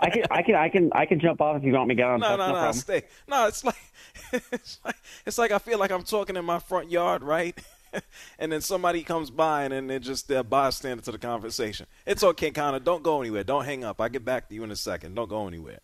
I 0.00 0.10
can, 0.10 0.24
I 0.30 0.42
can, 0.42 0.54
I 0.56 0.68
can, 0.68 0.90
I 0.94 1.06
can 1.06 1.20
jump 1.20 1.40
off 1.40 1.56
if 1.58 1.62
you 1.62 1.72
want 1.72 1.88
me 1.88 1.94
to 1.94 2.02
get 2.02 2.08
on. 2.08 2.20
No, 2.20 2.36
That's 2.36 2.52
no, 2.52 2.64
no, 2.66 2.72
stay. 2.72 3.02
No, 3.28 3.46
it's 3.46 3.62
like 3.64 3.76
it's 4.52 4.78
like 4.84 4.96
it's 5.26 5.38
like 5.38 5.52
I 5.52 5.58
feel 5.58 5.78
like 5.78 5.92
I'm 5.92 6.02
talking 6.02 6.34
in 6.36 6.44
my 6.44 6.58
front 6.58 6.90
yard, 6.90 7.22
right? 7.22 7.56
and 8.38 8.50
then 8.50 8.60
somebody 8.60 9.02
comes 9.04 9.30
by 9.30 9.62
and 9.64 9.72
then 9.72 9.86
they're 9.86 9.98
just 10.00 10.26
they're 10.28 10.42
bystander 10.42 11.02
to 11.04 11.12
the 11.12 11.18
conversation. 11.18 11.86
It's 12.04 12.24
okay, 12.24 12.50
Connor. 12.50 12.80
Don't 12.80 13.02
go 13.04 13.20
anywhere. 13.20 13.44
Don't 13.44 13.64
hang 13.64 13.84
up. 13.84 14.00
I'll 14.00 14.08
get 14.08 14.24
back 14.24 14.48
to 14.48 14.54
you 14.54 14.64
in 14.64 14.70
a 14.72 14.76
second. 14.76 15.14
Don't 15.14 15.28
go 15.28 15.46
anywhere. 15.46 15.78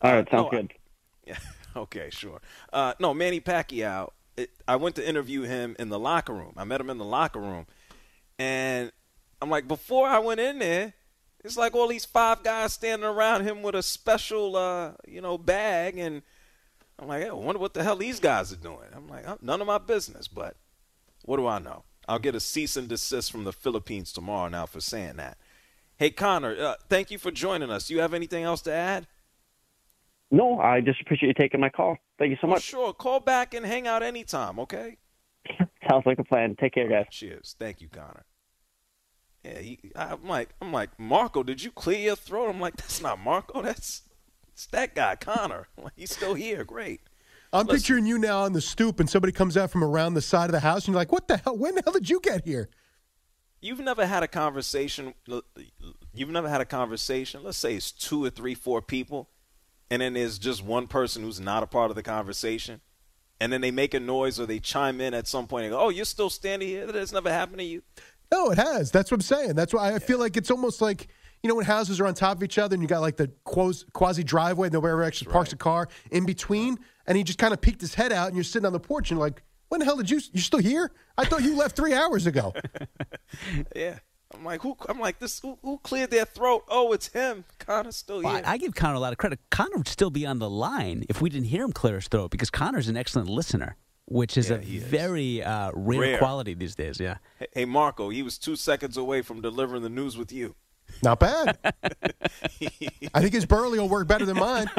All 0.00 0.12
right, 0.14 0.26
Uh, 0.26 0.30
sounds 0.30 0.42
no, 0.42 0.46
I- 0.48 0.50
good. 0.62 0.72
Yeah. 1.26 1.36
Okay, 1.76 2.08
sure. 2.10 2.40
Uh, 2.72 2.94
no, 3.00 3.12
Manny 3.12 3.40
Pacquiao. 3.40 4.10
It, 4.36 4.50
I 4.66 4.76
went 4.76 4.94
to 4.96 5.08
interview 5.08 5.42
him 5.42 5.76
in 5.78 5.88
the 5.90 5.98
locker 5.98 6.32
room. 6.32 6.54
I 6.56 6.64
met 6.64 6.80
him 6.80 6.88
in 6.90 6.98
the 6.98 7.04
locker 7.04 7.40
room, 7.40 7.66
and 8.38 8.92
I'm 9.40 9.50
like, 9.50 9.68
before 9.68 10.06
I 10.08 10.18
went 10.18 10.40
in 10.40 10.58
there, 10.58 10.94
it's 11.44 11.56
like 11.56 11.74
all 11.74 11.88
these 11.88 12.04
five 12.04 12.42
guys 12.42 12.72
standing 12.72 13.08
around 13.08 13.44
him 13.44 13.62
with 13.62 13.74
a 13.74 13.82
special, 13.82 14.56
uh, 14.56 14.92
you 15.06 15.20
know, 15.20 15.36
bag, 15.36 15.98
and 15.98 16.22
I'm 16.98 17.08
like, 17.08 17.22
hey, 17.22 17.28
I 17.28 17.32
wonder 17.32 17.60
what 17.60 17.74
the 17.74 17.82
hell 17.84 17.96
these 17.96 18.20
guys 18.20 18.52
are 18.52 18.56
doing. 18.56 18.88
I'm 18.94 19.08
like, 19.08 19.28
"Uh, 19.28 19.36
none 19.42 19.60
of 19.60 19.66
my 19.66 19.78
business, 19.78 20.28
but 20.28 20.56
what 21.22 21.36
do 21.36 21.46
I 21.46 21.58
know? 21.58 21.84
I'll 22.08 22.18
get 22.18 22.34
a 22.34 22.40
cease 22.40 22.76
and 22.76 22.88
desist 22.88 23.32
from 23.32 23.44
the 23.44 23.52
Philippines 23.52 24.12
tomorrow 24.12 24.48
now 24.48 24.66
for 24.66 24.80
saying 24.80 25.16
that. 25.16 25.38
Hey, 25.96 26.10
Connor, 26.10 26.56
uh, 26.58 26.74
thank 26.88 27.10
you 27.10 27.18
for 27.18 27.30
joining 27.30 27.70
us. 27.70 27.90
You 27.90 28.00
have 28.00 28.14
anything 28.14 28.44
else 28.44 28.62
to 28.62 28.72
add? 28.72 29.06
No, 30.30 30.58
I 30.58 30.80
just 30.80 31.00
appreciate 31.00 31.28
you 31.28 31.34
taking 31.34 31.60
my 31.60 31.68
call. 31.68 31.96
Thank 32.18 32.30
you 32.30 32.38
so 32.40 32.46
much. 32.46 32.62
sure. 32.62 32.92
Call 32.92 33.20
back 33.20 33.54
and 33.54 33.64
hang 33.64 33.86
out 33.86 34.02
anytime, 34.02 34.58
okay? 34.58 34.96
Sounds 35.88 36.06
like 36.06 36.18
a 36.18 36.24
plan. 36.24 36.56
Take 36.56 36.74
care, 36.74 36.88
guys. 36.88 37.06
Cheers. 37.10 37.56
Thank 37.58 37.80
you, 37.80 37.88
Connor. 37.88 38.24
Yeah, 39.44 39.58
he, 39.58 39.78
I'm 39.94 40.26
like, 40.26 40.50
I'm 40.62 40.72
like, 40.72 40.98
Marco, 40.98 41.42
did 41.42 41.62
you 41.62 41.70
clear 41.70 41.98
your 41.98 42.16
throat? 42.16 42.48
I'm 42.48 42.60
like, 42.60 42.76
that's 42.76 43.02
not 43.02 43.18
Marco. 43.18 43.60
That's 43.62 44.02
it's 44.52 44.66
that 44.66 44.94
guy, 44.94 45.16
Connor. 45.16 45.68
Like, 45.76 45.92
he's 45.96 46.14
still 46.14 46.34
here. 46.34 46.64
Great. 46.64 47.00
I'm 47.52 47.66
Listen. 47.66 47.76
picturing 47.76 48.06
you 48.06 48.18
now 48.18 48.42
on 48.42 48.52
the 48.52 48.60
stoop, 48.60 49.00
and 49.00 49.08
somebody 49.08 49.32
comes 49.32 49.56
out 49.56 49.70
from 49.70 49.84
around 49.84 50.14
the 50.14 50.22
side 50.22 50.46
of 50.46 50.52
the 50.52 50.60
house, 50.60 50.86
and 50.86 50.94
you're 50.94 51.00
like, 51.00 51.12
"What 51.12 51.28
the 51.28 51.36
hell? 51.36 51.56
When 51.56 51.74
the 51.74 51.82
hell 51.84 51.92
did 51.92 52.08
you 52.08 52.20
get 52.20 52.44
here?" 52.44 52.68
You've 53.60 53.80
never 53.80 54.06
had 54.06 54.22
a 54.22 54.28
conversation. 54.28 55.14
You've 56.12 56.30
never 56.30 56.48
had 56.48 56.60
a 56.60 56.66
conversation. 56.66 57.42
Let's 57.42 57.58
say 57.58 57.74
it's 57.74 57.92
two 57.92 58.24
or 58.24 58.30
three, 58.30 58.54
four 58.54 58.82
people, 58.82 59.30
and 59.90 60.02
then 60.02 60.14
there's 60.14 60.38
just 60.38 60.64
one 60.64 60.86
person 60.86 61.22
who's 61.22 61.40
not 61.40 61.62
a 61.62 61.66
part 61.66 61.90
of 61.90 61.96
the 61.96 62.02
conversation, 62.02 62.80
and 63.40 63.52
then 63.52 63.60
they 63.60 63.70
make 63.70 63.94
a 63.94 64.00
noise 64.00 64.38
or 64.40 64.46
they 64.46 64.58
chime 64.58 65.00
in 65.00 65.14
at 65.14 65.26
some 65.26 65.46
point 65.46 65.64
and 65.64 65.72
go, 65.72 65.80
"Oh, 65.80 65.88
you're 65.88 66.04
still 66.04 66.30
standing 66.30 66.68
here. 66.68 66.86
That 66.86 66.94
has 66.94 67.12
never 67.12 67.30
happened 67.30 67.58
to 67.58 67.64
you." 67.64 67.82
No, 68.32 68.50
it 68.50 68.58
has. 68.58 68.90
That's 68.90 69.10
what 69.10 69.18
I'm 69.18 69.22
saying. 69.22 69.54
That's 69.54 69.72
why 69.72 69.94
I 69.94 69.98
feel 69.98 70.18
like 70.18 70.36
it's 70.36 70.50
almost 70.50 70.80
like 70.80 71.08
you 71.42 71.48
know 71.48 71.54
when 71.54 71.64
houses 71.66 72.00
are 72.00 72.06
on 72.06 72.14
top 72.14 72.38
of 72.38 72.42
each 72.42 72.58
other, 72.58 72.74
and 72.74 72.82
you 72.82 72.88
got 72.88 73.00
like 73.00 73.16
the 73.16 73.30
quasi, 73.44 73.84
quasi 73.92 74.24
driveway, 74.24 74.68
and 74.68 74.72
nobody 74.72 74.92
ever 74.92 75.04
actually 75.04 75.30
parks 75.30 75.52
a 75.52 75.56
car 75.56 75.88
in 76.10 76.24
between, 76.26 76.78
and 77.06 77.16
he 77.18 77.24
just 77.24 77.38
kind 77.38 77.52
of 77.52 77.60
peeked 77.60 77.80
his 77.80 77.94
head 77.94 78.12
out, 78.12 78.28
and 78.28 78.36
you're 78.36 78.44
sitting 78.44 78.66
on 78.66 78.72
the 78.72 78.80
porch, 78.80 79.10
and 79.10 79.18
you're 79.18 79.26
like, 79.26 79.42
"When 79.68 79.78
the 79.78 79.84
hell 79.84 79.96
did 79.96 80.10
you? 80.10 80.20
You're 80.32 80.42
still 80.42 80.60
here? 80.60 80.90
I 81.18 81.24
thought 81.24 81.42
you 81.42 81.56
left 81.56 81.76
three 81.76 81.92
hours 81.94 82.26
ago." 82.26 82.52
Yeah. 83.74 83.98
I'm 84.34 84.44
like, 84.44 84.62
who? 84.62 84.76
I'm 84.88 84.98
like, 85.00 85.18
this. 85.18 85.40
Who, 85.40 85.58
who 85.62 85.78
cleared 85.78 86.10
their 86.10 86.24
throat? 86.24 86.64
Oh, 86.68 86.92
it's 86.92 87.08
him. 87.08 87.44
Connor's 87.58 87.96
still 87.96 88.20
here. 88.20 88.30
Well, 88.30 88.42
I, 88.44 88.56
give 88.58 88.74
Connor 88.74 88.94
a 88.94 89.00
lot 89.00 89.12
of 89.12 89.18
credit. 89.18 89.38
Connor 89.50 89.76
would 89.76 89.88
still 89.88 90.10
be 90.10 90.26
on 90.26 90.38
the 90.38 90.50
line 90.50 91.04
if 91.08 91.20
we 91.22 91.30
didn't 91.30 91.46
hear 91.46 91.64
him 91.64 91.72
clear 91.72 91.96
his 91.96 92.08
throat 92.08 92.30
because 92.30 92.50
Connor's 92.50 92.88
an 92.88 92.96
excellent 92.96 93.28
listener, 93.28 93.76
which 94.06 94.36
is 94.36 94.50
Yeah, 94.50 94.56
a 94.56 94.60
is. 94.60 94.82
very 94.82 95.42
uh, 95.42 95.70
rare, 95.74 96.00
Rare. 96.00 96.18
quality 96.18 96.54
these 96.54 96.74
days. 96.74 96.98
Yeah. 97.00 97.16
Hey, 97.38 97.46
hey, 97.52 97.64
Marco, 97.64 98.08
he 98.10 98.22
was 98.22 98.38
two 98.38 98.56
seconds 98.56 98.96
away 98.96 99.22
from 99.22 99.40
delivering 99.40 99.82
the 99.82 99.88
news 99.88 100.16
with 100.16 100.32
you. 100.32 100.54
Not 101.02 101.20
bad. 101.20 101.58
I 103.12 103.20
think 103.20 103.34
his 103.34 103.44
Burley 103.44 103.78
will 103.78 103.88
work 103.88 104.08
better 104.08 104.24
than 104.24 104.38
mine. 104.38 104.70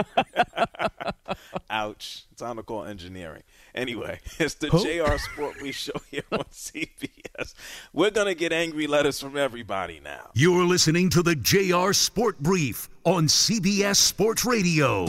Ouch. 1.69 2.25
Time 2.37 2.57
to 2.57 2.63
call 2.63 2.83
engineering. 2.85 3.43
Anyway, 3.73 4.19
it's 4.39 4.55
the 4.55 4.67
Who? 4.69 4.79
JR 4.83 5.17
Sport 5.17 5.61
We 5.61 5.71
Show 5.71 5.93
here 6.09 6.23
on 6.31 6.39
CBS. 6.51 7.53
We're 7.93 8.11
going 8.11 8.27
to 8.27 8.35
get 8.35 8.51
angry 8.51 8.87
letters 8.87 9.19
from 9.19 9.37
everybody 9.37 9.99
now. 10.03 10.31
You're 10.33 10.65
listening 10.65 11.09
to 11.11 11.21
the 11.21 11.35
JR 11.35 11.93
Sport 11.93 12.39
Brief 12.39 12.89
on 13.03 13.27
CBS 13.27 13.97
Sports 13.97 14.45
Radio. 14.45 15.07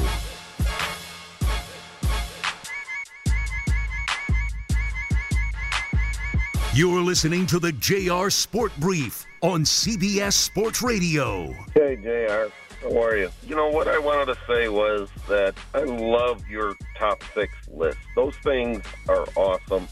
You're 6.74 7.00
listening 7.00 7.46
to 7.46 7.58
the 7.58 7.72
JR 7.72 8.28
Sport 8.28 8.72
Brief 8.78 9.24
on 9.46 9.62
CBS 9.62 10.32
Sports 10.32 10.82
Radio. 10.82 11.52
Hey, 11.72 11.94
JR. 12.02 12.50
How 12.82 13.00
are 13.00 13.16
you? 13.16 13.30
You 13.46 13.54
know, 13.54 13.68
what 13.68 13.86
I 13.86 13.96
wanted 13.96 14.26
to 14.34 14.38
say 14.44 14.68
was 14.68 15.08
that 15.28 15.54
I 15.72 15.84
love 15.84 16.42
your 16.48 16.74
top 16.98 17.22
six 17.32 17.54
list. 17.68 17.98
Those 18.16 18.34
things 18.38 18.82
are 19.08 19.24
awesome. 19.36 19.86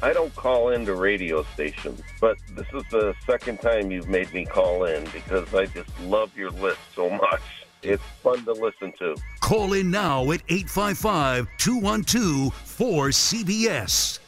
I 0.00 0.12
don't 0.12 0.32
call 0.36 0.68
into 0.68 0.94
radio 0.94 1.42
stations, 1.54 2.00
but 2.20 2.38
this 2.54 2.68
is 2.72 2.84
the 2.92 3.12
second 3.26 3.60
time 3.60 3.90
you've 3.90 4.08
made 4.08 4.32
me 4.32 4.46
call 4.46 4.84
in 4.84 5.02
because 5.12 5.52
I 5.52 5.66
just 5.66 5.90
love 6.02 6.30
your 6.36 6.50
list 6.50 6.78
so 6.94 7.10
much. 7.10 7.42
It's 7.82 8.02
fun 8.22 8.44
to 8.44 8.52
listen 8.52 8.92
to. 9.00 9.16
Call 9.40 9.72
in 9.72 9.90
now 9.90 10.22
at 10.30 10.42
855 10.48 11.48
212 11.58 12.52
4CBS. 12.54 14.20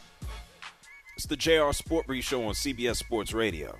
It's 1.15 1.25
the 1.25 1.37
JR 1.37 1.71
Sport 1.71 2.05
Brief 2.05 2.25
Show 2.25 2.43
on 2.43 2.53
CBS 2.53 2.97
Sports 2.97 3.31
Radio. 3.33 3.77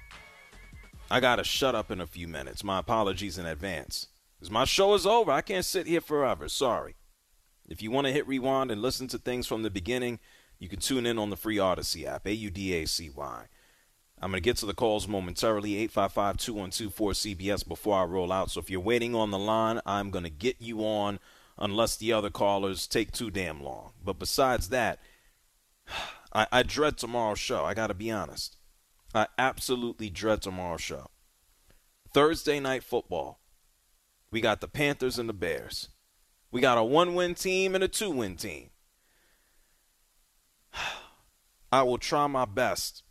I 1.14 1.20
got 1.20 1.36
to 1.36 1.44
shut 1.44 1.76
up 1.76 1.92
in 1.92 2.02
a 2.02 2.08
few 2.08 2.28
minutes. 2.28 2.64
My 2.64 2.80
apologies 2.80 3.38
in 3.38 3.46
advance. 3.46 4.08
Because 4.36 4.50
my 4.50 4.66
show 4.66 4.96
is 4.96 5.06
over. 5.06 5.32
I 5.32 5.42
can't 5.42 5.64
sit 5.64 5.86
here 5.86 6.02
forever. 6.02 6.50
Sorry. 6.50 6.96
If 7.70 7.84
you 7.84 7.92
want 7.92 8.08
to 8.08 8.12
hit 8.12 8.28
rewind 8.28 8.72
and 8.72 8.82
listen 8.82 9.08
to 9.10 9.20
things 9.20 9.46
from 9.46 9.62
the 9.62 9.70
beginning, 9.70 10.18
you 10.58 10.68
can 10.68 10.80
tune 10.80 11.06
in 11.06 11.20
on 11.20 11.30
the 11.30 11.38
free 11.38 11.58
Audacy 11.58 12.08
app, 12.08 12.26
A 12.26 12.34
U 12.34 12.50
D 12.50 12.74
A 12.74 12.88
C 12.88 13.12
Y. 13.12 13.46
I'm 14.20 14.32
going 14.32 14.42
to 14.42 14.44
get 14.44 14.58
to 14.58 14.66
the 14.66 14.74
calls 14.74 15.08
momentarily, 15.08 15.76
855 15.76 16.38
212 16.38 16.96
4CBS, 16.96 17.68
before 17.68 18.00
I 18.00 18.06
roll 18.06 18.32
out. 18.32 18.50
So 18.50 18.60
if 18.60 18.72
you're 18.72 18.80
waiting 18.80 19.14
on 19.14 19.30
the 19.30 19.38
line, 19.38 19.82
I'm 19.86 20.10
going 20.10 20.24
to 20.24 20.32
get 20.32 20.56
you 20.60 20.80
on 20.80 21.20
unless 21.60 21.96
the 21.96 22.12
other 22.12 22.32
callers 22.32 22.88
take 22.88 23.12
too 23.12 23.30
damn 23.30 23.62
long. 23.62 23.92
But 24.04 24.18
besides 24.18 24.70
that, 24.70 24.98
I, 26.34 26.48
I 26.52 26.64
dread 26.64 26.98
tomorrow's 26.98 27.38
show. 27.38 27.66
I 27.66 27.76
got 27.76 27.88
to 27.88 27.94
be 27.94 28.10
honest. 28.10 28.58
I 29.14 29.28
absolutely 29.38 30.10
dread 30.10 30.42
tomorrow's 30.42 30.82
show. 30.82 31.10
Thursday 32.14 32.60
night 32.60 32.84
football. 32.84 33.40
We 34.32 34.42
got 34.42 34.62
the 34.62 34.68
Panthers 34.68 35.20
and 35.20 35.30
the 35.30 35.34
Bears. 35.34 35.90
We 36.52 36.62
got 36.62 36.78
a 36.78 36.84
one 36.84 37.16
win 37.16 37.36
team 37.36 37.76
and 37.76 37.84
a 37.84 37.88
two 37.88 38.12
win 38.12 38.36
team. 38.36 38.70
I 41.72 41.84
will 41.84 41.98
try 41.98 42.28
my 42.28 42.46
best 42.46 43.04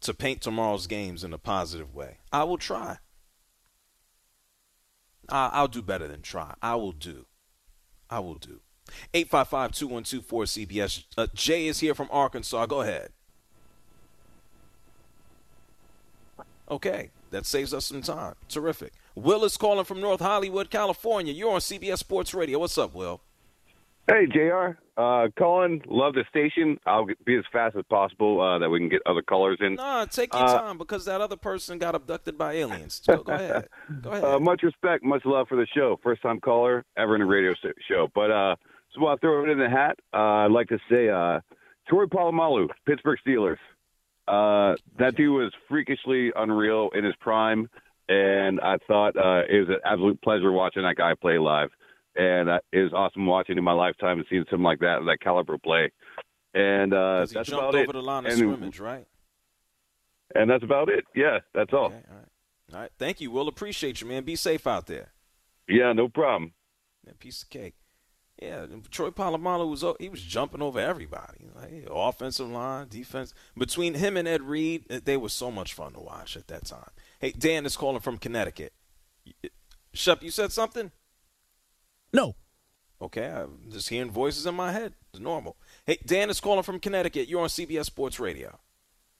to 0.00 0.14
paint 0.14 0.40
tomorrow's 0.40 0.86
games 0.86 1.24
in 1.24 1.32
a 1.32 1.38
positive 1.38 1.94
way. 1.94 2.18
I 2.32 2.44
will 2.44 2.58
try. 2.58 2.98
I'll 5.28 5.68
do 5.68 5.82
better 5.82 6.08
than 6.08 6.22
try. 6.22 6.54
I 6.62 6.76
will 6.76 6.92
do. 6.92 7.26
I 8.08 8.20
will 8.20 8.36
do. 8.36 8.60
855 9.12 9.72
212 9.72 10.44
cbs 10.46 11.04
Uh, 11.18 11.26
Jay 11.34 11.66
is 11.66 11.80
here 11.80 11.94
from 11.94 12.08
Arkansas. 12.10 12.64
Go 12.66 12.80
ahead. 12.80 13.10
Okay, 16.70 17.10
that 17.30 17.46
saves 17.46 17.72
us 17.72 17.86
some 17.86 18.02
time. 18.02 18.34
Terrific. 18.48 18.92
Will 19.14 19.44
is 19.44 19.56
calling 19.56 19.84
from 19.84 20.00
North 20.00 20.20
Hollywood, 20.20 20.70
California. 20.70 21.32
You're 21.32 21.52
on 21.52 21.60
CBS 21.60 21.98
Sports 21.98 22.34
Radio. 22.34 22.58
What's 22.58 22.78
up, 22.78 22.94
Will? 22.94 23.20
Hey, 24.06 24.26
JR. 24.26 24.78
Uh, 24.96 25.28
Colin, 25.38 25.82
love 25.86 26.14
the 26.14 26.24
station. 26.30 26.78
I'll 26.86 27.06
be 27.24 27.36
as 27.36 27.44
fast 27.52 27.76
as 27.76 27.84
possible 27.90 28.40
uh, 28.40 28.58
that 28.58 28.68
we 28.68 28.78
can 28.78 28.88
get 28.88 29.00
other 29.06 29.22
callers 29.22 29.58
in. 29.60 29.74
Nah, 29.74 30.06
take 30.06 30.32
your 30.32 30.42
uh, 30.42 30.58
time 30.58 30.78
because 30.78 31.04
that 31.04 31.20
other 31.20 31.36
person 31.36 31.78
got 31.78 31.94
abducted 31.94 32.36
by 32.36 32.54
aliens. 32.54 33.02
Go, 33.06 33.22
go 33.22 33.32
ahead. 33.34 33.68
Go 34.00 34.10
ahead. 34.10 34.24
Uh, 34.24 34.40
much 34.40 34.62
respect, 34.62 35.04
much 35.04 35.22
love 35.24 35.46
for 35.48 35.56
the 35.56 35.66
show. 35.74 36.00
First 36.02 36.22
time 36.22 36.40
caller 36.40 36.84
ever 36.96 37.14
in 37.14 37.22
a 37.22 37.26
radio 37.26 37.54
show. 37.88 38.08
But 38.14 38.30
uh, 38.30 38.56
so 38.94 39.06
I'll 39.06 39.18
throw 39.18 39.44
it 39.44 39.50
in 39.50 39.58
the 39.58 39.68
hat. 39.68 39.98
Uh, 40.12 40.46
I'd 40.46 40.52
like 40.52 40.68
to 40.68 40.78
say 40.90 41.08
uh, 41.10 41.40
Troy 41.88 42.06
Polamalu, 42.06 42.68
Pittsburgh 42.86 43.18
Steelers. 43.26 43.58
Uh, 44.28 44.76
that 44.98 45.16
dude 45.16 45.32
was 45.32 45.52
freakishly 45.68 46.32
unreal 46.36 46.90
in 46.94 47.04
his 47.04 47.14
prime, 47.20 47.68
and 48.08 48.60
I 48.60 48.76
thought 48.86 49.16
uh, 49.16 49.42
it 49.48 49.60
was 49.60 49.68
an 49.68 49.80
absolute 49.84 50.20
pleasure 50.20 50.52
watching 50.52 50.82
that 50.82 50.96
guy 50.96 51.14
play 51.14 51.38
live. 51.38 51.70
And 52.14 52.48
uh, 52.48 52.58
it 52.72 52.80
was 52.82 52.92
awesome 52.92 53.26
watching 53.26 53.58
in 53.58 53.64
my 53.64 53.72
lifetime 53.72 54.18
and 54.18 54.26
seeing 54.28 54.44
something 54.50 54.64
like 54.64 54.80
that, 54.80 54.98
that 55.06 55.20
caliber 55.20 55.56
play. 55.56 55.92
And 56.52 56.92
uh, 56.92 57.26
he 57.26 57.34
that's 57.34 57.48
jumped 57.48 57.50
about 57.50 57.74
over 57.74 57.84
it. 57.84 57.92
the 57.92 58.02
line 58.02 58.26
of 58.26 58.32
and, 58.32 58.38
scrimmage, 58.38 58.80
right? 58.80 59.06
And 60.34 60.50
that's 60.50 60.64
about 60.64 60.88
it. 60.88 61.04
Yeah, 61.14 61.38
that's 61.54 61.72
all. 61.72 61.86
Okay, 61.86 62.02
all 62.10 62.16
right. 62.16 62.28
All 62.74 62.80
right. 62.80 62.90
Thank 62.98 63.20
you. 63.20 63.30
We'll 63.30 63.48
appreciate 63.48 64.00
you, 64.00 64.06
man. 64.06 64.24
Be 64.24 64.36
safe 64.36 64.66
out 64.66 64.86
there. 64.86 65.12
Yeah, 65.68 65.92
no 65.92 66.08
problem. 66.08 66.52
Piece 67.18 67.42
of 67.42 67.50
cake. 67.50 67.74
Yeah, 68.40 68.66
Troy 68.90 69.10
Polamalu 69.10 69.68
was 69.68 69.84
he 69.98 70.08
was 70.08 70.22
jumping 70.22 70.62
over 70.62 70.78
everybody, 70.78 71.46
like 71.56 71.88
offensive 71.90 72.48
line, 72.48 72.86
defense. 72.88 73.34
Between 73.56 73.94
him 73.94 74.16
and 74.16 74.28
Ed 74.28 74.42
Reed, 74.42 74.86
they 74.88 75.16
were 75.16 75.28
so 75.28 75.50
much 75.50 75.74
fun 75.74 75.92
to 75.94 76.00
watch 76.00 76.36
at 76.36 76.46
that 76.46 76.66
time. 76.66 76.90
Hey, 77.18 77.32
Dan 77.32 77.66
is 77.66 77.76
calling 77.76 78.00
from 78.00 78.16
Connecticut. 78.16 78.72
Shep, 79.92 80.22
you 80.22 80.30
said 80.30 80.52
something? 80.52 80.92
No. 82.12 82.36
Okay, 83.02 83.26
I'm 83.26 83.58
just 83.70 83.88
hearing 83.88 84.10
voices 84.10 84.46
in 84.46 84.54
my 84.54 84.72
head. 84.72 84.92
It's 85.12 85.20
normal. 85.20 85.56
Hey, 85.84 85.98
Dan 86.06 86.30
is 86.30 86.40
calling 86.40 86.62
from 86.62 86.78
Connecticut. 86.78 87.28
You're 87.28 87.42
on 87.42 87.48
CBS 87.48 87.86
Sports 87.86 88.20
Radio. 88.20 88.58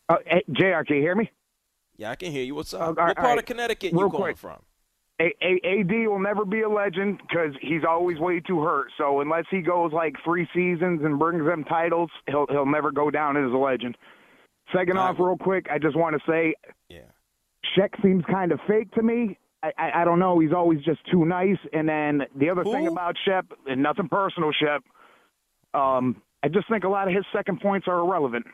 Uh, 0.09 0.17
hey, 0.27 0.45
JR, 0.51 0.85
can 0.87 0.97
you 0.97 1.03
hear 1.03 1.15
me? 1.17 1.31
Yeah, 1.97 2.11
I 2.11 2.15
can 2.15 2.31
hear 2.31 2.45
you. 2.45 2.55
What's 2.55 2.73
up? 2.73 2.81
Uh, 2.81 2.85
what 2.93 2.99
all 2.99 3.15
part 3.15 3.19
right. 3.19 3.39
of 3.39 3.45
Connecticut 3.47 3.93
Real 3.93 4.03
you 4.03 4.11
calling 4.11 4.23
quick. 4.35 4.39
from? 4.39 4.63
A- 5.21 5.35
A- 5.43 5.81
AD 5.81 5.91
will 6.09 6.21
never 6.21 6.45
be 6.45 6.61
a 6.63 6.69
legend 6.69 7.19
because 7.29 7.53
he's 7.61 7.83
always 7.89 8.19
way 8.19 8.41
too 8.41 8.61
hurt. 8.63 8.91
So 8.97 9.21
unless 9.21 9.45
he 9.51 9.61
goes 9.63 9.93
like 9.93 10.15
three 10.25 10.49
seasons 10.55 11.01
and 11.05 11.19
brings 11.19 11.45
them 11.45 11.65
titles, 11.65 12.11
he'll 12.29 12.47
he'll 12.49 12.67
never 12.67 12.93
go 12.93 13.11
down 13.11 13.37
as 13.37 13.53
a 13.53 13.57
legend. 13.57 13.97
Second 14.73 14.99
off, 14.99 15.17
real 15.19 15.37
quick, 15.37 15.67
I 15.71 15.79
just 15.79 15.97
want 15.97 16.15
to 16.15 16.31
say, 16.31 16.55
yeah, 16.89 17.01
Shep 17.75 17.95
seems 18.03 18.25
kind 18.31 18.53
of 18.53 18.61
fake 18.69 18.91
to 18.93 19.03
me. 19.03 19.39
I, 19.63 19.73
I 19.77 20.03
I 20.03 20.05
don't 20.05 20.19
know. 20.21 20.39
He's 20.39 20.53
always 20.53 20.81
just 20.85 21.01
too 21.11 21.25
nice. 21.25 21.59
And 21.73 21.89
then 21.89 22.23
the 22.37 22.51
other 22.51 22.63
thing 22.65 22.87
about 22.87 23.17
Shep, 23.25 23.47
and 23.67 23.83
nothing 23.83 24.09
personal, 24.09 24.53
Shep. 24.53 24.85
Um, 25.75 26.23
I 26.45 26.49
just 26.49 26.69
think 26.69 26.85
a 26.85 26.89
lot 26.89 27.09
of 27.09 27.15
his 27.15 27.25
second 27.33 27.61
points 27.61 27.89
are 27.89 27.99
irrelevant. 27.99 28.47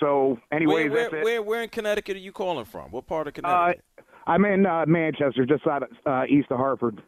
So, 0.00 0.38
anyways, 0.50 0.90
where, 0.90 0.90
where, 0.90 1.02
that's 1.10 1.14
it. 1.14 1.24
where, 1.24 1.42
where 1.42 1.62
in 1.62 1.68
Connecticut 1.68 2.16
are 2.16 2.20
you 2.20 2.32
calling 2.32 2.64
from? 2.64 2.90
What 2.90 3.06
part 3.06 3.28
of 3.28 3.32
Uh, 3.32 3.42
Connecticut? 3.42 3.84
I'm 4.26 4.44
in 4.44 4.66
uh, 4.66 4.84
Manchester, 4.86 5.44
just 5.46 5.66
out 5.66 5.82
of, 5.84 5.88
uh, 6.06 6.24
east 6.28 6.48
of 6.50 6.58
Hartford. 6.58 7.02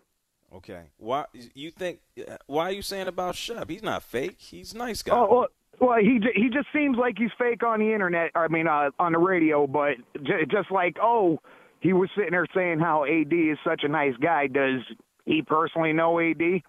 okay. 0.54 0.82
Why 0.98 1.24
you 1.54 1.70
think? 1.70 2.00
Why 2.46 2.64
are 2.64 2.72
you 2.72 2.82
saying 2.82 3.08
about 3.08 3.34
Shep? 3.36 3.68
He's 3.70 3.82
not 3.82 4.02
fake. 4.02 4.36
He's 4.38 4.72
a 4.74 4.78
nice 4.78 5.02
guy. 5.02 5.14
Oh, 5.16 5.28
well, 5.30 5.46
well, 5.80 5.98
he 5.98 6.20
he 6.34 6.48
just 6.50 6.68
seems 6.72 6.96
like 6.96 7.14
he's 7.18 7.30
fake 7.38 7.62
on 7.64 7.80
the 7.80 7.92
internet. 7.92 8.30
I 8.34 8.48
mean, 8.48 8.66
uh, 8.68 8.90
on 8.98 9.12
the 9.12 9.18
radio, 9.18 9.66
but 9.66 9.96
j- 10.22 10.46
just 10.50 10.70
like 10.70 10.96
oh, 11.02 11.40
he 11.80 11.92
was 11.92 12.08
sitting 12.16 12.30
there 12.32 12.46
saying 12.54 12.78
how 12.78 13.04
AD 13.04 13.32
is 13.32 13.58
such 13.64 13.82
a 13.84 13.88
nice 13.88 14.14
guy. 14.20 14.46
Does 14.46 14.80
he 15.26 15.42
personally 15.42 15.92
know 15.92 16.20
AD? 16.20 16.62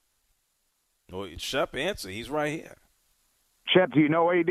Well, 1.12 1.30
Shep 1.38 1.76
answer. 1.76 2.10
He's 2.10 2.30
right 2.30 2.54
here. 2.54 2.78
Shep, 3.68 3.92
do 3.92 4.00
you 4.00 4.10
know 4.10 4.32
AD? 4.32 4.50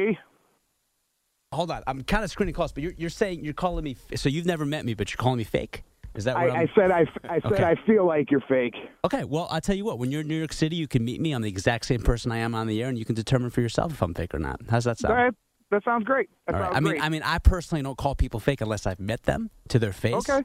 Hold 1.55 1.71
on, 1.71 1.83
I'm 1.87 2.03
kind 2.03 2.25
of 2.25 2.31
screening 2.31 2.55
calls, 2.55 2.73
but 2.73 2.83
you're, 2.83 2.95
you're 2.97 3.11
saying 3.11 3.45
you're 3.45 3.55
calling 3.55 3.85
me. 3.85 3.97
So 4.17 4.29
you've 4.29 4.47
never 4.47 4.65
met 4.67 4.85
me, 4.85 4.95
but 4.95 5.11
you're 5.11 5.17
calling 5.19 5.39
me 5.39 5.45
fake. 5.45 5.83
Is 6.15 6.25
that 6.25 6.37
what 6.37 6.51
I? 6.51 6.63
I 6.63 6.67
said 6.77 6.91
I, 6.91 7.01
I 7.29 7.41
said 7.41 7.53
Okay. 7.53 7.65
I 7.65 7.75
feel 7.87 8.07
like 8.07 8.31
you're 8.31 8.45
fake. 8.49 8.75
Okay, 9.05 9.25
well, 9.25 9.49
I'll 9.51 9.61
tell 9.61 9.75
you 9.75 9.85
what. 9.85 9.99
When 9.99 10.13
you're 10.13 10.21
in 10.21 10.29
New 10.29 10.39
York 10.39 10.53
City, 10.53 10.77
you 10.77 10.87
can 10.87 11.05
meet 11.05 11.21
me. 11.21 11.33
I'm 11.33 11.43
the 11.43 11.49
exact 11.49 11.87
same 11.87 12.03
person 12.03 12.31
I 12.31 12.39
am 12.39 12.55
on 12.55 12.69
the 12.69 12.83
air, 12.83 12.89
and 12.89 12.97
you 12.99 13.05
can 13.05 13.15
determine 13.17 13.51
for 13.51 13.61
yourself 13.61 13.93
if 13.93 14.01
I'm 14.03 14.15
fake 14.15 14.33
or 14.35 14.39
not. 14.39 14.61
How's 14.71 14.85
that 14.85 14.99
sound? 14.99 15.13
All 15.13 15.25
right, 15.25 15.35
that 15.71 15.83
sounds 15.85 16.05
great. 16.05 16.31
That 16.47 16.55
All 16.55 16.61
right. 16.61 16.67
sounds 16.69 16.77
I 16.77 16.81
mean, 16.81 16.93
great. 16.93 17.03
I 17.03 17.09
mean, 17.09 17.23
I 17.25 17.39
personally 17.39 17.83
don't 17.83 17.99
call 17.99 18.15
people 18.15 18.39
fake 18.39 18.61
unless 18.61 18.87
I've 18.87 19.01
met 19.01 19.25
them 19.25 19.51
to 19.71 19.79
their 19.81 19.93
face. 19.93 20.29
Okay. 20.29 20.43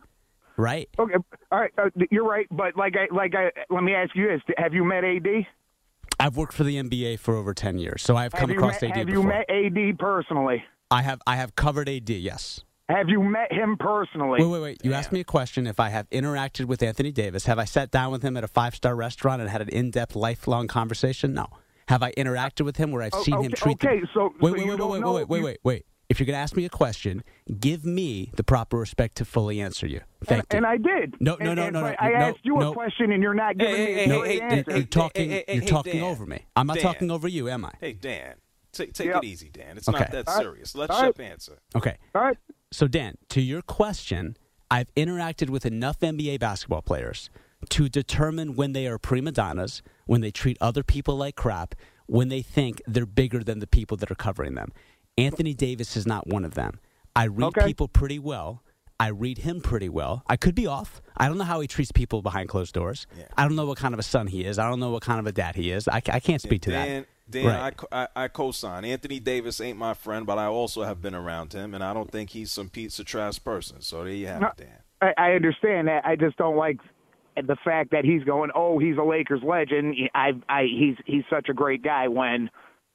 Right. 0.57 0.89
Okay, 0.99 1.16
all 1.51 1.60
right, 1.60 1.72
uh, 1.78 1.89
you're 2.12 2.28
right. 2.28 2.45
But 2.51 2.76
like 2.76 2.95
I 2.97 3.14
like 3.16 3.34
I 3.36 3.51
let 3.70 3.84
me 3.84 3.93
ask 3.93 4.14
you 4.16 4.28
this: 4.28 4.41
Have 4.57 4.74
you 4.74 4.84
met 4.84 5.03
AD? 5.05 5.28
I've 6.20 6.36
worked 6.36 6.51
for 6.53 6.64
the 6.66 6.76
NBA 6.76 7.20
for 7.20 7.36
over 7.36 7.53
ten 7.53 7.78
years, 7.78 8.01
so 8.01 8.18
I've 8.18 8.34
come 8.34 8.49
across 8.49 8.82
met, 8.82 8.91
AD 8.91 8.97
Have 8.97 9.07
before. 9.07 9.22
you 9.22 9.28
met 9.28 9.49
AD 9.49 9.99
personally? 9.99 10.64
I 10.92 11.02
have. 11.04 11.22
I 11.28 11.36
have 11.36 11.56
covered 11.56 11.88
AD. 11.90 12.10
Yes. 12.10 12.62
Have 12.90 13.08
you 13.08 13.22
met 13.22 13.52
him 13.54 13.78
personally? 13.80 14.40
Wait, 14.44 14.48
wait, 14.50 14.60
wait. 14.62 14.78
You 14.84 14.94
asked 14.94 15.12
me 15.12 15.20
a 15.20 15.24
question. 15.24 15.68
If 15.68 15.80
I 15.80 15.90
have 15.90 16.10
interacted 16.10 16.66
with 16.66 16.82
Anthony 16.82 17.12
Davis, 17.12 17.46
have 17.46 17.60
I 17.60 17.66
sat 17.66 17.92
down 17.92 18.12
with 18.12 18.24
him 18.24 18.36
at 18.36 18.44
a 18.44 18.48
five 18.48 18.74
star 18.74 18.96
restaurant 18.96 19.42
and 19.42 19.50
had 19.50 19.62
an 19.62 19.70
in 19.70 19.92
depth, 19.92 20.16
lifelong 20.16 20.68
conversation? 20.68 21.34
No. 21.34 21.48
Have 21.88 22.02
I 22.02 22.12
interacted 22.14 22.66
with 22.66 22.78
him 22.78 22.92
where 22.92 23.02
I've 23.04 23.14
seen 23.14 23.42
him 23.44 23.52
treat? 23.52 23.84
okay, 23.84 24.00
the... 24.00 24.08
so- 24.14 24.34
wait, 24.40 24.50
so 24.50 24.54
wait, 24.54 24.66
you 24.66 24.72
wait, 24.72 24.78
don't 24.78 24.92
wait, 24.92 25.02
know- 25.02 25.14
wait, 25.14 25.28
wait, 25.30 25.38
you- 25.40 25.46
wait, 25.46 25.58
wait. 25.64 25.86
If 26.08 26.20
you're 26.20 26.26
going 26.26 26.36
to 26.38 26.40
ask 26.40 26.56
me 26.56 26.66
a 26.66 26.70
question, 26.70 27.24
give 27.60 27.86
me 27.86 28.32
the 28.36 28.44
proper 28.44 28.78
respect 28.80 29.18
to 29.18 29.26
fully 29.26 29.62
answer 29.62 29.86
you. 29.86 30.02
Thank 30.26 30.46
and, 30.50 30.58
and 30.58 30.66
I 30.66 30.78
did. 30.78 31.14
No, 31.20 31.36
no, 31.40 31.52
And- 31.52 31.56
no, 31.58 31.64
and- 31.66 31.74
no, 31.74 31.82
no, 31.82 31.96
I 32.00 32.10
no, 32.10 32.16
asked 32.16 32.40
you 32.44 32.56
no. 32.58 32.72
a 32.72 32.74
question, 32.74 33.12
and 33.12 33.22
you're 33.22 33.36
not 33.36 33.56
giving 33.60 33.76
me 33.76 34.04
a 34.06 34.08
no, 34.08 34.20
straight 34.22 34.36
you- 34.36 34.42
answer. 34.42 34.72
you're 34.78 34.84
talking. 34.88 35.30
hey, 35.30 35.44
hey, 35.48 35.54
you're 35.54 35.64
hey, 35.64 35.68
talking 35.70 35.94
Dan. 35.94 36.04
over 36.04 36.26
me. 36.26 36.46
I'm 36.56 36.66
not 36.66 36.78
Dan. 36.78 36.84
talking 36.84 37.12
over 37.12 37.28
you, 37.28 37.48
am 37.50 37.64
I? 37.66 37.74
Hey, 37.80 37.94
Dan, 37.94 38.34
take 38.72 38.94
take 38.94 39.08
Yep. 39.08 39.18
it 39.18 39.28
easy, 39.28 39.50
Dan. 39.50 39.78
It's 39.78 39.88
Okay. 39.90 40.00
not 40.00 40.12
that 40.12 40.28
All 40.28 40.36
right. 40.36 40.42
serious. 40.44 40.76
Let 40.76 40.90
All 40.90 41.02
Shep 41.02 41.20
right. 41.20 41.28
answer. 41.32 41.60
Okay. 41.76 41.98
All 42.16 42.22
right. 42.22 42.38
So, 42.72 42.88
Dan, 42.88 43.18
to 43.30 43.42
your 43.42 43.62
question, 43.62 44.38
I've 44.72 44.94
interacted 44.96 45.50
with 45.50 45.66
enough 45.66 46.00
NBA 46.02 46.38
basketball 46.40 46.82
players 46.84 47.30
to 47.70 47.90
determine 47.90 48.56
when 48.56 48.74
they 48.74 48.88
are 48.88 48.98
prima 48.98 49.32
donnas, 49.32 49.82
when 50.06 50.22
they 50.22 50.32
treat 50.32 50.58
other 50.62 50.84
people 50.84 51.18
like 51.18 51.36
crap, 51.36 51.76
when 52.06 52.30
they 52.30 52.42
think 52.42 52.82
they're 52.88 53.06
bigger 53.06 53.44
than 53.44 53.60
the 53.60 53.68
people 53.68 53.98
that 53.98 54.10
are 54.12 54.16
covering 54.16 54.56
them. 54.56 54.72
Anthony 55.18 55.54
Davis 55.54 55.98
is 55.98 56.06
not 56.08 56.28
one 56.28 56.46
of 56.46 56.54
them. 56.54 56.80
I 57.16 57.28
read 57.28 57.48
Okay. 57.48 57.66
people 57.66 57.88
pretty 57.88 58.20
well. 58.20 58.64
I 59.02 59.08
read 59.08 59.40
him 59.40 59.62
pretty 59.62 59.90
well. 59.90 60.24
I 60.28 60.36
could 60.38 60.56
be 60.56 60.68
off. 60.68 61.02
I 61.18 61.28
don't 61.28 61.38
know 61.38 61.44
how 61.46 61.60
he 61.62 61.68
treats 61.68 61.92
people 61.92 62.22
behind 62.22 62.50
closed 62.50 62.74
doors. 62.74 63.08
I 63.38 63.44
don't 63.48 63.56
know 63.56 63.66
what 63.66 63.78
kind 63.78 63.94
of 63.94 64.00
a 64.00 64.04
son 64.04 64.28
he 64.28 64.44
is. 64.46 64.60
I 64.60 64.70
don't 64.70 64.80
know 64.80 64.92
what 64.92 65.02
kind 65.04 65.20
of 65.20 65.26
a 65.28 65.32
dad 65.32 65.56
he 65.56 65.72
is. 65.72 65.88
I, 65.88 66.02
I 66.12 66.20
can't 66.20 66.42
speak 66.42 66.62
to 66.64 66.72
Dan, 66.72 67.02
that. 67.02 67.08
Dan, 67.30 67.46
Right. 67.46 67.74
I, 67.92 68.04
I, 68.04 68.24
I 68.24 68.28
co-sign. 68.28 68.86
Anthony 68.86 69.20
Davis 69.20 69.62
ain't 69.62 69.78
my 69.78 69.94
friend, 69.94 70.26
but 70.26 70.38
I 70.38 70.46
also 70.46 70.84
have 70.84 71.02
been 71.02 71.16
around 71.16 71.54
him, 71.54 71.74
and 71.74 71.84
I 71.84 71.94
don't 71.94 72.12
think 72.12 72.32
he's 72.32 72.52
some 72.52 72.70
pizza 72.70 73.04
trash 73.04 73.44
person. 73.44 73.82
So 73.82 74.04
there 74.04 74.14
you 74.14 74.28
have 74.28 74.42
No, 74.42 74.48
it, 74.48 74.58
Dan. 74.58 74.78
I, 75.02 75.14
I 75.18 75.32
understand 75.34 75.88
that. 75.88 76.06
I 76.06 76.16
just 76.16 76.38
don't 76.38 76.58
like 76.58 76.78
the 77.36 77.56
fact 77.64 77.92
that 77.92 78.04
he's 78.04 78.24
going. 78.24 78.52
Oh, 78.56 78.80
he's 78.80 78.98
a 78.98 79.04
Lakers 79.04 79.42
legend. 79.44 79.96
I, 80.14 80.32
I, 80.48 80.64
he's 80.64 80.96
he's 81.06 81.24
such 81.30 81.48
a 81.50 81.54
great 81.54 81.84
guy. 81.84 82.08
When 82.08 82.50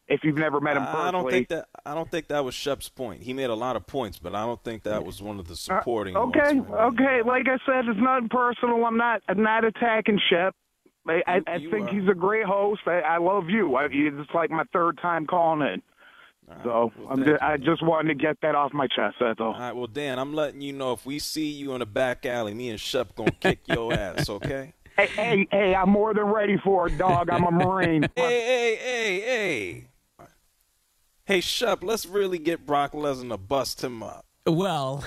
if 0.07 0.21
you've 0.23 0.37
never 0.37 0.61
met 0.61 0.77
him 0.77 0.85
personally, 0.85 1.09
I 1.09 1.11
don't 1.13 1.31
think 1.31 1.49
that. 1.49 1.69
I 1.87 1.95
don't 1.95 2.11
think 2.11 2.29
that 2.29 2.45
was 2.45 2.55
Shep's 2.55 2.89
point. 2.89 3.23
He 3.23 3.33
made 3.33 3.51
a 3.51 3.55
lot 3.55 3.77
of 3.77 3.87
points, 3.87 4.19
but 4.19 4.35
I 4.35 4.45
don't 4.45 4.63
think 4.63 4.83
that 4.83 5.05
was 5.05 5.23
one 5.23 5.39
of 5.39 5.49
the 5.49 5.57
supporting. 5.57 6.17
Uh, 6.17 6.21
okay, 6.21 6.61
okay. 6.61 7.21
Like 7.25 7.47
I 7.49 7.59
said, 7.65 7.87
it's 7.89 8.01
not 8.01 8.29
personal. 8.31 8.85
I'm 8.85 8.97
not 8.97 9.23
I'm 9.29 9.43
not 9.43 9.65
attacking 9.65 10.21
Shep. 10.29 10.55
I, 11.07 11.23
I, 11.27 11.41
I 11.47 11.59
think 11.59 11.89
are. 11.89 11.95
he's 11.95 12.09
a 12.09 12.15
great 12.15 12.47
host. 12.47 12.81
I, 12.87 13.01
I 13.01 13.19
love 13.19 13.49
you. 13.49 13.77
I, 13.77 13.89
it's 13.91 14.31
like 14.35 14.51
my 14.51 14.65
third 14.73 14.99
time 15.03 15.27
calling 15.27 15.67
in. 15.67 15.83
So 16.63 16.93
I'm 17.09 17.25
thank 17.25 17.29
just, 17.29 17.43
I 17.43 17.57
just 17.57 17.83
wanted 17.83 18.09
to 18.09 18.15
get 18.15 18.37
that 18.43 18.55
off 18.55 18.73
my 18.73 18.87
chest. 18.87 19.17
That's 19.19 19.41
all. 19.41 19.55
All 19.55 19.59
right, 19.59 19.73
well, 19.75 19.87
Dan, 19.87 20.19
I'm 20.19 20.35
letting 20.35 20.61
you 20.61 20.73
know 20.73 20.93
if 20.93 21.07
we 21.07 21.19
see 21.19 21.51
you 21.51 21.73
in 21.73 21.79
the 21.79 21.87
back 21.87 22.27
alley, 22.27 22.53
me 22.53 22.71
and 22.71 22.79
Shep 22.79 23.15
gonna 23.15 23.31
kick 23.33 23.61
your 23.67 23.93
ass, 23.99 24.29
okay? 24.29 24.75
Hey, 24.97 25.07
hey, 25.07 25.47
hey! 25.51 25.75
I'm 25.75 25.91
more 25.91 26.15
than 26.15 26.25
ready 26.25 26.57
for 26.63 26.87
it, 26.87 26.99
dog. 26.99 27.31
I'm 27.31 27.45
a 27.45 27.51
Marine. 27.51 28.03
hey, 28.17 28.41
hey, 28.41 28.77
hey, 28.77 29.21
hey. 29.21 29.89
Hey, 31.25 31.41
Shep, 31.41 31.83
let's 31.83 32.05
really 32.05 32.39
get 32.39 32.67
Brock 32.67 32.93
Lesnar 32.93 33.31
to 33.31 33.39
bust 33.39 33.83
him 33.83 34.03
up. 34.03 34.24
Well, 34.47 35.03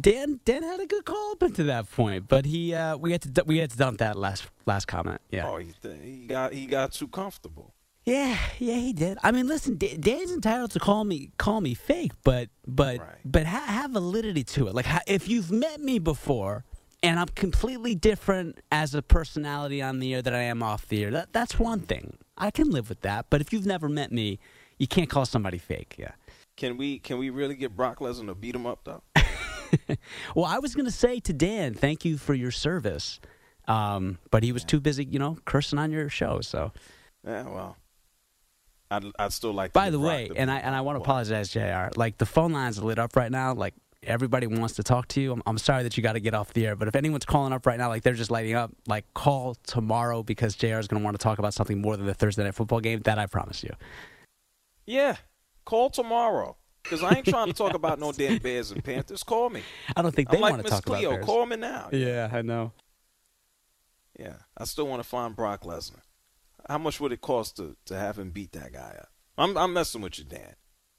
Dan 0.00 0.40
Dan 0.44 0.62
had 0.64 0.80
a 0.80 0.86
good 0.86 1.04
call 1.04 1.32
up 1.32 1.42
into 1.44 1.62
that 1.64 1.90
point, 1.92 2.26
but 2.26 2.44
he 2.44 2.74
uh, 2.74 2.96
we 2.96 3.12
had 3.12 3.22
to 3.22 3.44
we 3.44 3.58
had 3.58 3.70
to 3.70 3.76
dump 3.76 3.98
that 3.98 4.16
last 4.16 4.48
last 4.66 4.86
comment. 4.86 5.20
Yeah. 5.30 5.48
Oh, 5.48 5.58
he, 5.58 5.72
he 6.02 6.26
got 6.26 6.52
he 6.52 6.66
got 6.66 6.92
too 6.92 7.06
comfortable. 7.06 7.72
Yeah, 8.04 8.36
yeah, 8.58 8.74
he 8.74 8.92
did. 8.92 9.18
I 9.22 9.30
mean, 9.30 9.46
listen, 9.46 9.76
Da- 9.76 9.96
Dan's 9.96 10.32
entitled 10.32 10.72
to 10.72 10.80
call 10.80 11.04
me 11.04 11.30
call 11.38 11.60
me 11.60 11.74
fake, 11.74 12.12
but 12.24 12.48
but 12.66 12.98
but 13.24 13.46
ha- 13.46 13.64
have 13.66 13.92
validity 13.92 14.42
to 14.44 14.66
it. 14.66 14.74
Like 14.74 14.86
ha- 14.86 15.02
if 15.06 15.28
you've 15.28 15.52
met 15.52 15.80
me 15.80 16.00
before 16.00 16.64
and 17.02 17.20
I'm 17.20 17.28
completely 17.28 17.94
different 17.94 18.58
as 18.72 18.94
a 18.94 19.02
personality 19.02 19.80
on 19.80 20.00
the 20.00 20.14
air 20.14 20.22
than 20.22 20.34
I 20.34 20.42
am 20.42 20.62
off 20.64 20.88
the 20.88 21.04
air, 21.04 21.10
that 21.12 21.32
that's 21.32 21.60
one 21.60 21.80
thing. 21.80 22.16
I 22.36 22.50
can 22.50 22.70
live 22.70 22.88
with 22.88 23.02
that. 23.02 23.26
But 23.30 23.40
if 23.40 23.52
you've 23.52 23.66
never 23.66 23.88
met 23.88 24.10
me, 24.10 24.40
you 24.78 24.88
can't 24.88 25.08
call 25.10 25.26
somebody 25.26 25.58
fake. 25.58 25.94
Yeah. 25.98 26.12
Can 26.60 26.76
we 26.76 26.98
can 26.98 27.16
we 27.16 27.30
really 27.30 27.54
get 27.54 27.74
Brock 27.74 28.00
Lesnar 28.00 28.26
to 28.26 28.34
beat 28.34 28.54
him 28.54 28.66
up 28.66 28.84
though? 28.84 29.02
Well, 30.34 30.46
I 30.46 30.58
was 30.58 30.74
gonna 30.74 30.90
say 30.90 31.20
to 31.20 31.32
Dan, 31.32 31.74
thank 31.74 32.04
you 32.04 32.18
for 32.18 32.34
your 32.34 32.50
service, 32.50 33.20
um, 33.68 34.18
but 34.32 34.42
he 34.42 34.50
was 34.50 34.64
too 34.64 34.80
busy, 34.80 35.04
you 35.04 35.20
know, 35.20 35.38
cursing 35.44 35.78
on 35.78 35.92
your 35.92 36.08
show. 36.08 36.40
So. 36.40 36.72
Yeah, 37.24 37.44
well, 37.44 37.76
I'd 38.90 39.04
I'd 39.16 39.32
still 39.32 39.52
like. 39.52 39.72
To 39.72 39.78
By 39.78 39.90
the 39.90 40.00
way, 40.00 40.26
to 40.26 40.36
and 40.36 40.50
I 40.50 40.58
and 40.58 40.74
I 40.74 40.80
want 40.80 40.96
to 40.96 41.02
apologize, 41.02 41.50
Jr. 41.50 41.90
Like 41.94 42.18
the 42.18 42.26
phone 42.26 42.52
lines 42.52 42.80
are 42.80 42.82
lit 42.82 42.98
up 42.98 43.14
right 43.14 43.30
now. 43.30 43.54
Like 43.54 43.74
everybody 44.02 44.48
wants 44.48 44.74
to 44.74 44.82
talk 44.82 45.06
to 45.08 45.20
you. 45.20 45.32
I'm, 45.32 45.42
I'm 45.46 45.58
sorry 45.58 45.84
that 45.84 45.96
you 45.96 46.02
got 46.02 46.14
to 46.14 46.20
get 46.20 46.34
off 46.34 46.52
the 46.52 46.66
air, 46.66 46.74
but 46.74 46.88
if 46.88 46.96
anyone's 46.96 47.24
calling 47.24 47.52
up 47.52 47.64
right 47.64 47.78
now, 47.78 47.88
like 47.88 48.02
they're 48.02 48.12
just 48.14 48.32
lighting 48.32 48.54
up, 48.54 48.72
like 48.88 49.04
call 49.14 49.54
tomorrow 49.66 50.24
because 50.24 50.56
Jr. 50.56 50.78
is 50.80 50.88
going 50.88 51.00
to 51.00 51.04
want 51.04 51.14
to 51.14 51.22
talk 51.22 51.38
about 51.38 51.54
something 51.54 51.80
more 51.80 51.96
than 51.96 52.06
the 52.06 52.14
Thursday 52.14 52.42
night 52.42 52.56
football 52.56 52.80
game. 52.80 53.00
That 53.02 53.20
I 53.20 53.26
promise 53.26 53.62
you. 53.62 53.70
Yeah, 54.84 55.16
call 55.64 55.90
tomorrow. 55.90 56.56
Because 56.82 57.02
I 57.02 57.14
ain't 57.14 57.26
trying 57.26 57.48
to 57.48 57.52
talk 57.52 57.74
about 57.74 57.98
no 57.98 58.10
damn 58.16 58.38
Bears 58.38 58.70
and 58.70 58.82
Panthers. 58.82 59.22
Call 59.22 59.50
me. 59.50 59.62
I 59.94 60.02
don't 60.02 60.14
think 60.14 60.30
I'm 60.30 60.36
they 60.36 60.40
like 60.40 60.52
want 60.52 60.62
to 60.64 60.70
Miss 60.70 60.80
talk 60.80 60.86
about 60.86 60.96
Cleo. 60.98 61.10
Bears. 61.10 61.24
Call 61.26 61.46
me 61.46 61.56
now. 61.56 61.88
Yeah, 61.92 62.30
I 62.32 62.42
know. 62.42 62.72
Yeah, 64.18 64.36
I 64.56 64.64
still 64.64 64.86
want 64.86 65.02
to 65.02 65.08
find 65.08 65.36
Brock 65.36 65.62
Lesnar. 65.62 66.00
How 66.68 66.78
much 66.78 67.00
would 67.00 67.12
it 67.12 67.20
cost 67.20 67.56
to, 67.56 67.76
to 67.86 67.98
have 67.98 68.18
him 68.18 68.30
beat 68.30 68.52
that 68.52 68.72
guy 68.72 68.96
up? 68.98 69.08
I'm 69.38 69.56
I'm 69.56 69.72
messing 69.72 70.00
with 70.02 70.18
you, 70.18 70.24
Dan. 70.24 70.54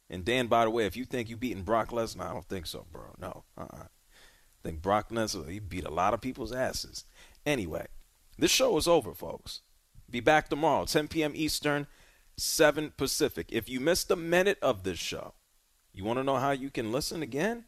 And 0.09 0.25
Dan, 0.25 0.47
by 0.47 0.65
the 0.65 0.71
way, 0.71 0.85
if 0.85 0.97
you 0.97 1.05
think 1.05 1.29
you 1.29 1.37
beating 1.37 1.63
Brock 1.63 1.89
Lesnar, 1.91 2.29
I 2.29 2.33
don't 2.33 2.47
think 2.47 2.65
so, 2.65 2.85
bro. 2.91 3.13
No, 3.19 3.43
uh-uh. 3.57 3.83
I 3.83 3.87
think 4.63 4.81
Brock 4.81 5.09
Lesnar 5.09 5.49
he 5.49 5.59
beat 5.59 5.85
a 5.85 5.91
lot 5.91 6.13
of 6.13 6.21
people's 6.21 6.51
asses. 6.51 7.05
Anyway, 7.45 7.87
this 8.37 8.51
show 8.51 8.75
is 8.77 8.87
over, 8.87 9.13
folks. 9.13 9.61
Be 10.09 10.19
back 10.19 10.49
tomorrow, 10.49 10.85
10 10.85 11.07
p.m. 11.07 11.31
Eastern, 11.35 11.87
7 12.41 12.93
Pacific. 12.97 13.47
If 13.51 13.69
you 13.69 13.79
missed 13.79 14.09
a 14.09 14.15
minute 14.15 14.57
of 14.61 14.83
this 14.83 14.97
show, 14.97 15.33
you 15.93 16.03
want 16.03 16.17
to 16.17 16.23
know 16.23 16.37
how 16.37 16.51
you 16.51 16.69
can 16.69 16.91
listen 16.91 17.21
again? 17.21 17.65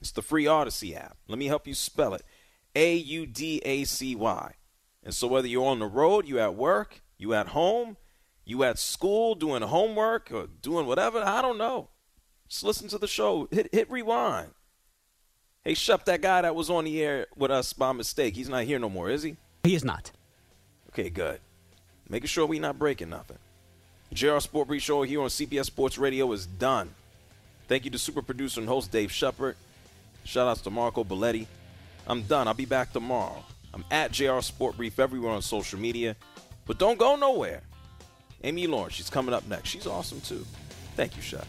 It's 0.00 0.12
the 0.12 0.22
free 0.22 0.44
Audacy 0.44 0.96
app. 0.96 1.16
Let 1.28 1.38
me 1.38 1.46
help 1.46 1.66
you 1.66 1.74
spell 1.74 2.14
it. 2.14 2.22
A 2.74 2.94
U 2.94 3.26
D 3.26 3.60
A 3.64 3.84
C 3.84 4.14
Y. 4.14 4.54
And 5.02 5.14
so 5.14 5.26
whether 5.26 5.48
you're 5.48 5.66
on 5.66 5.80
the 5.80 5.86
road, 5.86 6.28
you 6.28 6.38
at 6.38 6.54
work, 6.54 7.02
you 7.18 7.34
at 7.34 7.48
home, 7.48 7.96
you 8.44 8.62
at 8.62 8.78
school 8.78 9.34
doing 9.34 9.62
homework 9.62 10.30
or 10.32 10.46
doing 10.46 10.86
whatever, 10.86 11.20
I 11.20 11.42
don't 11.42 11.58
know. 11.58 11.88
Just 12.48 12.64
listen 12.64 12.88
to 12.88 12.98
the 12.98 13.08
show. 13.08 13.48
Hit 13.50 13.70
hit 13.72 13.90
rewind. 13.90 14.52
Hey, 15.64 15.74
Shep, 15.74 16.04
that 16.04 16.22
guy 16.22 16.42
that 16.42 16.54
was 16.54 16.70
on 16.70 16.84
the 16.84 17.02
air 17.02 17.26
with 17.36 17.50
us 17.50 17.72
by 17.72 17.92
mistake, 17.92 18.34
he's 18.34 18.48
not 18.48 18.64
here 18.64 18.78
no 18.78 18.88
more, 18.88 19.10
is 19.10 19.22
he? 19.22 19.36
He 19.64 19.74
is 19.74 19.84
not. 19.84 20.12
Okay, 20.90 21.10
good. 21.10 21.40
Making 22.08 22.28
sure 22.28 22.46
we 22.46 22.58
not 22.58 22.78
breaking 22.78 23.10
nothing. 23.10 23.38
JR 24.12 24.40
Sport 24.40 24.68
Brief 24.68 24.82
Show 24.82 25.02
here 25.02 25.20
on 25.22 25.28
CBS 25.28 25.66
Sports 25.66 25.96
Radio 25.96 26.32
is 26.32 26.46
done. 26.46 26.90
Thank 27.68 27.84
you 27.84 27.90
to 27.92 27.98
super 27.98 28.22
producer 28.22 28.60
and 28.60 28.68
host 28.68 28.90
Dave 28.90 29.12
Shepard. 29.12 29.56
Shout 30.24 30.48
outs 30.48 30.60
to 30.62 30.70
Marco 30.70 31.04
Belletti. 31.04 31.46
I'm 32.08 32.22
done. 32.22 32.48
I'll 32.48 32.54
be 32.54 32.64
back 32.64 32.92
tomorrow. 32.92 33.44
I'm 33.72 33.84
at 33.90 34.10
JR 34.10 34.40
Sport 34.40 34.76
Brief 34.76 34.98
everywhere 34.98 35.32
on 35.32 35.42
social 35.42 35.78
media. 35.78 36.16
But 36.66 36.78
don't 36.78 36.98
go 36.98 37.14
nowhere. 37.14 37.62
Amy 38.42 38.66
Lawrence, 38.66 38.94
she's 38.94 39.10
coming 39.10 39.34
up 39.34 39.46
next. 39.46 39.68
She's 39.68 39.86
awesome 39.86 40.20
too. 40.20 40.44
Thank 40.96 41.16
you, 41.16 41.22
Shep. 41.22 41.46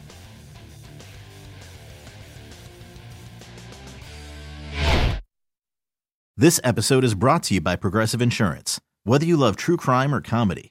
This 6.38 6.60
episode 6.64 7.04
is 7.04 7.14
brought 7.14 7.44
to 7.44 7.56
you 7.56 7.62
by 7.62 7.76
Progressive 7.76 8.22
Insurance. 8.22 8.80
Whether 9.04 9.26
you 9.26 9.38
love 9.38 9.56
true 9.56 9.78
crime 9.78 10.14
or 10.14 10.22
comedy, 10.22 10.71